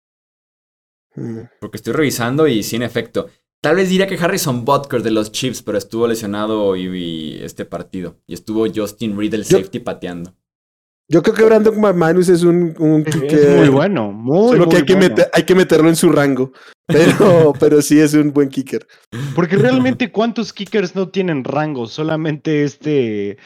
Mm. 1.16 1.40
Porque 1.60 1.76
estoy 1.76 1.92
revisando 1.92 2.46
y 2.46 2.62
sin 2.62 2.82
efecto. 2.82 3.28
Tal 3.60 3.76
vez 3.76 3.90
diría 3.90 4.06
que 4.06 4.14
Harrison 4.14 4.64
Butker 4.64 5.02
de 5.02 5.10
los 5.10 5.32
Chiefs, 5.32 5.62
pero 5.62 5.76
estuvo 5.76 6.06
lesionado 6.06 6.76
y, 6.76 7.40
este 7.42 7.66
partido. 7.66 8.16
Y 8.26 8.32
estuvo 8.32 8.66
Justin 8.72 9.18
Reed, 9.18 9.34
el 9.34 9.44
safety, 9.44 9.80
pateando. 9.80 10.34
Yo 11.10 11.22
creo 11.24 11.34
que 11.34 11.44
Brandon 11.44 11.80
McManus 11.80 12.28
es 12.28 12.44
un, 12.44 12.72
un 12.78 13.02
kicker. 13.02 13.56
muy 13.56 13.68
bueno, 13.68 14.12
muy, 14.12 14.50
Solo 14.50 14.68
que 14.68 14.76
hay 14.76 14.84
que, 14.84 15.26
hay 15.32 15.42
que 15.42 15.54
meterlo 15.56 15.88
en 15.88 15.96
su 15.96 16.12
rango. 16.12 16.52
Pero, 16.86 17.52
pero 17.58 17.82
sí 17.82 17.98
es 17.98 18.14
un 18.14 18.32
buen 18.32 18.48
kicker. 18.48 18.86
Porque 19.34 19.56
realmente, 19.56 20.12
¿cuántos 20.12 20.52
kickers 20.52 20.94
no 20.94 21.08
tienen 21.08 21.42
rango? 21.42 21.88
Solamente 21.88 22.62
este. 22.62 23.38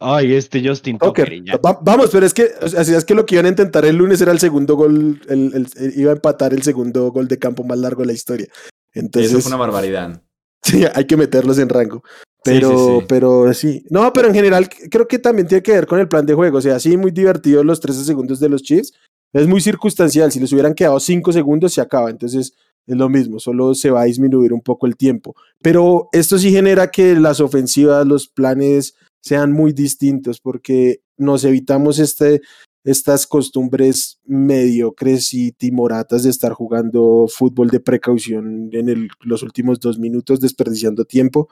Ay, 0.00 0.34
este 0.34 0.66
Justin 0.66 0.98
Tucker. 0.98 1.32
vamos, 1.62 2.10
pero 2.10 2.26
es 2.26 2.34
que, 2.34 2.48
así 2.60 2.92
es 2.92 3.04
que 3.04 3.14
lo 3.14 3.24
que 3.24 3.36
iban 3.36 3.46
a 3.46 3.50
intentar 3.50 3.84
el 3.84 3.94
lunes 3.94 4.20
era 4.20 4.32
el 4.32 4.40
segundo 4.40 4.74
gol, 4.74 5.20
el, 5.28 5.68
iba 5.94 6.10
a 6.10 6.16
empatar 6.16 6.52
el 6.52 6.62
segundo 6.62 7.12
gol 7.12 7.28
de 7.28 7.38
campo 7.38 7.62
más 7.62 7.78
largo 7.78 8.02
de 8.02 8.08
la 8.08 8.12
historia. 8.12 8.48
Entonces, 8.92 9.30
Eso 9.30 9.40
fue 9.40 9.50
una 9.50 9.56
barbaridad. 9.56 10.20
Sí, 10.82 10.84
hay 10.94 11.06
que 11.06 11.16
meterlos 11.18 11.58
en 11.58 11.68
rango. 11.68 12.02
Pero, 12.42 13.00
sí, 13.00 13.06
pero 13.06 13.52
sí. 13.52 13.84
No, 13.90 14.12
pero 14.14 14.28
en 14.28 14.34
general 14.34 14.68
creo 14.90 15.06
que 15.06 15.18
también 15.18 15.46
tiene 15.46 15.62
que 15.62 15.72
ver 15.72 15.86
con 15.86 16.00
el 16.00 16.08
plan 16.08 16.24
de 16.24 16.34
juego. 16.34 16.58
O 16.58 16.60
sea, 16.62 16.78
sí, 16.78 16.96
muy 16.96 17.10
divertido 17.10 17.62
los 17.62 17.80
13 17.80 18.04
segundos 18.04 18.40
de 18.40 18.48
los 18.48 18.62
Chiefs. 18.62 18.94
Es 19.32 19.46
muy 19.46 19.60
circunstancial. 19.60 20.32
Si 20.32 20.40
les 20.40 20.52
hubieran 20.52 20.74
quedado 20.74 20.98
5 20.98 21.32
segundos, 21.32 21.74
se 21.74 21.82
acaba. 21.82 22.08
Entonces 22.08 22.54
es 22.86 22.96
lo 22.96 23.08
mismo, 23.08 23.40
solo 23.40 23.74
se 23.74 23.90
va 23.90 24.02
a 24.02 24.04
disminuir 24.04 24.52
un 24.52 24.60
poco 24.60 24.86
el 24.86 24.96
tiempo. 24.96 25.34
Pero 25.62 26.08
esto 26.12 26.38
sí 26.38 26.50
genera 26.50 26.90
que 26.90 27.14
las 27.14 27.40
ofensivas, 27.40 28.06
los 28.06 28.28
planes 28.28 28.94
sean 29.22 29.52
muy 29.52 29.72
distintos 29.72 30.40
porque 30.40 31.00
nos 31.16 31.44
evitamos 31.44 31.98
este, 31.98 32.42
estas 32.84 33.26
costumbres 33.26 34.20
mediocres 34.24 35.32
y 35.34 35.52
timoratas 35.52 36.22
de 36.22 36.30
estar 36.30 36.52
jugando 36.52 37.26
fútbol 37.28 37.68
de 37.68 37.80
precaución 37.80 38.68
en 38.72 39.08
los 39.20 39.42
últimos 39.42 39.80
dos 39.80 39.98
minutos, 39.98 40.40
desperdiciando 40.40 41.04
tiempo 41.04 41.48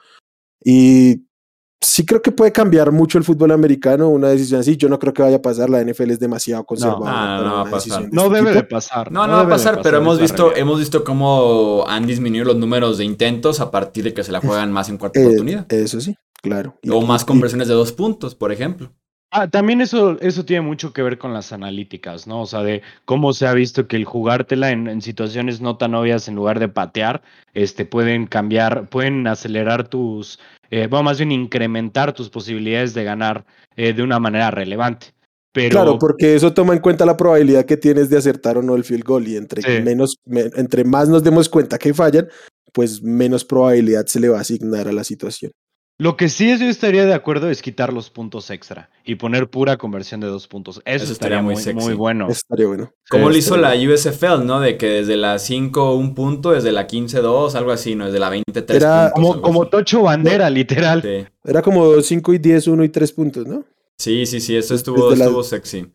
y 0.64 1.22
sí 1.82 2.06
creo 2.06 2.22
que 2.22 2.30
puede 2.30 2.52
cambiar 2.52 2.92
mucho 2.92 3.18
el 3.18 3.24
fútbol 3.24 3.50
americano 3.50 4.08
una 4.08 4.28
decisión 4.28 4.60
así. 4.60 4.76
Yo 4.76 4.88
no 4.88 4.98
creo 4.98 5.12
que 5.12 5.22
vaya 5.22 5.36
a 5.36 5.42
pasar. 5.42 5.68
La 5.68 5.82
NFL 5.82 6.10
es 6.10 6.20
demasiado 6.20 6.64
conservadora. 6.64 7.38
No, 7.38 7.44
no, 7.44 7.54
va 7.54 7.60
a 7.62 7.70
pasar. 7.70 8.08
no 8.12 8.28
debe 8.30 8.54
de 8.54 8.62
pasar. 8.64 9.10
No, 9.12 9.26
no, 9.26 9.34
va 9.34 9.42
a 9.42 9.48
pasar, 9.48 9.80
pero 9.82 9.98
hemos 9.98 10.20
visto, 10.20 10.54
hemos 10.54 10.78
visto 10.78 11.04
cómo 11.04 11.84
han 11.88 12.06
disminuido 12.06 12.46
los 12.46 12.56
números 12.56 12.98
de 12.98 13.04
intentos 13.04 13.60
a 13.60 13.70
partir 13.70 14.04
de 14.04 14.14
que 14.14 14.22
se 14.22 14.32
la 14.32 14.40
juegan 14.40 14.72
más 14.72 14.88
en 14.88 14.98
cuarta 14.98 15.20
eh, 15.20 15.26
oportunidad. 15.26 15.70
Eso 15.72 16.00
sí, 16.00 16.16
claro. 16.40 16.78
o 16.88 17.02
más 17.02 17.24
conversiones 17.24 17.68
de 17.68 17.74
dos 17.74 17.92
puntos, 17.92 18.34
por 18.34 18.52
ejemplo. 18.52 18.92
Ah, 19.34 19.48
también 19.48 19.80
eso, 19.80 20.20
eso 20.20 20.44
tiene 20.44 20.60
mucho 20.60 20.92
que 20.92 21.00
ver 21.02 21.16
con 21.16 21.32
las 21.32 21.54
analíticas, 21.54 22.26
¿no? 22.26 22.42
O 22.42 22.46
sea, 22.46 22.62
de 22.62 22.82
cómo 23.06 23.32
se 23.32 23.46
ha 23.46 23.54
visto 23.54 23.88
que 23.88 23.96
el 23.96 24.04
jugártela 24.04 24.70
en, 24.72 24.88
en 24.88 25.00
situaciones 25.00 25.62
no 25.62 25.78
tan 25.78 25.94
obvias 25.94 26.28
en 26.28 26.34
lugar 26.34 26.60
de 26.60 26.68
patear, 26.68 27.22
este, 27.54 27.86
pueden 27.86 28.26
cambiar, 28.26 28.90
pueden 28.90 29.26
acelerar 29.26 29.88
tus, 29.88 30.38
eh, 30.70 30.86
bueno, 30.86 31.04
más 31.04 31.16
bien 31.16 31.32
incrementar 31.32 32.12
tus 32.12 32.28
posibilidades 32.28 32.92
de 32.92 33.04
ganar 33.04 33.46
eh, 33.76 33.94
de 33.94 34.02
una 34.02 34.18
manera 34.18 34.50
relevante. 34.50 35.14
Pero, 35.52 35.70
Claro, 35.78 35.98
porque 35.98 36.34
eso 36.34 36.52
toma 36.52 36.74
en 36.74 36.80
cuenta 36.80 37.06
la 37.06 37.16
probabilidad 37.16 37.64
que 37.64 37.78
tienes 37.78 38.10
de 38.10 38.18
acertar 38.18 38.58
o 38.58 38.62
no 38.62 38.74
el 38.74 38.84
field 38.84 39.04
goal 39.04 39.26
y 39.28 39.36
entre, 39.36 39.62
Sí. 39.62 39.82
menos, 39.82 40.16
me- 40.26 40.50
entre 40.56 40.84
más 40.84 41.08
nos 41.08 41.22
demos 41.22 41.48
cuenta 41.48 41.78
que 41.78 41.94
fallan, 41.94 42.28
pues 42.74 43.02
menos 43.02 43.46
probabilidad 43.46 44.04
se 44.06 44.20
le 44.20 44.28
va 44.28 44.38
a 44.38 44.40
asignar 44.42 44.88
a 44.88 44.92
la 44.92 45.04
situación. 45.04 45.52
Lo 45.98 46.16
que 46.16 46.28
sí 46.28 46.50
es, 46.50 46.58
yo 46.58 46.66
estaría 46.66 47.04
de 47.06 47.14
acuerdo 47.14 47.48
es 47.48 47.62
quitar 47.62 47.92
los 47.92 48.10
puntos 48.10 48.50
extra 48.50 48.90
y 49.04 49.14
poner 49.16 49.48
pura 49.50 49.76
conversión 49.76 50.20
de 50.20 50.26
dos 50.26 50.48
puntos. 50.48 50.82
Eso, 50.84 51.04
Eso 51.04 51.12
estaría, 51.12 51.36
estaría 51.36 51.42
muy 51.42 51.56
sexy. 51.56 51.74
muy 51.84 51.94
bueno. 51.94 52.26
Estaría 52.28 52.66
bueno. 52.66 52.92
Como 53.08 53.28
lo 53.28 53.32
Sí, 53.34 53.38
hizo 53.40 53.54
estaría 53.56 53.86
la 53.88 53.94
USFL, 53.94 54.44
¿no? 54.44 54.58
De 54.60 54.76
que 54.78 54.86
desde 54.86 55.16
la 55.16 55.38
5 55.38 55.94
un 55.94 56.14
punto, 56.14 56.50
desde 56.52 56.72
la 56.72 56.86
15 56.88 57.20
dos, 57.20 57.54
algo 57.54 57.70
así, 57.70 57.94
¿no? 57.94 58.06
Desde 58.06 58.18
la 58.18 58.30
23 58.30 58.82
Era 58.82 59.12
puntos. 59.14 59.30
Como, 59.36 59.42
como. 59.42 59.68
Tocho 59.68 60.02
Bandera, 60.02 60.50
literal. 60.50 61.02
Sí. 61.02 61.24
Era 61.44 61.62
como 61.62 62.00
5 62.00 62.32
y 62.34 62.38
10, 62.38 62.66
1 62.66 62.84
y 62.84 62.88
3 62.88 63.12
puntos, 63.12 63.46
¿no? 63.46 63.64
Sí, 63.98 64.26
sí, 64.26 64.40
sí, 64.40 64.56
eso 64.56 64.74
Desde 64.74 64.76
estuvo, 64.76 65.14
la- 65.14 65.24
estuvo 65.26 65.44
sexy. 65.44 65.86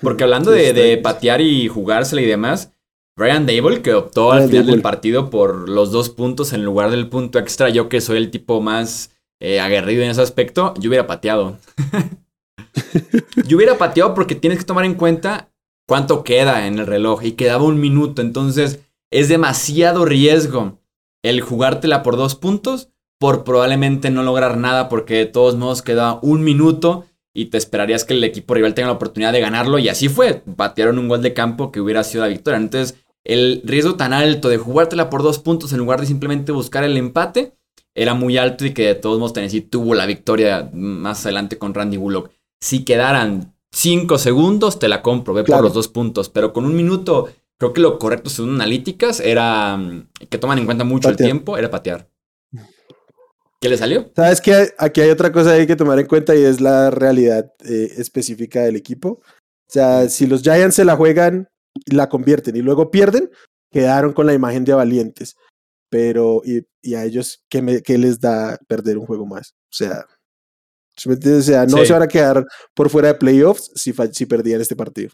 Porque 0.00 0.24
hablando 0.24 0.50
de, 0.50 0.72
de 0.72 0.98
patear 0.98 1.40
y 1.40 1.66
jugársela 1.68 2.20
y 2.20 2.26
demás, 2.26 2.72
Brian 3.16 3.46
Dable 3.46 3.80
que 3.82 3.94
optó 3.94 4.32
al 4.32 4.48
final 4.48 4.66
del 4.66 4.82
partido 4.82 5.30
por 5.30 5.68
los 5.68 5.92
dos 5.92 6.10
puntos 6.10 6.52
en 6.52 6.64
lugar 6.64 6.90
del 6.90 7.08
punto 7.08 7.38
extra, 7.38 7.68
yo 7.68 7.88
que 7.88 8.00
soy 8.00 8.16
el 8.16 8.30
tipo 8.30 8.60
más 8.60 9.12
eh, 9.40 9.60
aguerrido 9.60 10.02
en 10.02 10.10
ese 10.10 10.22
aspecto, 10.22 10.74
yo 10.78 10.88
hubiera 10.88 11.06
pateado. 11.06 11.58
yo 13.46 13.56
hubiera 13.56 13.78
pateado 13.78 14.14
porque 14.14 14.34
tienes 14.34 14.58
que 14.58 14.64
tomar 14.64 14.84
en 14.84 14.94
cuenta 14.94 15.52
cuánto 15.86 16.24
queda 16.24 16.66
en 16.66 16.78
el 16.80 16.86
reloj 16.86 17.22
y 17.24 17.32
quedaba 17.32 17.64
un 17.64 17.80
minuto, 17.80 18.20
entonces 18.20 18.80
es 19.12 19.28
demasiado 19.28 20.04
riesgo 20.04 20.80
el 21.22 21.40
jugártela 21.40 22.02
por 22.02 22.16
dos 22.16 22.34
puntos 22.34 22.90
por 23.20 23.44
probablemente 23.44 24.10
no 24.10 24.22
lograr 24.22 24.56
nada 24.56 24.88
porque 24.88 25.14
de 25.14 25.26
todos 25.26 25.56
modos 25.56 25.82
queda 25.82 26.18
un 26.20 26.42
minuto 26.42 27.06
y 27.32 27.46
te 27.46 27.58
esperarías 27.58 28.04
que 28.04 28.14
el 28.14 28.22
equipo 28.22 28.54
rival 28.54 28.74
tenga 28.74 28.88
la 28.88 28.94
oportunidad 28.94 29.32
de 29.32 29.40
ganarlo. 29.40 29.78
Y 29.78 29.88
así 29.88 30.08
fue, 30.08 30.42
batearon 30.46 30.98
un 30.98 31.08
gol 31.08 31.20
de 31.20 31.34
campo 31.34 31.72
que 31.72 31.80
hubiera 31.80 32.04
sido 32.04 32.22
la 32.22 32.28
victoria. 32.28 32.58
Entonces, 32.58 33.03
el 33.24 33.62
riesgo 33.64 33.94
tan 33.96 34.12
alto 34.12 34.48
de 34.48 34.58
jugártela 34.58 35.08
por 35.10 35.22
dos 35.22 35.38
puntos 35.38 35.72
en 35.72 35.78
lugar 35.78 36.00
de 36.00 36.06
simplemente 36.06 36.52
buscar 36.52 36.84
el 36.84 36.96
empate 36.96 37.54
era 37.94 38.14
muy 38.14 38.36
alto 38.38 38.64
y 38.66 38.74
que 38.74 38.86
de 38.86 38.94
todos 38.96 39.18
modos 39.18 39.32
Tennessee 39.32 39.60
tuvo 39.62 39.94
la 39.94 40.04
victoria 40.06 40.68
más 40.72 41.24
adelante 41.24 41.58
con 41.58 41.74
Randy 41.74 41.96
Bullock. 41.96 42.30
Si 42.60 42.84
quedaran 42.84 43.54
cinco 43.72 44.18
segundos, 44.18 44.78
te 44.78 44.88
la 44.88 45.00
compro, 45.02 45.32
ve 45.34 45.44
Claro. 45.44 45.60
por 45.60 45.64
los 45.66 45.74
dos 45.74 45.88
puntos, 45.88 46.28
pero 46.28 46.52
con 46.52 46.64
un 46.64 46.74
minuto, 46.76 47.28
creo 47.58 47.72
que 47.72 47.80
lo 47.80 47.98
correcto 47.98 48.30
según 48.30 48.54
analíticas 48.56 49.20
era 49.20 49.76
mm, 49.76 50.08
que 50.28 50.38
toman 50.38 50.58
en 50.58 50.64
cuenta 50.66 50.84
mucho 50.84 51.08
Patear. 51.08 51.20
el 51.28 51.32
tiempo, 51.32 51.56
era 51.56 51.70
patear. 51.70 52.08
¿Qué 53.60 53.68
le 53.70 53.78
salió? 53.78 54.10
Sabes 54.14 54.40
que 54.40 54.54
hay- 54.54 54.68
aquí 54.78 55.00
hay 55.00 55.10
otra 55.10 55.32
cosa 55.32 55.52
ahí 55.52 55.66
que 55.66 55.76
tomar 55.76 55.98
en 55.98 56.06
cuenta 56.06 56.34
y 56.34 56.42
es 56.42 56.60
la 56.60 56.90
realidad 56.90 57.52
eh, 57.64 57.92
específica 57.96 58.60
del 58.62 58.76
equipo. 58.76 59.20
O 59.66 59.70
sea, 59.72 60.08
si 60.08 60.26
los 60.26 60.42
Giants 60.42 60.74
se 60.76 60.84
la 60.84 60.96
juegan 60.96 61.48
la 61.86 62.08
convierten 62.08 62.56
y 62.56 62.62
luego 62.62 62.90
pierden, 62.90 63.30
quedaron 63.70 64.12
con 64.12 64.26
la 64.26 64.34
imagen 64.34 64.64
de 64.64 64.74
valientes. 64.74 65.36
Pero, 65.90 66.42
y, 66.44 66.66
y 66.82 66.94
a 66.94 67.04
ellos, 67.04 67.44
¿qué, 67.48 67.62
me- 67.62 67.82
qué 67.82 67.98
les 67.98 68.20
da 68.20 68.58
perder 68.66 68.98
un 68.98 69.06
juego 69.06 69.26
más? 69.26 69.54
O 69.64 69.76
sea, 69.76 70.06
¿sí 70.96 71.08
me 71.08 71.14
entiendes? 71.14 71.44
O 71.44 71.52
sea, 71.52 71.66
no 71.66 71.78
Sí. 71.78 71.86
se 71.86 71.92
van 71.92 72.02
a 72.02 72.08
quedar 72.08 72.44
por 72.74 72.90
fuera 72.90 73.08
de 73.08 73.14
playoffs 73.14 73.70
si, 73.74 73.92
si 74.12 74.26
perdían 74.26 74.60
este 74.60 74.74
partido. 74.76 75.10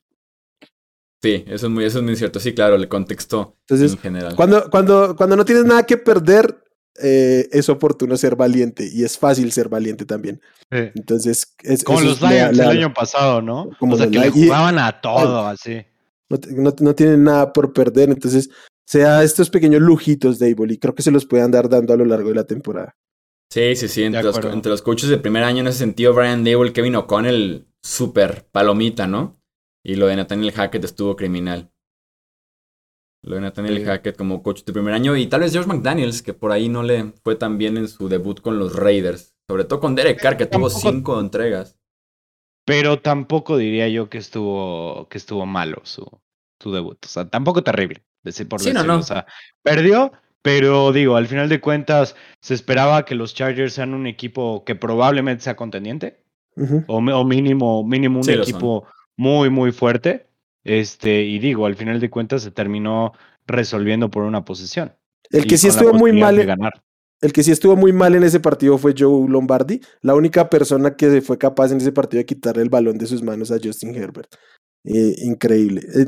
Sí, 1.22 1.44
eso 1.48 1.66
es 1.66 1.72
muy, 1.72 1.84
eso 1.84 1.98
es 1.98 2.04
muy 2.04 2.16
cierto. 2.16 2.40
Sí, 2.40 2.54
claro, 2.54 2.76
el 2.76 2.88
contexto 2.88 3.56
Entonces, 3.62 3.92
en 3.92 3.98
general. 3.98 4.36
Cuando, 4.36 4.70
cuando, 4.70 5.14
cuando 5.16 5.36
no 5.36 5.44
tienes 5.44 5.66
nada 5.66 5.84
que 5.84 5.98
perder, 5.98 6.64
eh, 7.02 7.46
es 7.52 7.68
oportuno 7.68 8.16
ser 8.16 8.36
valiente 8.36 8.88
y 8.90 9.04
es 9.04 9.18
fácil 9.18 9.52
ser 9.52 9.68
valiente 9.68 10.06
también. 10.06 10.40
Sí. 10.72 10.78
Entonces, 10.94 11.54
es, 11.62 11.84
Como 11.84 12.00
los 12.00 12.22
Lions 12.22 12.58
el 12.58 12.68
año 12.68 12.94
pasado, 12.94 13.42
¿no? 13.42 13.68
Como 13.78 13.94
o 13.96 13.98
sea, 13.98 14.08
que 14.08 14.18
le 14.18 14.30
jugaban 14.30 14.78
a 14.78 14.98
todo, 15.02 15.46
así. 15.46 15.84
No, 16.31 16.39
no- 16.70 16.74
no 16.81 16.95
tienen 16.95 17.24
nada 17.24 17.53
por 17.53 17.72
perder. 17.72 18.09
Entonces, 18.11 18.49
sea 18.87 19.22
estos 19.22 19.51
pequeños 19.51 19.83
lujitos 19.83 20.39
de 20.39 20.51
Able 20.53 20.74
y 20.74 20.78
creo 20.78 20.95
que 20.95 21.03
se 21.03 21.11
los 21.11 21.26
puede 21.26 21.43
andar 21.43 21.68
dando 21.68 21.93
a 21.93 21.97
lo 21.97 22.05
largo 22.07 22.31
de 22.31 22.35
la 22.37 22.45
temporada. 22.45 22.97
Sí, 23.53 23.74
sí, 23.76 23.89
sí. 23.89 24.05
Entre 24.05 24.22
los, 24.22 24.37
entre 24.45 24.70
los 24.70 24.81
coaches 24.83 25.09
de 25.11 25.18
primer 25.18 25.43
año 25.43 25.61
en 25.61 25.66
ese 25.66 25.78
sentido, 25.81 26.14
Brian 26.14 26.45
Dable, 26.45 26.72
Kevin 26.72 26.95
O'Connell, 26.97 27.66
súper 27.83 28.47
palomita, 28.53 29.07
¿no? 29.07 29.41
Y 29.85 29.97
lo 29.97 30.07
de 30.07 30.16
Nathaniel 30.16 30.53
Hackett 30.53 30.85
estuvo 30.85 31.16
criminal. 31.16 31.72
Lo 33.22 33.35
de 33.35 33.43
Nathaniel 33.43 33.78
Sí. 33.78 33.85
Hackett 33.85 34.16
como 34.16 34.43
coach 34.43 34.64
de 34.64 34.72
primer 34.72 34.95
año. 34.95 35.16
Y 35.16 35.26
tal 35.26 35.41
vez 35.41 35.53
George 35.53 35.68
McDaniels, 35.68 36.22
que 36.22 36.33
por 36.33 36.53
ahí 36.53 36.68
no 36.68 36.83
le 36.83 37.12
fue 37.22 37.35
tan 37.37 37.59
bien 37.59 37.76
en 37.76 37.89
su 37.89 38.09
debut 38.09 38.41
con 38.41 38.59
los 38.59 38.74
Raiders. 38.76 39.35
Sobre 39.49 39.64
todo 39.64 39.81
con 39.81 39.95
Derek 39.95 40.20
Carr, 40.20 40.37
que 40.37 40.47
tuvo 40.47 40.70
cinco 40.70 41.18
entregas. 41.20 41.76
Pero 42.70 43.00
tampoco 43.00 43.56
diría 43.56 43.88
yo 43.88 44.08
que 44.08 44.18
estuvo, 44.18 45.08
que 45.08 45.18
estuvo 45.18 45.44
malo 45.44 45.80
su, 45.82 46.08
su 46.60 46.70
debut. 46.70 47.04
O 47.04 47.08
sea, 47.08 47.28
tampoco 47.28 47.64
terrible, 47.64 48.04
decir 48.22 48.46
por 48.46 48.60
Sí, 48.60 48.72
no, 48.72 48.84
no. 48.84 48.98
O 48.98 49.02
sea, 49.02 49.26
perdió, 49.60 50.12
pero 50.40 50.92
digo, 50.92 51.16
al 51.16 51.26
final 51.26 51.48
de 51.48 51.60
cuentas, 51.60 52.14
se 52.40 52.54
esperaba 52.54 53.04
que 53.04 53.16
los 53.16 53.34
Chargers 53.34 53.72
sean 53.72 53.92
un 53.92 54.06
equipo 54.06 54.62
que 54.64 54.76
probablemente 54.76 55.42
sea 55.42 55.56
contendiente. 55.56 56.22
O, 56.86 57.00
mínimo, 57.24 57.82
mínimo 57.82 58.18
un 58.18 58.24
Sí, 58.24 58.34
equipo 58.34 58.86
muy, 59.16 59.50
muy 59.50 59.72
fuerte. 59.72 60.28
Este, 60.62 61.22
y 61.22 61.40
digo, 61.40 61.66
al 61.66 61.74
final 61.74 61.98
de 61.98 62.08
cuentas 62.08 62.42
se 62.42 62.52
terminó 62.52 63.14
resolviendo 63.48 64.12
por 64.12 64.22
una 64.22 64.44
posición. 64.44 64.94
El 65.30 65.48
que 65.48 65.58
sí 65.58 65.66
estuvo 65.66 65.92
muy 65.94 66.12
mal, 66.12 66.36
ganar. 66.46 66.80
El 67.20 67.32
que 67.32 67.42
sí 67.42 67.50
estuvo 67.50 67.76
muy 67.76 67.92
mal 67.92 68.14
en 68.14 68.22
ese 68.22 68.40
partido 68.40 68.78
fue 68.78 68.94
Joe 68.96 69.28
Lombardi, 69.28 69.80
la 70.02 70.14
única 70.14 70.48
persona 70.48 70.96
que 70.96 71.20
fue 71.22 71.38
capaz 71.38 71.70
en 71.72 71.78
ese 71.78 71.92
partido 71.92 72.18
de 72.20 72.26
quitarle 72.26 72.62
el 72.62 72.70
balón 72.70 72.98
de 72.98 73.06
sus 73.06 73.22
manos 73.22 73.50
a 73.50 73.58
Justin 73.62 73.94
Herbert. 73.94 74.34
Eh, 74.84 75.14
increíble. 75.24 75.82
Eh, 75.94 76.06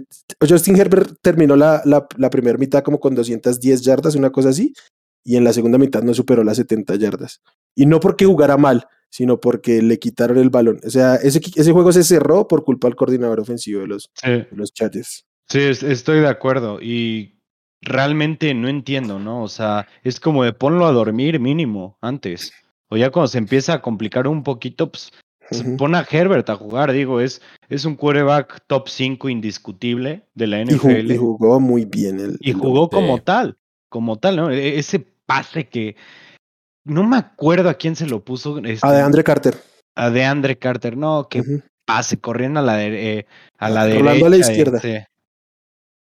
Justin 0.48 0.76
Herbert 0.76 1.14
terminó 1.20 1.56
la, 1.56 1.82
la, 1.84 2.06
la 2.16 2.30
primera 2.30 2.56
mitad 2.56 2.82
como 2.82 2.98
con 3.00 3.14
210 3.14 3.82
yardas, 3.82 4.14
una 4.14 4.30
cosa 4.30 4.48
así, 4.48 4.72
y 5.24 5.36
en 5.36 5.44
la 5.44 5.52
segunda 5.52 5.76
mitad 5.78 6.02
no 6.02 6.14
superó 6.14 6.42
las 6.42 6.56
70 6.56 6.94
yardas. 6.96 7.42
Y 7.76 7.84
no 7.86 8.00
porque 8.00 8.24
jugara 8.24 8.56
mal, 8.56 8.86
sino 9.10 9.38
porque 9.40 9.82
le 9.82 9.98
quitaron 9.98 10.38
el 10.38 10.48
balón. 10.48 10.80
O 10.86 10.90
sea, 10.90 11.16
ese, 11.16 11.40
juego 11.72 11.92
se 11.92 12.02
cerró 12.02 12.48
por 12.48 12.64
culpa 12.64 12.88
del 12.88 12.96
coordinador 12.96 13.40
ofensivo 13.40 13.80
de 13.82 13.88
los, 13.88 14.10
Sí, 14.14 14.30
de 14.30 14.48
los 14.52 14.72
Chargers. 14.72 15.26
sí, 15.50 15.58
es- 15.60 15.82
estoy 15.82 16.20
de 16.20 16.28
acuerdo. 16.28 16.80
Y 16.80 17.38
realmente 17.82 18.54
no 18.54 18.68
entiendo, 18.68 19.18
¿no? 19.18 19.42
O 19.42 19.48
sea, 19.48 19.86
es 20.02 20.20
como 20.20 20.44
de 20.44 20.52
ponlo 20.52 20.86
a 20.86 20.92
dormir 20.92 21.38
mínimo 21.40 21.98
antes. 22.00 22.52
O 22.88 22.96
ya 22.96 23.10
cuando 23.10 23.28
se 23.28 23.38
empieza 23.38 23.74
a 23.74 23.82
complicar 23.82 24.26
un 24.28 24.42
poquito, 24.42 24.90
pues 24.90 25.10
se 25.50 25.64
pone 25.76 25.98
a 25.98 26.06
Herbert 26.08 26.48
a 26.50 26.56
jugar. 26.56 26.92
Digo, 26.92 27.20
es, 27.20 27.42
es 27.68 27.84
un 27.84 27.96
quarterback 27.96 28.62
top 28.66 28.88
5 28.88 29.28
indiscutible 29.28 30.26
de 30.34 30.46
la 30.46 30.64
NFL. 30.64 31.10
y 31.12 31.16
jugó 31.16 31.58
muy 31.60 31.84
bien. 31.84 32.20
El, 32.20 32.38
Y 32.40 32.52
jugó 32.52 32.88
como 32.88 33.18
tal, 33.18 33.56
como 33.90 34.16
tal, 34.18 34.36
¿no? 34.36 34.50
E- 34.50 34.78
Ese 34.78 35.04
pase 35.26 35.68
que 35.68 35.96
no 36.84 37.04
me 37.06 37.16
acuerdo 37.16 37.68
a 37.68 37.74
quién 37.74 37.96
se 37.96 38.06
lo 38.06 38.24
puso. 38.24 38.58
Este, 38.58 38.86
A 38.86 38.92
de 38.92 39.00
Andre 39.02 39.24
Carter. 39.24 39.56
a 39.96 40.10
DeAndre 40.10 40.56
Carter, 40.58 40.96
no, 40.96 41.28
que 41.28 41.42
pase 41.84 42.18
corriendo 42.18 42.60
a 42.60 42.62
la, 42.62 42.76
de- 42.76 43.18
eh, 43.18 43.26
a 43.58 43.68
la 43.70 43.84
Rolando 43.86 44.04
derecha. 44.10 44.26
a 44.26 44.30
la 44.30 44.36
izquierda. 44.38 44.76
este, 44.78 45.06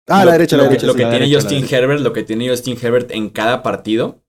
Ah, 0.08 0.20
Lo- 0.20 0.26
la 0.26 0.32
derecha, 0.34 0.56
a 0.56 0.58
la 0.58 0.64
lo, 0.66 0.70
que- 0.70 0.74
derecha. 0.76 0.88
Lo 0.88 0.94
que 0.94 1.00
tiene 1.04 1.20
derecha, 1.20 1.42
Justin. 1.42 1.66
Herbert, 1.70 2.02
lo 2.02 2.14
que 2.14 2.24
tiene 2.24 2.50
Justin 2.50 2.78
Herbert 2.82 3.12
en 3.12 3.30
cada 3.30 3.64
partido. 3.64 4.20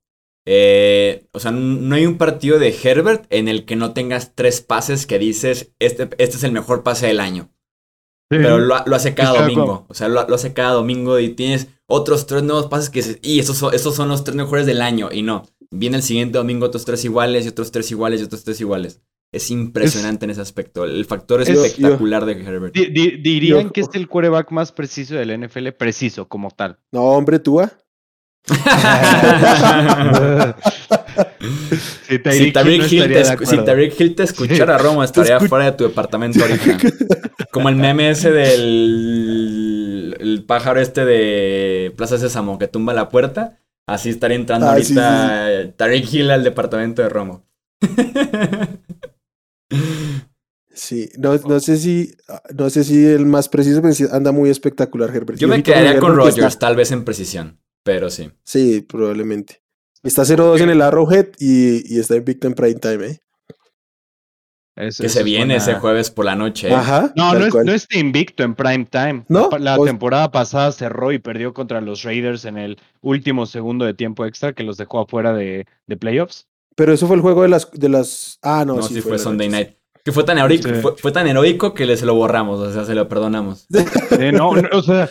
eh, 0.47 1.27
o 1.33 1.41
sea, 1.41 1.51
no 1.53 1.95
hay 1.97 2.05
un 2.07 2.19
partido 2.19 2.59
de 2.59 2.69
Herbert 2.83 3.25
en 3.31 3.49
el 3.49 3.65
que 3.65 3.77
no 3.77 3.95
tengas 3.95 4.35
tres 4.35 4.61
pases 4.61 5.07
que 5.07 5.19
dices, 5.19 5.73
este, 5.79 6.03
este 6.19 6.37
es 6.37 6.45
el 6.45 6.53
mejor 6.53 6.83
pase 6.83 7.07
del 7.07 7.19
año. 7.21 7.51
Pero 8.29 8.59
lo, 8.59 8.75
ha- 8.75 8.85
lo 8.87 8.95
hace 8.97 9.15
cada 9.15 9.31
domingo. 9.43 9.87
O 9.89 9.95
sea, 9.95 10.09
lo, 10.09 10.27
lo 10.29 10.35
hace 10.35 10.53
cada 10.53 10.73
domingo 10.73 11.19
y 11.19 11.31
tienes 11.31 11.69
otros 11.87 12.27
tres 12.27 12.43
nuevos 12.43 12.67
pases 12.67 12.91
que 12.91 13.01
dices, 13.01 13.19
y 13.23 13.39
esos 13.41 13.57
son, 13.57 13.73
esos 13.75 13.95
son 13.95 14.09
los 14.09 14.23
tres 14.25 14.35
mejores 14.37 14.67
del 14.67 14.83
año. 14.83 15.09
Y 15.13 15.23
no, 15.23 15.45
viene 15.71 15.97
el 15.99 16.03
siguiente 16.03 16.37
domingo 16.39 16.67
otros 16.67 16.85
tres 16.85 17.05
iguales 17.05 17.47
y 17.47 17.49
otros 17.49 17.71
tres 17.73 17.91
iguales 17.91 18.21
y 18.21 18.25
otros 18.25 18.45
tres 18.45 18.61
iguales. 18.61 19.01
Es 19.35 19.51
impresionante 19.51 20.25
en 20.27 20.31
ese 20.31 20.41
aspecto. 20.41 20.85
El 20.85 21.05
factor 21.05 21.43
es 21.43 21.49
Es- 21.49 21.59
espectacular 21.59 22.25
de 22.25 22.33
Herbert. 22.33 22.75
Di- 22.75 22.87
di- 22.87 23.17
dirían 23.21 23.65
Yo- 23.65 23.73
que 23.73 23.81
es 23.81 23.89
el 23.95 24.09
quarterback 24.09 24.51
más 24.53 24.71
preciso 24.73 25.15
del 25.17 25.31
NFL, 25.31 25.73
preciso 25.73 26.29
como 26.29 26.51
tal. 26.51 26.79
No, 26.93 27.03
hombre, 27.03 27.39
Tua. 27.41 27.73
si 32.09 32.19
Si 32.19 32.53
no 32.53 32.63
Hill, 32.87 33.13
te, 33.13 33.25
si. 33.47 33.57
Tyreek 33.65 33.99
Hill 34.01 34.15
te 34.15 34.23
escuchara, 34.25 34.79
Romo, 34.79 35.03
estaría 35.03 35.41
fuera 35.41 35.65
de 35.67 35.73
tu 35.73 35.85
departamento 35.85 36.41
ahorita. 36.43 36.77
Como 37.53 37.69
el 37.71 37.77
meme 37.77 38.11
ese 38.11 38.31
del 38.31 40.17
el 40.21 40.45
pájaro 40.45 40.81
este 40.81 41.05
de 41.05 41.93
Plaza 41.97 42.19
Sésamo 42.19 42.59
que 42.59 42.69
tumba 42.69 42.93
la 42.95 43.09
puerta. 43.09 43.59
Así 43.87 44.09
estaría 44.11 44.37
entrando 44.37 44.67
Ah, 44.69 44.77
sí, 44.81 44.99
ahorita 44.99 45.75
Tyreek 45.77 46.13
Hill 46.13 46.31
al 46.31 46.45
departamento 46.45 47.03
de 47.03 47.09
Romo. 47.09 47.45
Sí, 50.77 51.09
no, 51.19 51.37
no 51.37 51.61
sé 51.61 51.77
si 51.77 52.13
no 52.57 52.69
sé 52.69 52.83
si 52.83 53.07
el 53.07 53.27
más 53.27 53.49
preciso, 53.49 53.81
pero 53.81 53.95
sí 53.95 54.05
anda 54.11 54.33
muy 54.33 54.51
espectacular 54.51 55.15
Herbert. 55.15 55.39
Yo 55.39 55.47
me 55.47 55.63
quedaría 55.63 56.01
con 56.01 56.13
está- 56.13 56.25
Rodgers, 56.25 56.59
tal 56.59 56.75
vez 56.75 56.91
en 56.91 57.05
precisión, 57.05 57.61
pero 57.85 58.11
sí. 58.11 58.31
Sí, 58.43 58.81
probablemente. 58.81 59.63
Está 60.03 60.23
0-2 60.25 60.61
en 60.61 60.71
el 60.71 60.83
Arrowhead 60.83 61.29
y, 61.39 61.95
y 61.95 61.99
está 62.01 62.17
invicto 62.17 62.47
en 62.49 62.55
prime 62.55 62.75
time, 62.81 63.07
¿eh? 63.07 63.21
Eso- 64.77 65.03
Que 65.03 65.07
eso 65.07 65.13
se 65.15 65.19
es 65.21 65.25
viene 65.25 65.45
buena- 65.45 65.57
ese 65.57 65.75
jueves 65.75 66.11
por 66.11 66.25
la 66.25 66.35
noche. 66.35 66.69
¿eh? 66.69 66.75
Ajá. 66.75 67.13
No, 67.15 67.33
no, 67.35 67.47
es, 67.47 67.55
no 67.55 67.73
está 67.73 67.97
invicto 67.99 68.43
en 68.43 68.57
prime 68.57 68.87
time. 68.91 69.25
¿No? 69.29 69.49
La, 69.53 69.59
la 69.61 69.79
O- 69.79 69.85
temporada 69.85 70.33
pasada 70.33 70.73
cerró 70.73 71.13
y 71.13 71.21
perdió 71.21 71.55
contra 71.55 71.81
los 71.81 72.03
Raiders 72.03 72.45
en 72.45 72.59
el 72.59 72.79
último 73.01 73.47
segundo 73.47 73.85
de 73.85 73.95
tiempo 73.95 74.27
extra 74.27 74.53
que 74.53 74.65
los 74.65 74.77
dejó 74.77 75.01
afuera 75.01 75.33
de, 75.33 75.67
de 75.87 75.97
playoffs. 75.97 76.49
Pero 76.75 76.93
eso 76.93 77.07
fue 77.07 77.17
el 77.17 77.23
juego 77.23 77.43
de 77.43 77.49
las 77.49 77.71
de 77.73 77.89
las 77.89 78.39
Ah, 78.43 78.65
no, 78.67 78.77
No, 78.77 78.83
sí, 78.83 78.95
sí 78.95 79.01
fue 79.01 79.13
las 79.13 79.23
Sunday. 79.23 79.49
Night. 79.49 79.69
Que 80.05 80.13
fue 80.13 80.23
tan 80.25 80.37
heroico, 80.37 80.69
Sí. 80.69 80.75
fue, 80.83 80.97
fue 80.99 81.13
tan 81.13 81.27
heroico 81.27 81.73
que 81.73 81.87
le 81.87 81.97
se 81.97 82.05
lo 82.05 82.15
borramos, 82.15 82.61
o 82.61 82.71
sea, 82.71 82.85
se 82.85 82.95
lo 82.95 83.09
perdonamos. 83.09 83.67
Eh, 84.21 84.33
no, 84.33 84.55
no, 84.55 84.69
o 84.73 84.83
sea, 84.83 85.09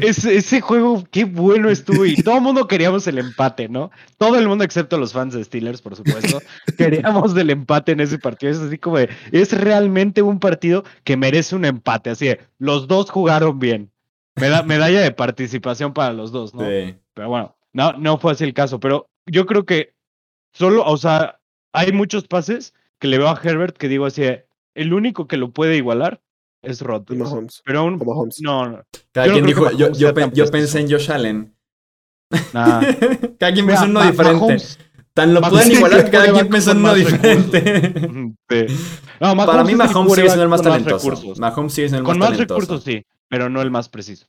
ese, 0.00 0.36
ese 0.36 0.60
juego, 0.60 1.04
qué 1.10 1.24
bueno 1.24 1.68
estuvo. 1.68 2.06
Y 2.06 2.14
todo 2.22 2.36
el 2.36 2.40
mundo 2.40 2.66
queríamos 2.68 3.06
el 3.08 3.18
empate, 3.18 3.68
¿no? 3.68 3.90
Todo 4.18 4.38
el 4.38 4.46
mundo, 4.48 4.62
excepto 4.64 4.98
los 4.98 5.12
fans 5.12 5.34
de 5.34 5.42
Steelers, 5.44 5.82
por 5.82 5.96
supuesto, 5.96 6.40
queríamos 6.78 7.36
el 7.36 7.50
empate 7.50 7.92
en 7.92 8.00
ese 8.00 8.18
partido. 8.18 8.52
Es 8.52 8.58
así 8.60 8.78
como, 8.78 8.98
de, 8.98 9.08
es 9.32 9.52
realmente 9.52 10.22
un 10.22 10.38
partido 10.38 10.84
que 11.04 11.16
merece 11.16 11.56
un 11.56 11.64
empate. 11.64 12.10
Así 12.10 12.26
de, 12.28 12.40
los 12.58 12.86
dos 12.88 13.10
jugaron 13.10 13.58
bien. 13.58 13.90
Meda- 14.36 14.62
medalla 14.62 15.00
de 15.00 15.10
participación 15.10 15.92
para 15.92 16.12
los 16.12 16.30
dos, 16.32 16.54
¿no? 16.54 16.62
Sí. 16.62 16.94
Pero 17.14 17.28
bueno, 17.28 17.56
no, 17.72 17.92
no 17.94 18.16
fue 18.18 18.32
así 18.32 18.44
el 18.44 18.54
caso. 18.54 18.78
Pero 18.80 19.06
yo 19.26 19.44
creo 19.44 19.66
que 19.66 19.92
solo, 20.52 20.84
o 20.84 20.96
sea, 20.96 21.40
hay 21.72 21.92
muchos 21.92 22.26
pases 22.26 22.74
que 22.98 23.08
le 23.08 23.18
veo 23.18 23.28
a 23.28 23.40
Herbert 23.42 23.76
que 23.76 23.88
digo 23.88 24.06
así, 24.06 24.22
el 24.74 24.92
único 24.92 25.26
que 25.26 25.36
lo 25.36 25.50
puede 25.52 25.76
igualar 25.76 26.22
es 26.62 26.80
Rodgers. 26.82 27.18
Mahomes. 27.18 27.62
Pero 27.64 27.80
aún, 27.80 27.96
Mahomes. 28.04 28.40
no, 28.42 28.68
no, 28.68 28.84
Cada 29.12 29.26
Yo 29.28 29.32
quien 29.34 29.46
dijo, 29.46 29.70
yo, 29.72 29.90
yo, 29.92 30.12
pe- 30.14 30.30
yo 30.32 30.46
pensé 30.50 30.80
en 30.80 30.90
Josh 30.90 31.10
Allen. 31.10 31.54
Cada 32.52 33.52
quien 33.52 33.66
pensó 33.66 33.84
en 33.84 33.90
uno 33.90 34.02
diferente. 34.02 34.34
Mahomes- 34.54 34.78
Tan 35.12 35.34
lo 35.34 35.40
pueden 35.40 35.72
igualar 35.72 36.04
que 36.04 36.10
cada 36.12 36.32
quien 36.32 36.48
pensó 36.48 36.70
en 36.70 36.76
con 36.82 36.84
uno 36.84 36.92
más 36.92 36.96
diferente. 36.98 38.06
Ujú, 38.06 38.36
sí. 38.48 38.66
No, 39.20 39.36
Para 39.36 39.64
mí 39.64 39.74
Mahomes 39.74 40.14
sigue 40.14 40.28
siendo 40.28 40.44
el 40.44 40.48
más 40.48 40.62
con 40.62 40.70
talentoso. 40.70 41.34
Mahomes 41.40 41.72
sigue 41.74 41.88
siendo 41.88 41.98
el 41.98 42.04
Con 42.04 42.18
más 42.18 42.28
más 42.30 42.36
talentoso. 42.38 42.60
recursos, 42.60 42.84
sí, 42.84 43.04
pero 43.28 43.48
no 43.50 43.60
el 43.60 43.70
más 43.72 43.88
preciso. 43.88 44.26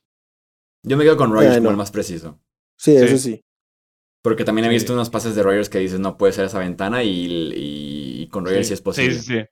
Yo 0.82 0.96
me 0.96 1.04
quedo 1.04 1.16
con 1.16 1.30
Rogers 1.30 1.50
Bueno. 1.52 1.60
como 1.60 1.70
el 1.70 1.76
más 1.76 1.92
preciso. 1.92 2.40
Sí, 2.76 2.96
eso 2.96 3.16
Sí. 3.16 3.40
Porque 4.22 4.44
también 4.44 4.66
he 4.66 4.68
Sí. 4.68 4.74
visto 4.74 4.92
unos 4.92 5.10
pases 5.10 5.34
de 5.34 5.42
Rogers 5.42 5.68
que 5.68 5.78
dices 5.78 5.98
no 6.00 6.16
puede 6.16 6.32
ser 6.32 6.44
esa 6.46 6.58
ventana 6.60 7.02
y, 7.02 7.10
y- 7.10 8.22
y 8.22 8.28
con 8.28 8.44
Rogers 8.44 8.68
sí, 8.68 8.74
es 8.74 8.80
posible. 8.80 9.12
Sí, 9.14 9.20
sí, 9.20 9.38
sí. 9.40 9.44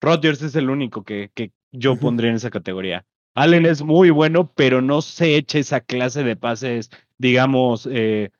Rodgers 0.00 0.42
es 0.42 0.54
el 0.56 0.68
único 0.70 1.04
que, 1.04 1.30
que 1.34 1.52
yo 1.72 1.96
pondría 1.98 2.30
en 2.30 2.36
esa 2.36 2.50
categoría. 2.50 3.06
Allen 3.34 3.66
es 3.66 3.82
muy 3.82 4.10
bueno, 4.10 4.52
pero 4.54 4.80
no 4.82 5.02
se 5.02 5.36
echa 5.36 5.58
esa 5.58 5.80
clase 5.80 6.22
de 6.22 6.36
pases, 6.36 6.90
digamos, 7.18 7.88
eh, 7.90 8.30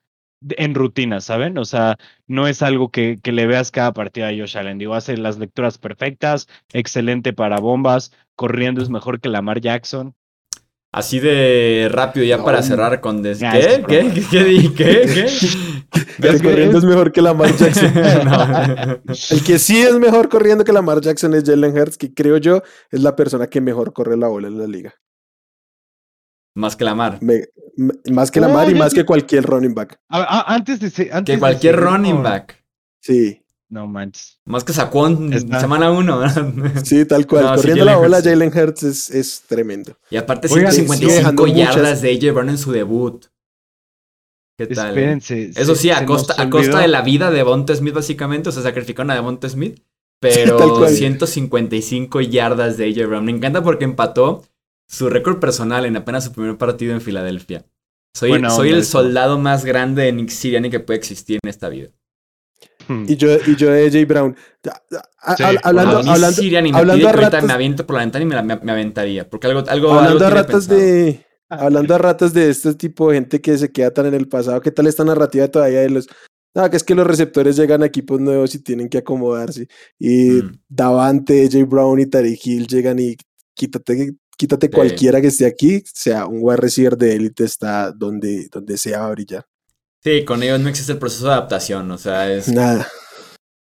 en 0.57 0.75
rutina, 0.75 1.21
¿saben? 1.23 1.57
O 1.59 1.65
sea, 1.65 1.97
no 2.27 2.47
es 2.47 2.61
algo 2.63 2.91
que, 2.91 3.19
que 3.23 3.33
le 3.33 3.47
veas 3.47 3.71
cada 3.71 3.93
partida 3.95 4.29
a 4.29 4.33
Josh 4.37 4.59
Allen. 4.59 4.77
Digo, 4.79 4.95
hace 4.95 5.17
las 5.17 5.39
lecturas 5.39 5.79
perfectas, 5.79 6.47
excelente 6.73 7.33
para 7.33 7.59
bombas, 7.59 8.13
corriendo 8.37 8.83
es 8.83 8.91
mejor 8.91 9.21
que 9.21 9.31
Lamar 9.31 9.61
Jackson. 9.63 10.15
Así 10.97 11.19
de 11.19 11.89
rápido 11.91 12.25
ya 12.25 12.45
para 12.45 12.63
cerrar 12.63 13.01
con... 13.01 13.21
des- 13.21 13.43
Ah, 13.43 13.51
¿Qué? 13.53 13.83
¿Qué? 13.89 14.13
¿Qué? 14.13 14.23
¿Qué? 14.31 14.71
¿Qué? 14.77 15.27
¿Qué? 16.21 16.29
El 16.29 16.41
corriendo 16.41 16.79
es- 16.79 16.85
mejor 16.85 17.11
que 17.11 17.21
Lamar 17.21 17.53
Jackson. 17.57 17.93
No. 18.25 19.15
El 19.31 19.43
que 19.45 19.59
sí 19.59 19.83
es 19.83 19.95
mejor 19.99 20.29
corriendo 20.29 20.63
que 20.63 20.73
Lamar 20.73 21.01
Jackson 21.01 21.35
es 21.35 21.43
Jalen 21.45 21.77
Hurts, 21.77 21.99
que 21.99 22.15
creo 22.15 22.37
yo 22.39 22.63
es 22.93 23.03
la 23.03 23.17
persona 23.17 23.49
que 23.49 23.61
mejor 23.61 23.93
corre 23.93 24.17
la 24.17 24.29
bola 24.29 24.47
en 24.47 24.57
la 24.57 24.69
liga. 24.69 24.95
Más 26.57 26.77
que 26.77 26.85
la 26.85 26.95
mar. 26.95 27.19
Me- 27.21 27.49
me- 27.77 27.95
más 28.13 28.31
que 28.31 28.39
No, 28.41 28.47
Lamar 28.47 28.69
y 28.69 28.73
yo 28.75 28.79
más 28.79 28.95
que 28.95 29.05
cualquier 29.05 29.45
running 29.45 29.75
back. 29.75 29.99
A- 30.09 30.23
a- 30.23 30.55
antes 30.55 30.79
de 30.79 30.87
antes 31.13 31.25
Que 31.27 31.33
de 31.33 31.39
cualquier 31.41 31.75
running 31.77 32.23
back. 32.23 32.65
Sí, 33.03 33.44
No 33.75 33.89
manches. 33.89 34.39
Más 34.45 34.63
que 34.63 34.73
Saquon 34.73 35.33
Está- 35.33 35.61
semana 35.61 35.91
uno. 35.91 36.23
sí, 36.85 37.05
tal 37.07 37.27
cual. 37.27 37.43
No, 37.45 37.51
sí, 37.51 37.57
corriendo 37.57 37.85
la 37.85 37.97
bola, 37.97 38.19
Hurts, 38.19 38.25
sí. 38.25 38.31
Jalen 38.31 38.53
Hurts 38.57 38.83
es, 38.85 39.11
es 39.11 39.43
tremendo. 39.49 39.99
Y 40.11 40.17
aparte 40.17 40.47
Oigan, 40.53 40.71
sí, 40.71 40.83
155 40.83 41.13
dejando 41.19 41.47
yardas 41.49 41.77
muchas- 41.77 42.03
de 42.03 42.11
AJ 42.29 42.33
Brown 42.35 42.49
en 42.51 42.59
su 42.59 42.71
debut. 42.71 43.25
¿Qué 44.57 44.69
tal? 44.69 44.91
Espérense. 44.91 45.51
Eso 45.57 45.75
se- 45.75 45.83
sí, 45.83 45.91
a 45.91 46.07
costa, 46.07 46.35
a 46.41 46.47
de 46.47 46.87
la 46.87 47.03
vida 47.03 47.31
de 47.33 47.39
Devonta 47.39 47.75
Smith, 47.75 47.95
básicamente. 47.95 48.51
O 48.51 48.53
sea, 48.53 48.63
sacrificaron 48.63 49.11
a 49.11 49.15
Devonta 49.15 49.49
Smith. 49.49 49.83
Pero 50.21 50.57
cual. 50.57 50.91
155 50.91 52.21
yardas 52.21 52.77
de 52.77 52.85
AJ 52.87 53.09
Brown. 53.09 53.25
Me 53.25 53.33
encanta 53.33 53.61
porque 53.65 53.85
empató 53.85 54.45
su 54.89 55.11
récord 55.11 55.41
personal 55.41 55.85
en 55.85 55.97
apenas 55.97 56.23
su 56.25 56.33
primer 56.33 56.57
partido 56.57 56.95
en 56.95 57.01
Filadelfia. 57.01 57.67
Soy, 58.15 58.31
el 58.71 58.85
soldado 58.85 59.37
más 59.41 59.65
grande 59.65 60.03
de 60.05 60.13
Nick 60.13 60.29
Sirianni 60.29 60.71
que 60.71 60.79
puede 60.79 60.99
existir 60.99 61.41
en 61.43 61.51
esta 61.51 61.69
vida. 61.69 61.89
Hmm. 62.89 63.05
Y 63.09 63.17
yo, 63.17 63.29
y 63.47 63.57
yo 63.57 63.71
de 63.71 63.87
AJ 63.87 64.07
Brown. 64.07 64.37
A- 65.23 65.37
Sí, 65.37 65.43
hablando, 65.63 65.99
a 65.99 66.33
Sirianni 66.33 66.71
me 66.73 66.79
hablando 66.79 67.09
a 67.09 67.55
aviento 67.55 67.87
por 67.87 67.95
la 67.95 68.01
ventana 68.01 68.23
y 68.25 68.27
me, 68.27 68.35
la- 68.35 68.43
me- 68.43 68.57
me 68.57 68.73
aventaría. 68.73 69.29
Porque 69.29 69.47
algo, 69.47 69.63
algo, 69.69 69.93
hablando 69.93 70.25
algo 70.25 70.27
a 70.27 70.31
ratas 70.43 70.67
pensado. 70.69 70.81
de. 70.81 71.27
Hablando 71.49 71.95
a 71.95 71.99
ratas 71.99 72.33
de 72.35 72.51
este 72.51 72.75
tipo 72.75 73.09
de 73.11 73.17
gente 73.17 73.41
que 73.41 73.57
se 73.59 73.71
queda 73.71 73.91
tan 73.93 74.07
en 74.07 74.15
el 74.15 74.29
pasado, 74.29 74.61
¿qué 74.61 74.71
tal 74.71 74.87
esta 74.87 75.05
narrativa 75.05 75.47
todavía 75.49 75.81
de 75.81 75.91
los... 75.91 76.09
No, 76.55 76.69
que 76.71 76.77
es 76.77 76.83
que 76.85 76.95
los 76.95 77.07
receptores 77.07 77.57
llegan 77.57 77.83
a 77.83 77.87
equipos 77.87 78.21
nuevos 78.21 78.55
y 78.55 78.59
tienen 78.61 78.89
que 78.89 78.99
acomodarse. 78.99 79.69
Y 79.99 80.31
Mm. 80.43 80.53
Davante, 80.69 81.45
AJ 81.45 81.65
Brown 81.69 82.01
y 82.01 82.07
Tariq 82.07 82.47
Hill 82.47 82.67
llegan 82.67 82.99
y 82.99 83.17
quítate, 83.55 84.15
quítate 84.37 84.67
Sí. 84.67 84.73
cualquiera 84.73 85.21
que 85.21 85.29
esté 85.29 85.47
aquí, 85.47 85.83
sea 85.93 86.27
un 86.27 86.39
wide 86.41 86.57
receiver 86.57 86.97
de 86.97 87.15
élite, 87.15 87.45
está 87.45 87.93
donde, 87.93 88.49
donde 88.51 88.77
sea 88.79 89.01
va 89.01 89.07
a 89.07 89.11
brillar. 89.11 89.45
Sí, 90.05 90.25
con 90.25 90.43
ellos 90.43 90.61
no 90.61 90.69
existe 90.69 90.93
el 90.93 90.99
proceso 90.99 91.27
de 91.27 91.33
adaptación. 91.33 91.91
O 91.91 91.99
sea, 91.99 92.31
es, 92.33 92.49
Nada. 92.49 92.87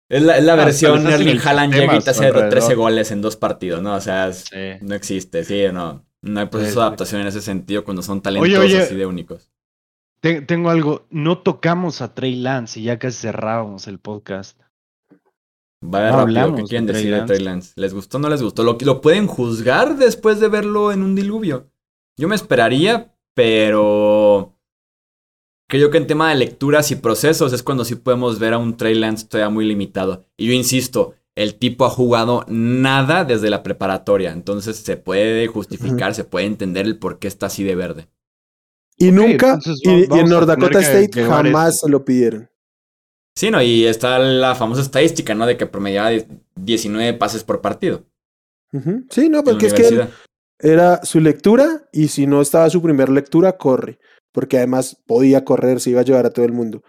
es 0.10 0.24
la, 0.24 0.38
es 0.38 0.44
la 0.44 0.54
Ah, 0.54 0.56
versión 0.58 1.06
Erling 1.08 1.30
el 1.38 1.48
Haaland 1.48 1.74
llega 1.74 1.96
y 1.98 2.00
te 2.00 2.10
hace 2.10 2.26
alrededor. 2.26 2.50
13 2.50 2.76
goles 2.76 3.12
en 3.12 3.22
dos 3.22 3.36
partidos, 3.36 3.82
¿no? 3.82 3.94
O 3.96 4.02
sea, 4.02 4.28
es- 4.30 4.46
Sí. 4.52 4.58
no 4.82 4.96
existe, 4.96 5.44
sí, 5.44 5.64
no. 5.72 6.06
No 6.24 6.40
hay 6.40 6.48
proceso 6.48 6.70
Sí, 6.72 6.76
de 6.76 6.82
sí. 6.82 6.88
adaptación 6.88 7.22
en 7.22 7.28
ese 7.28 7.42
sentido 7.42 7.84
cuando 7.84 8.02
son 8.04 8.22
talentosos 8.22 8.60
oye. 8.60 8.82
así 8.82 8.96
de 8.96 9.06
únicos. 9.06 9.52
Te- 10.22 10.42
tengo 10.42 10.70
algo. 10.70 11.08
No 11.10 11.40
tocamos 11.40 12.02
a 12.02 12.14
Trey 12.14 12.36
Lance 12.36 12.80
y 12.80 12.84
ya 12.84 13.00
casi 13.00 13.22
cerrábamos 13.22 13.88
el 13.88 13.98
podcast. 14.00 14.60
Vaya 15.84 16.12
No 16.12 16.18
rápido, 16.28 16.56
¿qué 16.58 16.64
quieren 16.64 16.86
de 16.86 16.94
Trey 16.94 17.04
decir 17.06 17.12
de 17.14 17.18
Lance. 17.20 17.34
Trey 17.34 17.44
Lance? 17.46 17.74
¿Les 17.76 17.94
gustó 17.94 18.18
o 18.18 18.20
no 18.20 18.30
les 18.30 18.42
gustó? 18.44 18.64
¿Lo, 18.64 18.78
¿Lo 18.82 19.02
pueden 19.02 19.26
juzgar 19.26 19.96
después 19.98 20.40
de 20.40 20.48
verlo 20.48 20.92
en 20.92 21.02
un 21.02 21.16
diluvio? 21.16 21.72
Yo 22.20 22.28
me 22.28 22.36
esperaría, 22.36 23.16
pero 23.36 24.51
creo 25.72 25.90
que 25.90 25.98
en 25.98 26.06
tema 26.06 26.30
de 26.30 26.36
lecturas 26.36 26.92
y 26.92 26.98
procesos 26.98 27.54
es 27.54 27.64
cuando 27.64 27.86
sí 27.86 27.96
podemos 27.96 28.40
ver 28.40 28.54
a 28.54 28.58
un 28.58 28.76
Trey 28.76 28.94
Lance 28.94 29.26
todavía 29.26 29.50
muy 29.50 29.66
limitado. 29.66 30.26
Y 30.36 30.48
yo 30.48 30.54
insisto, 30.54 31.16
el 31.34 31.56
tipo 31.56 31.86
ha 31.86 31.90
jugado 31.90 32.44
nada 32.50 33.24
desde 33.24 33.50
la 33.50 33.64
preparatoria, 33.64 34.34
entonces 34.34 34.76
se 34.76 34.98
puede 34.98 35.48
justificar, 35.48 36.14
se 36.14 36.26
puede 36.26 36.46
entender 36.46 36.86
el 36.86 37.00
por 37.00 37.20
qué 37.20 37.30
está 37.30 37.46
así 37.46 37.64
de 37.64 37.76
verde. 37.76 38.10
Y 38.98 39.12
nunca, 39.12 39.60
y, 39.66 40.14
en 40.14 40.30
North 40.30 40.46
Dakota 40.46 40.80
que 40.80 40.86
State 40.86 41.24
jamás 41.24 41.80
se 41.80 41.90
lo 41.90 42.04
pidieron. 42.04 42.50
Sí, 43.34 43.50
¿no? 43.50 43.62
Y 43.62 43.86
está 43.86 44.20
la 44.20 44.56
famosa 44.56 44.82
estadística, 44.82 45.34
¿no? 45.34 45.46
De 45.46 45.56
que 45.56 45.66
promediaba 45.68 46.12
19 46.56 47.14
pases 47.14 47.46
por 47.46 47.62
partido. 47.62 48.04
Sí, 49.10 49.30
no, 49.30 49.42
porque 49.44 49.68
es 49.68 49.74
que 49.74 50.08
era 50.60 51.04
su 51.06 51.22
lectura 51.22 51.88
y 51.94 52.10
si 52.10 52.28
no 52.28 52.42
estaba 52.42 52.70
su 52.70 52.82
primera 52.82 53.12
lectura, 53.12 53.58
corre. 53.58 54.00
Porque 54.32 54.58
además 54.58 54.98
podía 55.06 55.44
correr, 55.44 55.80
se 55.80 55.90
iba 55.92 56.02
a 56.02 56.06
llevar 56.06 56.26
a 56.26 56.30
todo 56.32 56.46
el 56.46 56.54
mundo. 56.54 56.84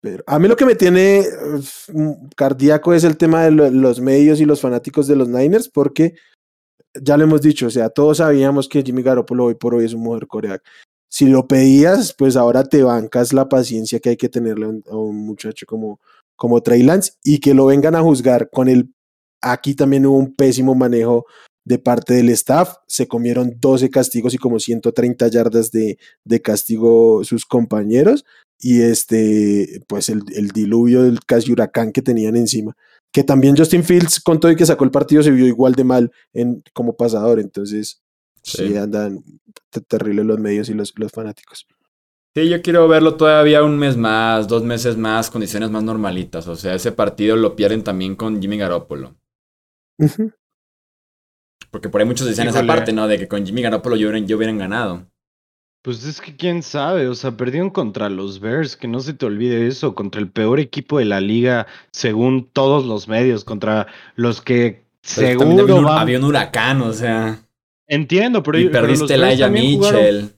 Pero 0.00 0.22
a 0.26 0.38
mí 0.38 0.48
lo 0.48 0.56
que 0.56 0.66
me 0.66 0.74
tiene 0.74 1.24
mm, 1.92 2.28
cardíaco 2.36 2.92
es 2.94 3.04
el 3.04 3.16
tema 3.16 3.44
de 3.44 3.50
lo- 3.50 3.70
los 3.70 4.00
medios 4.00 4.40
y 4.40 4.44
los 4.44 4.60
fanáticos 4.60 5.06
de 5.06 5.16
los 5.16 5.28
Niners, 5.28 5.68
porque 5.68 6.14
ya 7.00 7.16
lo 7.16 7.24
hemos 7.24 7.42
dicho, 7.42 7.66
o 7.66 7.70
sea, 7.70 7.88
todos 7.90 8.18
sabíamos 8.18 8.68
que 8.68 8.82
Jimmy 8.82 9.02
Garoppolo 9.02 9.46
hoy 9.46 9.54
por 9.54 9.74
hoy 9.74 9.84
es 9.86 9.94
un 9.94 10.02
mejor 10.02 10.26
coreback. 10.28 10.62
Si 11.08 11.26
lo 11.26 11.46
pedías, 11.48 12.14
pues 12.16 12.36
ahora 12.36 12.64
te 12.64 12.82
bancas 12.82 13.32
la 13.32 13.48
paciencia 13.48 13.98
que 14.00 14.10
hay 14.10 14.16
que 14.16 14.28
tenerle 14.28 14.66
a 14.66 14.68
un, 14.68 14.84
a 14.90 14.96
un 14.96 15.16
muchacho 15.26 15.64
como, 15.66 16.00
como 16.36 16.62
Trey 16.62 16.82
Lance 16.82 17.12
y 17.24 17.38
que 17.40 17.54
lo 17.54 17.66
vengan 17.66 17.94
a 17.94 18.02
juzgar 18.02 18.50
con 18.50 18.68
el... 18.68 18.92
Aquí 19.40 19.74
también 19.74 20.06
hubo 20.06 20.16
un 20.18 20.34
pésimo 20.34 20.74
manejo 20.74 21.26
de 21.64 21.78
parte 21.78 22.14
del 22.14 22.28
staff. 22.30 22.76
Se 22.86 23.08
comieron 23.08 23.54
12 23.60 23.90
castigos 23.90 24.34
y 24.34 24.38
como 24.38 24.58
130 24.60 25.28
yardas 25.28 25.70
de, 25.70 25.98
de 26.24 26.40
castigo 26.42 27.24
sus 27.24 27.44
compañeros. 27.46 28.24
Y 28.60 28.80
este, 28.82 29.80
pues 29.88 30.08
el, 30.08 30.22
el 30.34 30.48
diluvio 30.48 31.02
del 31.02 31.20
casi 31.24 31.52
huracán 31.52 31.92
que 31.92 32.02
tenían 32.02 32.36
encima. 32.36 32.76
Que 33.12 33.22
también 33.24 33.56
Justin 33.56 33.84
Fields, 33.84 34.20
con 34.20 34.40
todo 34.40 34.50
y 34.50 34.56
que 34.56 34.66
sacó 34.66 34.84
el 34.84 34.90
partido, 34.90 35.22
se 35.22 35.30
vio 35.30 35.46
igual 35.46 35.74
de 35.74 35.84
mal 35.84 36.12
en, 36.32 36.62
como 36.72 36.96
pasador. 36.96 37.40
Entonces, 37.40 38.02
sí, 38.42 38.68
Sí. 38.68 38.76
andan 38.76 39.22
te- 39.70 39.80
terribles 39.80 40.24
los 40.26 40.38
medios 40.38 40.68
y 40.68 40.74
los, 40.74 40.92
los 40.96 41.12
fanáticos. 41.12 41.66
Sí, 42.36 42.48
yo 42.48 42.60
quiero 42.62 42.88
verlo 42.88 43.16
todavía 43.16 43.62
un 43.62 43.78
mes 43.78 43.96
más, 43.96 44.48
dos 44.48 44.64
meses 44.64 44.96
más, 44.96 45.30
condiciones 45.30 45.70
más 45.70 45.84
normalitas. 45.84 46.48
O 46.48 46.56
sea, 46.56 46.74
ese 46.74 46.90
partido 46.90 47.36
lo 47.36 47.54
pierden 47.54 47.84
también 47.84 48.16
con 48.16 48.40
Jimmy 48.42 48.56
Garoppolo. 48.58 49.14
Porque 51.74 51.88
por 51.88 52.00
ahí 52.00 52.06
muchos 52.06 52.28
decían 52.28 52.46
esa 52.46 52.58
Híjole. 52.58 52.72
parte, 52.72 52.92
¿no? 52.92 53.08
De 53.08 53.18
que 53.18 53.26
con 53.26 53.44
Jimmy 53.44 53.60
Garoppolo 53.62 53.96
yo 53.96 54.06
hubieran, 54.06 54.28
yo 54.28 54.36
hubieran 54.36 54.58
ganado. 54.58 55.08
Pues 55.82 56.04
es 56.06 56.20
que 56.20 56.36
quién 56.36 56.62
sabe, 56.62 57.08
o 57.08 57.16
sea, 57.16 57.32
perdieron 57.36 57.68
contra 57.70 58.08
los 58.08 58.38
Bears, 58.38 58.76
que 58.76 58.86
no 58.86 59.00
se 59.00 59.12
te 59.12 59.26
olvide 59.26 59.66
eso, 59.66 59.92
contra 59.96 60.20
el 60.20 60.30
peor 60.30 60.60
equipo 60.60 61.00
de 61.00 61.04
la 61.04 61.20
liga, 61.20 61.66
según 61.90 62.48
todos 62.48 62.86
los 62.86 63.08
medios, 63.08 63.42
contra 63.44 63.88
los 64.14 64.40
que 64.40 64.84
Pero 65.16 65.36
también 65.40 65.58
había 65.60 65.74
seguro 65.74 65.92
un, 65.92 65.98
había 65.98 66.18
un 66.18 66.24
huracán, 66.26 66.80
o 66.82 66.92
sea. 66.92 67.40
Entiendo, 67.88 68.44
pero, 68.44 68.60
y 68.60 68.68
perdiste 68.68 69.14
el 69.14 69.24
Aya 69.24 69.48
jugaron- 69.48 69.52
Mitchell. 69.52 70.30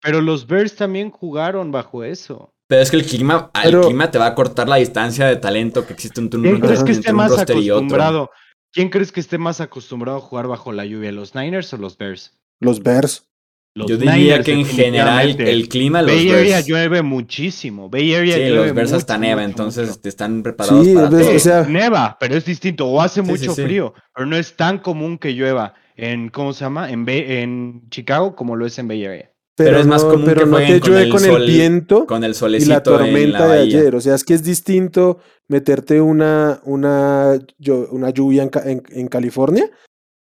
pero 0.00 0.20
los 0.20 0.46
Bears 0.46 0.76
también 0.76 1.10
jugaron 1.10 1.72
bajo 1.72 2.04
eso. 2.04 2.54
Pero 2.68 2.80
es 2.80 2.92
que 2.92 2.96
el 2.96 3.04
clima, 3.06 3.50
el 3.54 3.70
Pero- 3.72 3.82
clima 3.86 4.08
te 4.12 4.18
va 4.18 4.26
a 4.26 4.34
cortar 4.36 4.68
la 4.68 4.76
distancia 4.76 5.26
de 5.26 5.34
talento 5.34 5.84
que 5.84 5.94
existe 5.94 6.20
entre 6.20 6.38
un, 6.38 6.44
¿Quién 6.44 6.54
entre 6.54 6.68
crees 6.68 6.84
que 6.84 6.92
un 6.92 6.98
esté 7.00 7.12
más 7.12 7.30
roster 7.32 7.56
y 7.56 7.70
otro. 7.70 7.76
acostumbrado? 7.78 8.30
¿Quién 8.76 8.90
crees 8.90 9.10
que 9.10 9.20
esté 9.20 9.38
más 9.38 9.62
acostumbrado 9.62 10.18
a 10.18 10.20
jugar 10.20 10.48
bajo 10.48 10.70
la 10.70 10.84
lluvia, 10.84 11.10
los 11.10 11.34
Niners 11.34 11.72
o 11.72 11.78
los 11.78 11.96
Bears? 11.96 12.38
Los 12.60 12.82
Bears. 12.82 13.26
Los 13.74 13.88
Yo 13.90 13.96
diría 13.96 14.16
Niners, 14.16 14.44
que 14.44 14.52
en 14.52 14.66
general 14.66 15.40
el 15.40 15.68
clima 15.70 16.02
los 16.02 16.10
Bay 16.12 16.28
Area 16.30 16.42
Bears. 16.56 16.66
llueve 16.66 17.00
muchísimo. 17.02 17.88
Bay 17.88 18.14
Area 18.14 18.34
Sí, 18.34 18.40
llueve 18.42 18.66
los 18.66 18.74
Bears 18.74 18.92
hasta 18.92 19.16
neva, 19.16 19.40
mucho, 19.40 19.50
entonces 19.50 19.88
mucho. 19.88 20.00
te 20.02 20.08
están 20.10 20.42
preparados 20.42 20.86
Sí, 20.86 20.94
para 20.94 21.08
todo. 21.08 21.34
o 21.34 21.38
sea- 21.38 21.62
neva, 21.62 22.18
pero 22.20 22.36
es 22.36 22.44
distinto. 22.44 22.86
O 22.86 23.00
hace 23.00 23.20
Sí, 23.22 23.26
sí, 23.26 23.32
mucho 23.32 23.54
sí. 23.54 23.62
frío, 23.62 23.94
pero 24.14 24.26
no 24.26 24.36
es 24.36 24.54
tan 24.56 24.78
común 24.80 25.16
que 25.16 25.32
llueva 25.32 25.72
en, 25.96 26.28
¿cómo 26.28 26.52
se 26.52 26.64
llama? 26.66 26.90
En, 26.90 27.06
Bay- 27.06 27.24
en 27.26 27.82
Chicago 27.88 28.36
como 28.36 28.56
lo 28.56 28.66
es 28.66 28.78
en 28.78 28.88
Bay 28.88 29.06
Area. 29.06 29.30
Pero 29.56 29.78
es 29.80 29.86
más 29.86 30.04
no, 30.04 30.10
común 30.10 30.24
pero 30.26 30.40
que 30.40 30.46
no 30.46 30.56
te 30.58 30.80
con 30.80 30.88
llueve 30.90 31.02
el 31.04 31.10
con 31.10 31.20
sol- 31.20 31.42
el 31.42 31.48
viento 31.50 32.06
con 32.06 32.24
el 32.24 32.30
y 32.32 32.34
solecito 32.34 32.70
la 32.70 32.76
en 32.76 32.82
tormenta 32.82 33.38
la 33.40 33.54
de 33.54 33.60
ayer. 33.60 33.94
O 33.96 34.00
sea, 34.00 34.14
es 34.14 34.22
que 34.24 34.34
es 34.34 34.42
distinto 34.44 35.18
meterte 35.48 36.00
una, 36.00 36.60
una, 36.64 37.38
una 37.90 38.10
lluvia 38.10 38.42
en, 38.42 38.48
Ca- 38.50 38.70
en- 38.70 38.82
en 38.90 39.08
California 39.08 39.70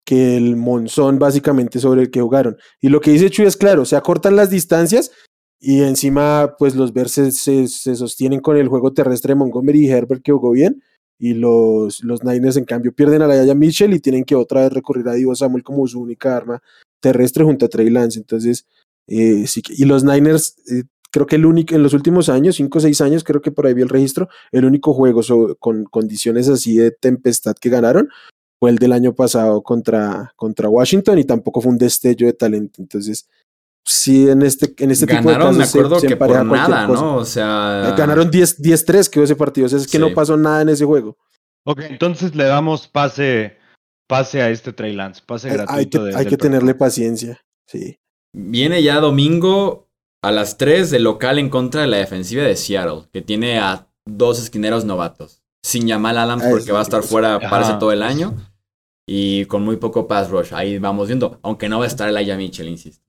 que 0.05 0.37
el 0.37 0.55
monzón 0.55 1.19
básicamente 1.19 1.79
sobre 1.79 2.01
el 2.03 2.11
que 2.11 2.21
jugaron. 2.21 2.57
Y 2.79 2.89
lo 2.89 3.01
que 3.01 3.11
dice 3.11 3.29
Chuy 3.29 3.45
es 3.45 3.57
claro, 3.57 3.85
se 3.85 3.95
acortan 3.95 4.35
las 4.35 4.49
distancias 4.49 5.11
y 5.59 5.81
encima 5.81 6.55
pues 6.59 6.75
los 6.75 6.93
se- 7.31 7.67
se 7.67 7.95
sostienen 7.95 8.39
con 8.39 8.55
el 8.55 8.67
juego 8.67 8.93
terrestre 8.93 9.31
de 9.31 9.35
Montgomery 9.39 9.85
y 9.85 9.89
Herbert 9.89 10.21
que 10.23 10.31
jugó 10.31 10.51
bien 10.51 10.81
y 11.17 11.33
los, 11.33 12.03
los 12.03 12.23
Niners 12.23 12.57
en 12.57 12.65
cambio 12.65 12.93
pierden 12.93 13.21
a 13.21 13.27
la 13.27 13.35
Yaya 13.37 13.55
Mitchell 13.55 13.93
y 13.93 13.99
tienen 13.99 14.23
que 14.25 14.35
otra 14.35 14.61
vez 14.61 14.73
recurrir 14.73 15.07
a 15.09 15.13
Divo 15.13 15.35
Samuel 15.35 15.63
como 15.63 15.87
su 15.87 15.99
única 16.01 16.37
arma 16.37 16.61
terrestre 17.01 17.43
junto 17.43 17.65
a 17.65 17.69
Trey 17.69 17.89
Lance. 17.89 18.19
Entonces, 18.19 18.65
eh, 19.07 19.45
sí 19.47 19.61
que- 19.61 19.73
y 19.77 19.85
los 19.85 20.03
Niners, 20.03 20.55
eh, 20.71 20.83
creo 21.11 21.25
que 21.25 21.35
el 21.37 21.45
único, 21.45 21.75
en 21.75 21.83
los 21.83 21.93
últimos 21.93 22.27
años, 22.29 22.55
5 22.55 22.77
o 22.77 22.81
6 22.81 22.99
años, 23.01 23.23
creo 23.23 23.41
que 23.41 23.51
por 23.51 23.65
ahí 23.67 23.73
vi 23.73 23.81
el 23.83 23.89
registro, 23.89 24.27
el 24.51 24.65
único 24.65 24.93
juego 24.93 25.23
so- 25.23 25.55
con 25.59 25.85
condiciones 25.85 26.49
así 26.49 26.75
de 26.77 26.91
tempestad 26.91 27.55
que 27.59 27.69
ganaron 27.69 28.09
fue 28.59 28.69
el 28.71 28.77
del 28.77 28.93
año 28.93 29.13
pasado 29.13 29.61
contra, 29.63 30.33
contra 30.35 30.69
Washington 30.69 31.19
y 31.19 31.23
tampoco 31.25 31.61
fue 31.61 31.71
un 31.71 31.77
destello 31.77 32.25
de 32.27 32.33
talento. 32.33 32.81
Entonces, 32.81 33.27
sí, 33.85 34.29
en 34.29 34.41
este, 34.41 34.73
en 34.83 34.91
este 34.91 35.05
tipo 35.07 35.19
de 35.19 35.25
Ganaron, 35.25 35.47
casos 35.47 35.57
me 35.57 35.63
acuerdo 35.65 35.99
se 35.99 36.07
que 36.07 36.15
por 36.17 36.45
nada, 36.45 36.87
cosa. 36.87 37.01
¿no? 37.01 37.15
O 37.17 37.25
sea. 37.25 37.89
Eh, 37.89 37.97
Ganaron 37.97 38.31
10 38.31 38.59
10-3, 38.61 39.09
quedó 39.09 39.23
ese 39.25 39.35
partido. 39.35 39.67
O 39.67 39.69
sea, 39.69 39.77
es 39.77 39.85
que 39.85 39.97
Sí. 39.97 39.99
no 39.99 40.13
pasó 40.13 40.35
nada 40.37 40.61
en 40.63 40.69
ese 40.69 40.85
juego. 40.85 41.17
Ok, 41.65 41.81
entonces 41.89 42.35
le 42.35 42.45
damos 42.45 42.87
pase, 42.87 43.57
pase 44.07 44.41
a 44.41 44.49
este 44.49 44.71
Trey 44.73 44.93
Lance, 44.93 45.21
pase 45.25 45.49
gratuito. 45.49 45.73
hay 45.73 45.85
que, 45.87 45.99
de- 45.99 46.15
hay 46.15 46.25
que 46.25 46.37
tenerle 46.37 46.75
paciencia. 46.75 47.41
Sí. 47.67 47.97
Viene 48.37 48.83
ya 48.83 48.99
domingo 48.99 49.87
a 50.21 50.31
las 50.31 50.57
3 50.57 50.91
de 50.91 50.99
local 50.99 51.39
en 51.39 51.49
contra 51.49 51.81
de 51.81 51.87
la 51.87 51.97
defensiva 51.97 52.43
de 52.43 52.57
Seattle, 52.57 53.03
que 53.13 53.21
tiene 53.21 53.59
a 53.59 53.87
dos 54.05 54.41
esquineros 54.41 54.83
novatos. 54.83 55.41
Sin 55.63 55.87
Jamal 55.87 56.17
Adams 56.17 56.43
Ah, 56.43 56.47
porque 56.49 56.65
eso 56.65 56.73
va 56.73 56.79
a 56.79 56.83
estar 56.83 57.01
fuera, 57.03 57.35
Ajá. 57.37 57.49
parece 57.49 57.73
todo 57.79 57.91
el 57.93 58.03
año. 58.03 58.35
Y 59.07 59.45
con 59.45 59.63
muy 59.63 59.77
poco 59.77 60.07
pass 60.07 60.29
rush. 60.29 60.53
Ahí 60.53 60.79
vamos 60.79 61.07
viendo. 61.07 61.39
Aunque 61.43 61.69
no 61.69 61.79
va 61.79 61.85
a 61.85 61.87
estar 61.87 62.09
el 62.09 62.17
Aya 62.17 62.35
Mitchell, 62.35 62.67
insisto. 62.67 63.05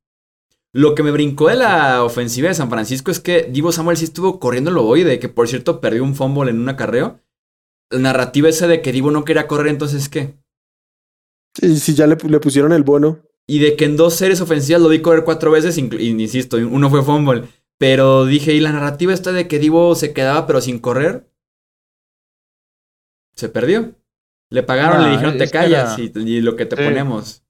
Lo 0.73 0.95
que 0.95 1.03
me 1.03 1.11
brincó 1.11 1.49
de 1.49 1.57
la 1.57 2.05
ofensiva 2.05 2.49
de 2.49 2.55
San 2.55 2.71
Francisco 2.71 3.11
es 3.11 3.19
que 3.19 3.45
Divo 3.51 3.73
Samuel 3.73 3.97
sí 3.97 4.05
estuvo 4.05 4.39
corriendo 4.39 4.71
el 4.71 4.77
ovoide, 4.79 5.19
que 5.19 5.29
por 5.29 5.49
cierto 5.49 5.81
perdió 5.81 6.05
un 6.05 6.15
fumble 6.15 6.51
en 6.51 6.61
un 6.61 6.69
acarreo. 6.69 7.19
La 7.91 7.99
narrativa 7.99 8.49
esa 8.49 8.67
de 8.69 8.83
que 8.83 8.93
Divo 8.93 9.11
no 9.11 9.25
quería 9.25 9.47
correr, 9.49 9.69
entonces 9.69 10.09
¿qué? 10.09 10.37
Sí, 11.59 11.79
sí, 11.79 11.95
ya 11.95 12.07
le, 12.07 12.17
le 12.17 12.41
pusieron 12.41 12.73
el 12.73 12.83
bono. 12.83 13.21
Y 13.49 13.61
de 13.61 13.77
que 13.77 13.85
en 13.85 13.97
dos 13.97 14.15
series 14.15 14.41
ofensivas 14.41 14.83
lo 14.83 14.89
vi 14.89 15.01
correr 15.01 15.25
cuatro 15.25 15.51
veces, 15.53 15.79
insisto, 15.79 16.57
uno 16.57 16.91
fue 16.91 17.03
fumble. 17.05 17.45
Pero 17.79 18.25
dije, 18.25 18.53
¿y 18.55 18.61
la 18.61 18.73
narrativa 18.73 19.13
está 19.13 19.33
de 19.33 19.47
que 19.47 19.59
Divo 19.59 19.95
se 19.95 20.13
quedaba 20.13 20.47
pero 20.47 20.61
sin 20.61 20.79
correr? 20.79 21.29
Se 23.35 23.49
perdió. 23.49 23.95
Le 24.51 24.63
pagaron, 24.63 25.03
le 25.03 25.09
Ah, 25.09 25.13
dijeron, 25.13 25.39
te 25.39 25.45
que 25.45 25.51
callas 25.51 25.99
era- 25.99 26.11
y, 26.21 26.29
y 26.37 26.41
lo 26.41 26.57
que 26.57 26.67
te 26.67 26.77
Sí. 26.77 26.83
ponemos. 26.83 27.43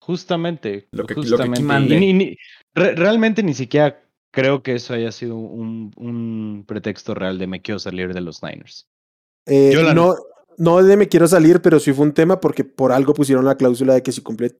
Justamente. 0.00 0.88
Lo 0.92 1.04
que- 1.06 1.14
lo 1.14 1.20
que 1.22 1.26
aquí 1.26 1.30
justamente. 1.30 1.60
Y 1.60 1.64
mande. 1.64 2.00
ni- 2.00 2.12
ni- 2.12 2.36
re- 2.74 2.94
realmente 2.94 3.42
ni 3.42 3.54
siquiera 3.54 4.02
creo 4.32 4.62
que 4.62 4.74
eso 4.74 4.94
haya 4.94 5.12
sido 5.12 5.36
un, 5.36 5.92
un 5.96 6.64
pretexto 6.66 7.14
real 7.14 7.38
de 7.38 7.46
me 7.46 7.60
quiero 7.62 7.78
salir 7.78 8.12
de 8.14 8.20
los 8.20 8.42
Niners. 8.42 8.88
Eh, 9.46 9.70
Yo 9.72 9.82
la- 9.82 9.94
no, 9.94 10.16
no 10.56 10.82
de 10.82 10.96
me 10.96 11.08
quiero 11.08 11.28
salir, 11.28 11.60
pero 11.60 11.78
sí 11.78 11.92
fue 11.92 12.06
un 12.06 12.12
tema 12.14 12.40
porque 12.40 12.64
por 12.64 12.92
algo 12.92 13.14
pusieron 13.14 13.44
la 13.44 13.56
cláusula 13.56 13.94
de 13.94 14.02
que 14.02 14.12
si 14.12 14.22
cumple 14.22 14.56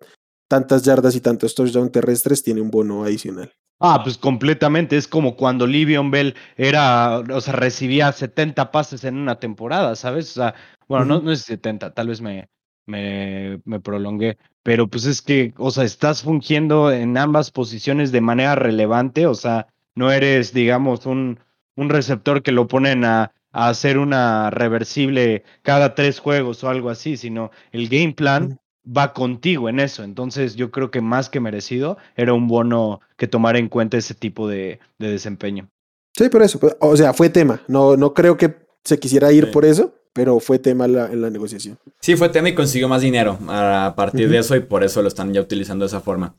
tantas 0.49 0.83
yardas 0.83 1.15
y 1.15 1.21
tantos 1.21 1.55
touchdowns 1.55 1.93
terrestres, 1.93 2.43
tiene 2.43 2.61
un 2.61 2.71
bono 2.71 3.05
adicional. 3.05 3.53
Ah, 3.81 4.01
pues 4.03 4.19
completamente. 4.19 4.97
Es 4.97 5.07
como 5.07 5.37
cuando 5.37 5.67
Livion 5.67 6.11
Bell 6.11 6.35
era, 6.57 7.19
o 7.19 7.41
sea, 7.41 7.55
recibía 7.55 8.11
70 8.11 8.73
pases 8.73 9.05
en 9.05 9.17
una 9.17 9.39
temporada, 9.39 9.95
¿sabes? 9.95 10.31
O 10.33 10.35
sea, 10.35 10.55
bueno, 10.89 11.21
no, 11.21 11.31
es 11.31 11.43
70, 11.43 11.95
tal 11.95 12.09
vez 12.09 12.21
me, 12.21 12.49
me, 12.87 13.61
me 13.65 13.79
prolongué, 13.79 14.39
pero 14.63 14.89
pues 14.89 15.05
es 15.05 15.23
que, 15.23 15.55
o 15.59 15.71
sea, 15.71 15.85
estás 15.85 16.23
fungiendo 16.23 16.91
en 16.91 17.17
ambas 17.17 17.51
posiciones 17.51 18.11
de 18.11 18.21
manera 18.21 18.55
relevante, 18.57 19.27
o 19.27 19.35
sea, 19.35 19.69
no 19.95 20.11
eres, 20.11 20.53
digamos, 20.53 21.07
un, 21.07 21.39
un 21.77 21.89
receptor 21.91 22.43
que 22.43 22.53
lo 22.53 22.67
ponen 22.67 23.05
a, 23.05 23.33
a 23.53 23.69
hacer 23.69 23.99
una 23.99 24.51
reversible 24.51 25.45
cada 25.63 25.95
tres 25.95 26.21
juegos 26.21 26.65
o 26.65 26.69
algo 26.69 26.91
así, 26.91 27.17
sino 27.17 27.51
el 27.73 27.89
game 27.89 28.13
plan. 28.15 28.59
Va 28.97 29.13
contigo 29.13 29.69
en 29.69 29.81
eso. 29.81 30.03
Entonces 30.05 30.57
yo 30.57 30.71
creo 30.71 30.91
que 30.91 31.01
más 31.01 31.29
que 31.29 31.41
merecido 31.41 31.99
era 32.17 32.33
un 32.35 32.49
bono 32.49 33.01
que 33.17 33.27
tomar 33.29 33.57
en 33.57 33.69
cuenta 33.69 33.97
ese 33.97 34.15
tipo 34.15 34.49
de, 34.49 34.81
de 34.99 35.11
desempeño. 35.11 35.69
Sí, 36.17 36.29
por 36.29 36.43
eso. 36.43 36.59
pues, 36.59 36.77
O 36.81 36.97
sea, 36.97 37.13
fue 37.13 37.29
tema. 37.31 37.61
No, 37.69 37.97
no 37.97 38.15
creo 38.15 38.37
que 38.37 38.57
se 38.85 38.99
quisiera 38.99 39.31
ir 39.33 39.47
Sí. 39.47 39.51
por 39.53 39.65
eso, 39.65 39.95
pero 40.13 40.41
fue 40.41 40.59
tema 40.59 40.89
la- 40.89 41.07
en 41.13 41.21
la 41.21 41.31
negociación. 41.31 41.79
Sí, 42.01 42.17
fue 42.17 42.29
tema 42.31 42.49
y 42.49 42.55
consiguió 42.55 42.89
más 42.89 43.03
dinero 43.03 43.39
a 43.49 43.95
partir 43.97 44.29
de 44.29 44.39
eso 44.39 44.57
y 44.57 44.61
por 44.61 44.83
eso 44.83 45.03
lo 45.03 45.09
están 45.09 45.33
ya 45.33 45.41
utilizando 45.41 45.85
de 45.85 45.89
esa 45.89 46.01
forma. 46.01 46.35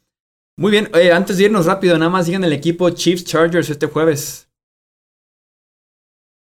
Muy 0.57 0.71
bien, 0.71 0.89
oye, 0.93 1.13
antes 1.13 1.37
de 1.37 1.45
irnos 1.45 1.65
rápido, 1.67 1.97
nada 1.97 2.09
más 2.11 2.25
sigan 2.25 2.43
el 2.43 2.51
equipo 2.51 2.89
Chiefs 2.89 3.23
Chargers 3.23 3.69
este 3.69 3.85
jueves. 3.87 4.49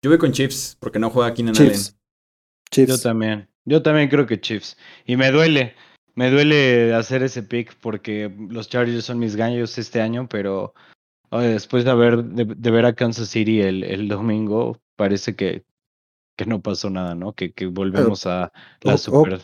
Yo 0.04 0.10
voy 0.10 0.18
con 0.18 0.32
Chiefs 0.32 0.76
porque 0.80 1.00
no 1.00 1.10
juega 1.10 1.34
Keenan 1.34 1.56
Allen. 1.56 1.72
Chiefs. 1.72 1.96
Chiefs. 2.72 2.90
Yo 2.98 3.00
también. 3.02 3.48
Yo 3.66 3.82
también 3.84 4.10
creo 4.10 4.26
que 4.26 4.42
Chiefs. 4.42 4.76
Y 5.06 5.16
me 5.16 5.32
duele. 5.32 5.76
Me 6.22 6.30
duele 6.30 6.94
hacer 6.94 7.24
ese 7.24 7.42
pick 7.42 7.76
porque 7.82 8.32
los 8.50 8.70
Chargers 8.70 9.06
son 9.06 9.18
mis 9.18 9.36
gallos 9.36 9.80
este 9.80 10.02
año, 10.02 10.28
pero 10.30 10.76
oye, 11.32 11.48
después 11.48 11.84
de, 11.84 11.90
haber, 11.90 12.24
de, 12.24 12.46
de 12.46 12.72
ver 12.72 12.86
a 12.86 12.94
Kansas 12.94 13.28
City 13.30 13.62
el, 13.62 13.84
el 13.84 14.08
domingo, 14.08 14.78
parece 14.96 15.36
que, 15.36 15.64
que 16.38 16.46
no 16.46 16.62
pasó 16.62 16.92
nada, 16.92 17.16
¿no? 17.16 17.34
Que, 17.34 17.54
que 17.54 17.66
volvemos 17.66 18.28
a 18.28 18.52
la 18.82 19.00
super. 19.00 19.42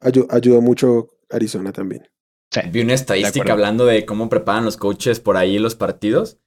Ayu- 0.00 0.26
ayudó 0.30 0.60
mucho 0.60 1.10
Arizona 1.30 1.70
también. 1.72 2.08
Sí. 2.50 2.62
Vi 2.72 2.80
una 2.80 2.94
estadística 2.94 3.52
hablando 3.52 3.86
de 3.86 4.04
cómo 4.04 4.28
preparan 4.28 4.64
los 4.64 4.76
coaches 4.76 5.20
por 5.20 5.36
ahí 5.36 5.60
los 5.60 5.76
partidos. 5.76 6.38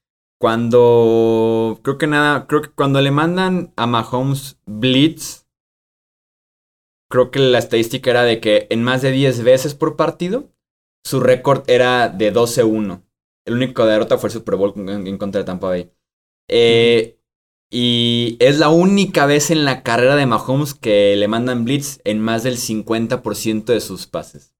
Cuando 0.41 1.79
creo 1.83 1.97
que 1.97 2.07
nada, 2.07 2.47
creo 2.47 2.63
que 2.63 2.69
cuando 2.71 2.99
le 2.99 3.11
mandan 3.11 3.71
a 3.77 3.87
Mahomes 3.87 4.59
blitz, 4.65 5.38
creo 7.09 7.31
que 7.31 7.39
la 7.39 7.57
estadística 7.59 8.09
era 8.11 8.23
de 8.23 8.39
que 8.39 8.67
en 8.69 8.83
más 8.83 9.01
de 9.01 9.11
10 9.11 9.43
veces 9.43 9.73
por 9.75 9.95
partido, 9.95 10.51
su 11.05 11.19
récord 11.19 11.63
era 11.69 12.09
de 12.09 12.33
12-1. 12.33 13.03
El 13.47 13.53
único 13.55 13.85
derrota 13.85 14.17
fue 14.17 14.27
el 14.29 14.33
Super 14.33 14.55
Bowl 14.55 14.73
en, 14.89 15.17
contra 15.17 15.39
de 15.39 15.45
Tampa 15.45 15.67
Bay. 15.67 15.91
Eh, 16.49 17.15
Y 17.71 18.35
es 18.39 18.57
la 18.57 18.69
única 18.69 19.27
vez 19.27 19.51
en 19.51 19.63
la 19.63 19.83
carrera 19.83 20.15
de 20.15 20.25
Mahomes 20.25 20.73
que 20.73 21.15
le 21.15 21.27
mandan 21.27 21.65
blitz 21.65 21.99
en 22.03 22.19
más 22.19 22.41
del 22.43 22.57
50% 22.57 23.65
de 23.65 23.79
sus 23.79 24.07
pases. 24.07 24.55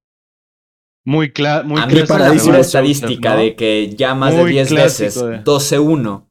Muy, 1.05 1.31
cla 1.31 1.63
muy 1.63 1.81
A 1.81 1.87
mí 1.87 1.93
una 2.01 2.29
Russell, 2.29 2.55
estadística 2.55 3.33
¿no? 3.33 3.41
de 3.41 3.55
que 3.55 3.95
ya 3.95 4.13
más 4.13 4.35
Muy 4.35 4.45
de 4.45 4.51
10 4.51 4.67
clásico 4.69 5.05
veces, 5.05 5.15
de- 5.23 5.43
12-1, 5.43 6.29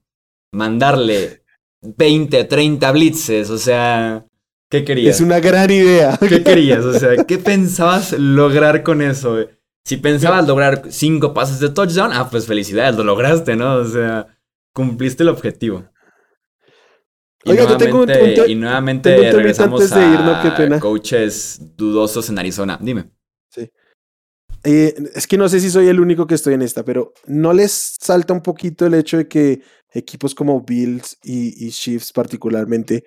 mandarle 0.54 1.42
20, 1.82 2.44
30 2.44 2.92
blitzes, 2.92 3.50
o 3.50 3.58
sea, 3.58 4.28
¿qué 4.70 4.84
querías? 4.84 5.16
Es 5.16 5.20
una 5.20 5.40
gran 5.40 5.70
idea. 5.70 6.18
¿Qué 6.18 6.42
querías? 6.44 6.84
O 6.84 6.92
sea, 6.98 7.24
¿qué 7.24 7.38
pensabas 7.38 8.12
lograr 8.12 8.82
con 8.82 9.02
eso? 9.02 9.32
güey? 9.32 9.48
Si 9.84 9.96
pensabas 9.96 10.46
lograr 10.46 10.82
5 10.90 11.32
pases 11.32 11.60
de 11.60 11.70
touchdown, 11.70 12.12
ah, 12.12 12.28
pues 12.30 12.46
felicidades, 12.46 12.94
lo 12.96 13.04
lograste, 13.04 13.56
¿no? 13.56 13.76
O 13.76 13.84
sea, 13.84 14.26
cumpliste 14.74 15.22
el 15.22 15.30
objetivo. 15.30 15.84
Y 17.44 17.50
Oiga, 17.52 17.66
yo 17.68 17.76
tengo 17.78 18.00
un- 18.00 18.06
nuevamente, 18.06 18.42
un 18.42 18.50
y 18.50 18.54
nuevamente 18.56 19.10
tengo 19.10 19.20
un 19.20 19.22
temita 19.22 19.36
regresamos 19.38 19.80
antes 19.82 19.94
de 19.96 20.04
a 20.04 20.12
irnos, 20.14 20.38
qué 20.42 20.50
pena. 20.62 20.80
coaches 20.80 21.60
dudosos 21.76 22.28
en 22.28 22.38
Arizona. 22.38 22.78
Dime. 22.80 23.10
eh, 24.64 24.94
es 25.14 25.26
que 25.26 25.38
no 25.38 25.48
sé 25.48 25.60
si 25.60 25.70
soy 25.70 25.86
el 25.88 26.00
único 26.00 26.26
que 26.26 26.34
estoy 26.34 26.54
en 26.54 26.62
esta, 26.62 26.84
pero 26.84 27.12
¿no 27.26 27.52
les 27.52 27.96
salta 28.00 28.32
un 28.34 28.42
poquito 28.42 28.84
el 28.86 28.94
hecho 28.94 29.16
de 29.16 29.28
que 29.28 29.62
equipos 29.94 30.34
como 30.34 30.60
Bills 30.62 31.16
y, 31.22 31.64
y 31.66 31.70
Chiefs 31.70 32.12
particularmente 32.12 33.04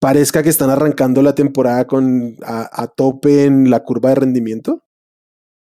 parezca 0.00 0.42
que 0.42 0.48
están 0.48 0.70
arrancando 0.70 1.22
la 1.22 1.34
temporada 1.34 1.86
con 1.86 2.36
a, 2.44 2.68
a 2.82 2.86
tope 2.88 3.44
en 3.44 3.70
la 3.70 3.82
curva 3.84 4.10
de 4.10 4.14
rendimiento? 4.16 4.84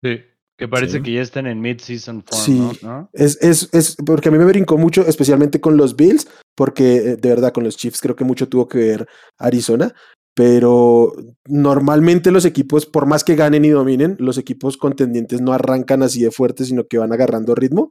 Sí. 0.03 0.21
Que 0.59 0.69
parece 0.69 0.99
Sí. 0.99 1.03
que 1.03 1.13
ya 1.13 1.21
están 1.21 1.47
en 1.47 1.61
mid-season 1.61 2.25
form, 2.25 2.43
Sí. 2.43 2.79
Es, 3.13 3.37
es, 3.43 3.69
es 3.73 3.97
porque 4.07 4.31
a 4.31 4.33
mí 4.33 4.39
me 4.39 4.45
brincó 4.47 4.79
mucho, 4.79 5.07
especialmente 5.07 5.61
con 5.61 5.77
los 5.77 5.97
Bills, 5.97 6.27
porque 6.55 6.97
eh, 6.97 7.17
de 7.17 7.29
verdad 7.29 7.53
con 7.53 7.65
los 7.65 7.77
Chiefs 7.77 8.01
creo 8.01 8.17
que 8.17 8.25
mucho 8.25 8.49
tuvo 8.49 8.67
que 8.67 8.79
ver 8.79 9.07
Arizona, 9.39 9.95
pero 10.35 11.13
normalmente 11.47 12.31
los 12.31 12.45
equipos, 12.47 12.87
por 12.87 13.07
más 13.07 13.23
que 13.25 13.37
ganen 13.37 13.65
y 13.67 13.71
dominen, 13.71 14.17
los 14.19 14.39
equipos 14.39 14.77
contendientes 14.79 15.41
no 15.43 15.53
arrancan 15.53 16.03
así 16.03 16.23
de 16.23 16.31
fuerte, 16.31 16.65
sino 16.65 16.87
que 16.87 16.99
van 16.99 17.13
agarrando 17.13 17.55
ritmo. 17.55 17.91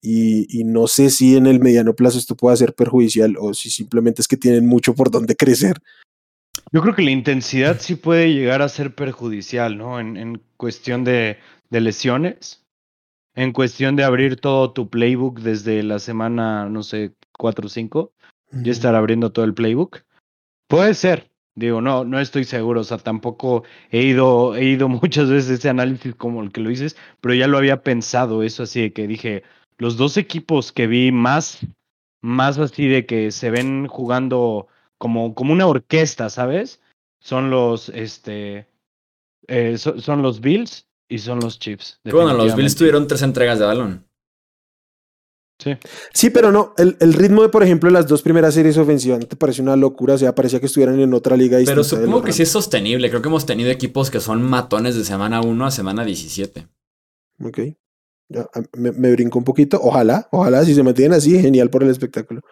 Y, 0.00 0.46
y 0.48 0.64
no 0.64 0.86
sé 0.86 1.10
si 1.10 1.36
en 1.36 1.46
el 1.46 1.60
mediano 1.60 1.94
plazo 1.94 2.18
esto 2.18 2.36
pueda 2.36 2.56
ser 2.56 2.74
perjudicial 2.74 3.36
o 3.38 3.52
si 3.54 3.70
simplemente 3.70 4.22
es 4.22 4.28
que 4.28 4.36
tienen 4.36 4.66
mucho 4.66 4.94
por 4.94 5.10
donde 5.10 5.34
crecer. 5.34 5.78
Yo 6.70 6.82
creo 6.82 6.94
que 6.94 7.02
la 7.02 7.10
intensidad 7.10 7.80
sí 7.80 7.94
puede 7.94 8.32
llegar 8.32 8.62
a 8.62 8.68
ser 8.68 8.94
perjudicial, 8.94 9.76
¿no? 9.76 9.98
En, 9.98 10.16
en 10.16 10.42
cuestión 10.56 11.02
de, 11.02 11.38
de 11.70 11.80
lesiones, 11.80 12.64
en 13.34 13.52
cuestión 13.52 13.96
de 13.96 14.04
abrir 14.04 14.36
todo 14.36 14.72
tu 14.72 14.90
playbook 14.90 15.40
desde 15.40 15.82
la 15.82 15.98
semana, 15.98 16.68
no 16.68 16.82
sé, 16.82 17.14
4 17.38 17.66
o 17.66 17.68
5, 17.68 18.12
ya 18.50 18.72
estar 18.72 18.94
abriendo 18.94 19.32
todo 19.32 19.44
el 19.44 19.54
playbook. 19.54 20.02
Puede 20.68 20.94
ser, 20.94 21.30
digo, 21.54 21.80
no, 21.80 22.04
no 22.04 22.20
estoy 22.20 22.44
seguro, 22.44 22.80
o 22.80 22.84
sea, 22.84 22.98
tampoco 22.98 23.64
he 23.90 24.02
ido, 24.02 24.56
he 24.56 24.64
ido 24.64 24.88
muchas 24.88 25.30
veces 25.30 25.58
ese 25.58 25.68
análisis 25.68 26.14
como 26.14 26.42
el 26.42 26.52
que 26.52 26.60
lo 26.60 26.70
dices, 26.70 26.96
pero 27.20 27.34
ya 27.34 27.46
lo 27.46 27.58
había 27.58 27.82
pensado 27.82 28.42
eso 28.42 28.64
así 28.64 28.80
de 28.80 28.92
que 28.92 29.06
dije, 29.06 29.44
los 29.78 29.96
dos 29.96 30.16
equipos 30.16 30.72
que 30.72 30.86
vi 30.86 31.12
más, 31.12 31.58
más 32.20 32.58
así 32.58 32.86
de 32.88 33.06
que 33.06 33.30
se 33.30 33.50
ven 33.50 33.86
jugando 33.86 34.66
como, 34.98 35.34
como 35.34 35.52
una 35.52 35.66
orquesta, 35.66 36.28
¿sabes? 36.30 36.80
Son 37.20 37.50
los, 37.50 37.88
este, 37.90 38.68
eh, 39.46 39.78
so- 39.78 40.00
son 40.00 40.22
los 40.22 40.40
Bills 40.40 40.86
y 41.08 41.18
son 41.18 41.40
los 41.40 41.58
Chiefs. 41.58 42.00
Bueno, 42.04 42.34
los 42.34 42.54
Bills 42.54 42.74
tuvieron 42.76 43.06
tres 43.06 43.22
entregas 43.22 43.58
de 43.58 43.64
balón. 43.66 44.04
Sí. 45.60 45.76
Sí, 46.14 46.30
pero 46.30 46.52
no, 46.52 46.72
el, 46.76 46.96
el 47.00 47.12
ritmo 47.14 47.42
de, 47.42 47.48
por 47.48 47.64
ejemplo, 47.64 47.90
las 47.90 48.06
dos 48.06 48.22
primeras 48.22 48.54
series 48.54 48.78
ofensivas, 48.78 49.18
¿no 49.18 49.26
te 49.26 49.34
parece 49.34 49.60
una 49.60 49.74
locura? 49.74 50.14
O 50.14 50.18
sea, 50.18 50.32
parecía 50.32 50.60
que 50.60 50.66
estuvieran 50.66 51.00
en 51.00 51.12
otra 51.14 51.36
liga. 51.36 51.58
Pero 51.64 51.82
supongo 51.82 52.22
que 52.22 52.32
sí 52.32 52.42
es 52.42 52.50
sostenible. 52.50 53.10
Creo 53.10 53.22
que 53.22 53.28
hemos 53.28 53.44
tenido 53.44 53.68
equipos 53.70 54.08
que 54.10 54.20
son 54.20 54.40
matones 54.42 54.94
de 54.96 55.04
semana 55.04 55.40
1 55.40 55.66
a 55.66 55.70
semana 55.72 56.04
17. 56.04 56.68
Rams. 57.40 57.48
Ok. 57.48 57.58
Me, 58.76 58.92
me 58.92 59.12
brinco 59.12 59.38
un 59.38 59.44
poquito. 59.44 59.80
Ojalá, 59.82 60.28
ojalá, 60.30 60.64
si 60.64 60.74
se 60.74 60.82
mantienen 60.82 61.16
así, 61.16 61.40
genial 61.40 61.70
por 61.70 61.82
el 61.82 61.90
espectáculo. 61.90 62.42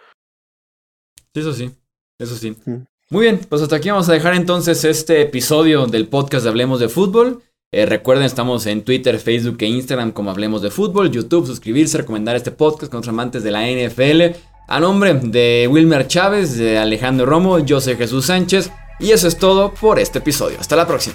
Eso 1.35 1.53
sí. 1.53 1.70
Eso 2.18 2.35
sí. 2.35 2.57
Mm. 2.64 2.87
Muy 3.11 3.22
bien, 3.22 3.41
pues 3.49 3.62
hasta 3.62 3.77
aquí 3.77 3.89
vamos 3.89 4.09
a 4.09 4.12
dejar 4.12 4.35
entonces 4.35 4.85
este 4.85 5.22
episodio 5.22 5.87
del 5.87 6.09
podcast 6.09 6.43
de 6.43 6.51
Hablemos 6.51 6.81
de 6.81 6.89
Fútbol. 6.89 7.43
Eh, 7.72 7.87
recuerden, 7.87 8.24
estamos 8.24 8.66
en 8.66 8.83
Twitter, 8.83 9.18
Facebook 9.18 9.59
e 9.61 9.66
Instagram 9.66 10.11
como 10.11 10.31
Hablemos 10.31 10.62
de 10.62 10.70
Fútbol, 10.70 11.11
YouTube, 11.11 11.47
suscribirse, 11.47 11.99
recomendar 11.99 12.35
este 12.35 12.51
podcast 12.51 12.91
con 12.91 12.99
otros 12.99 13.12
amantes 13.12 13.45
de 13.45 13.51
la 13.53 13.68
NFL. 13.68 14.37
A 14.66 14.81
nombre 14.81 15.14
de 15.14 15.68
Wilmer 15.70 16.09
Chávez, 16.09 16.57
de 16.57 16.79
Alejandro 16.79 17.27
Romo, 17.27 17.61
yo 17.61 17.81
soy 17.81 17.95
Jesús 17.95 18.27
Sánchez 18.27 18.72
y 18.99 19.12
eso 19.12 19.29
es 19.29 19.39
todo 19.39 19.72
por 19.72 20.01
este 20.01 20.18
episodio. 20.18 20.59
Hasta 20.59 20.74
la 20.74 20.87
próxima. 20.87 21.14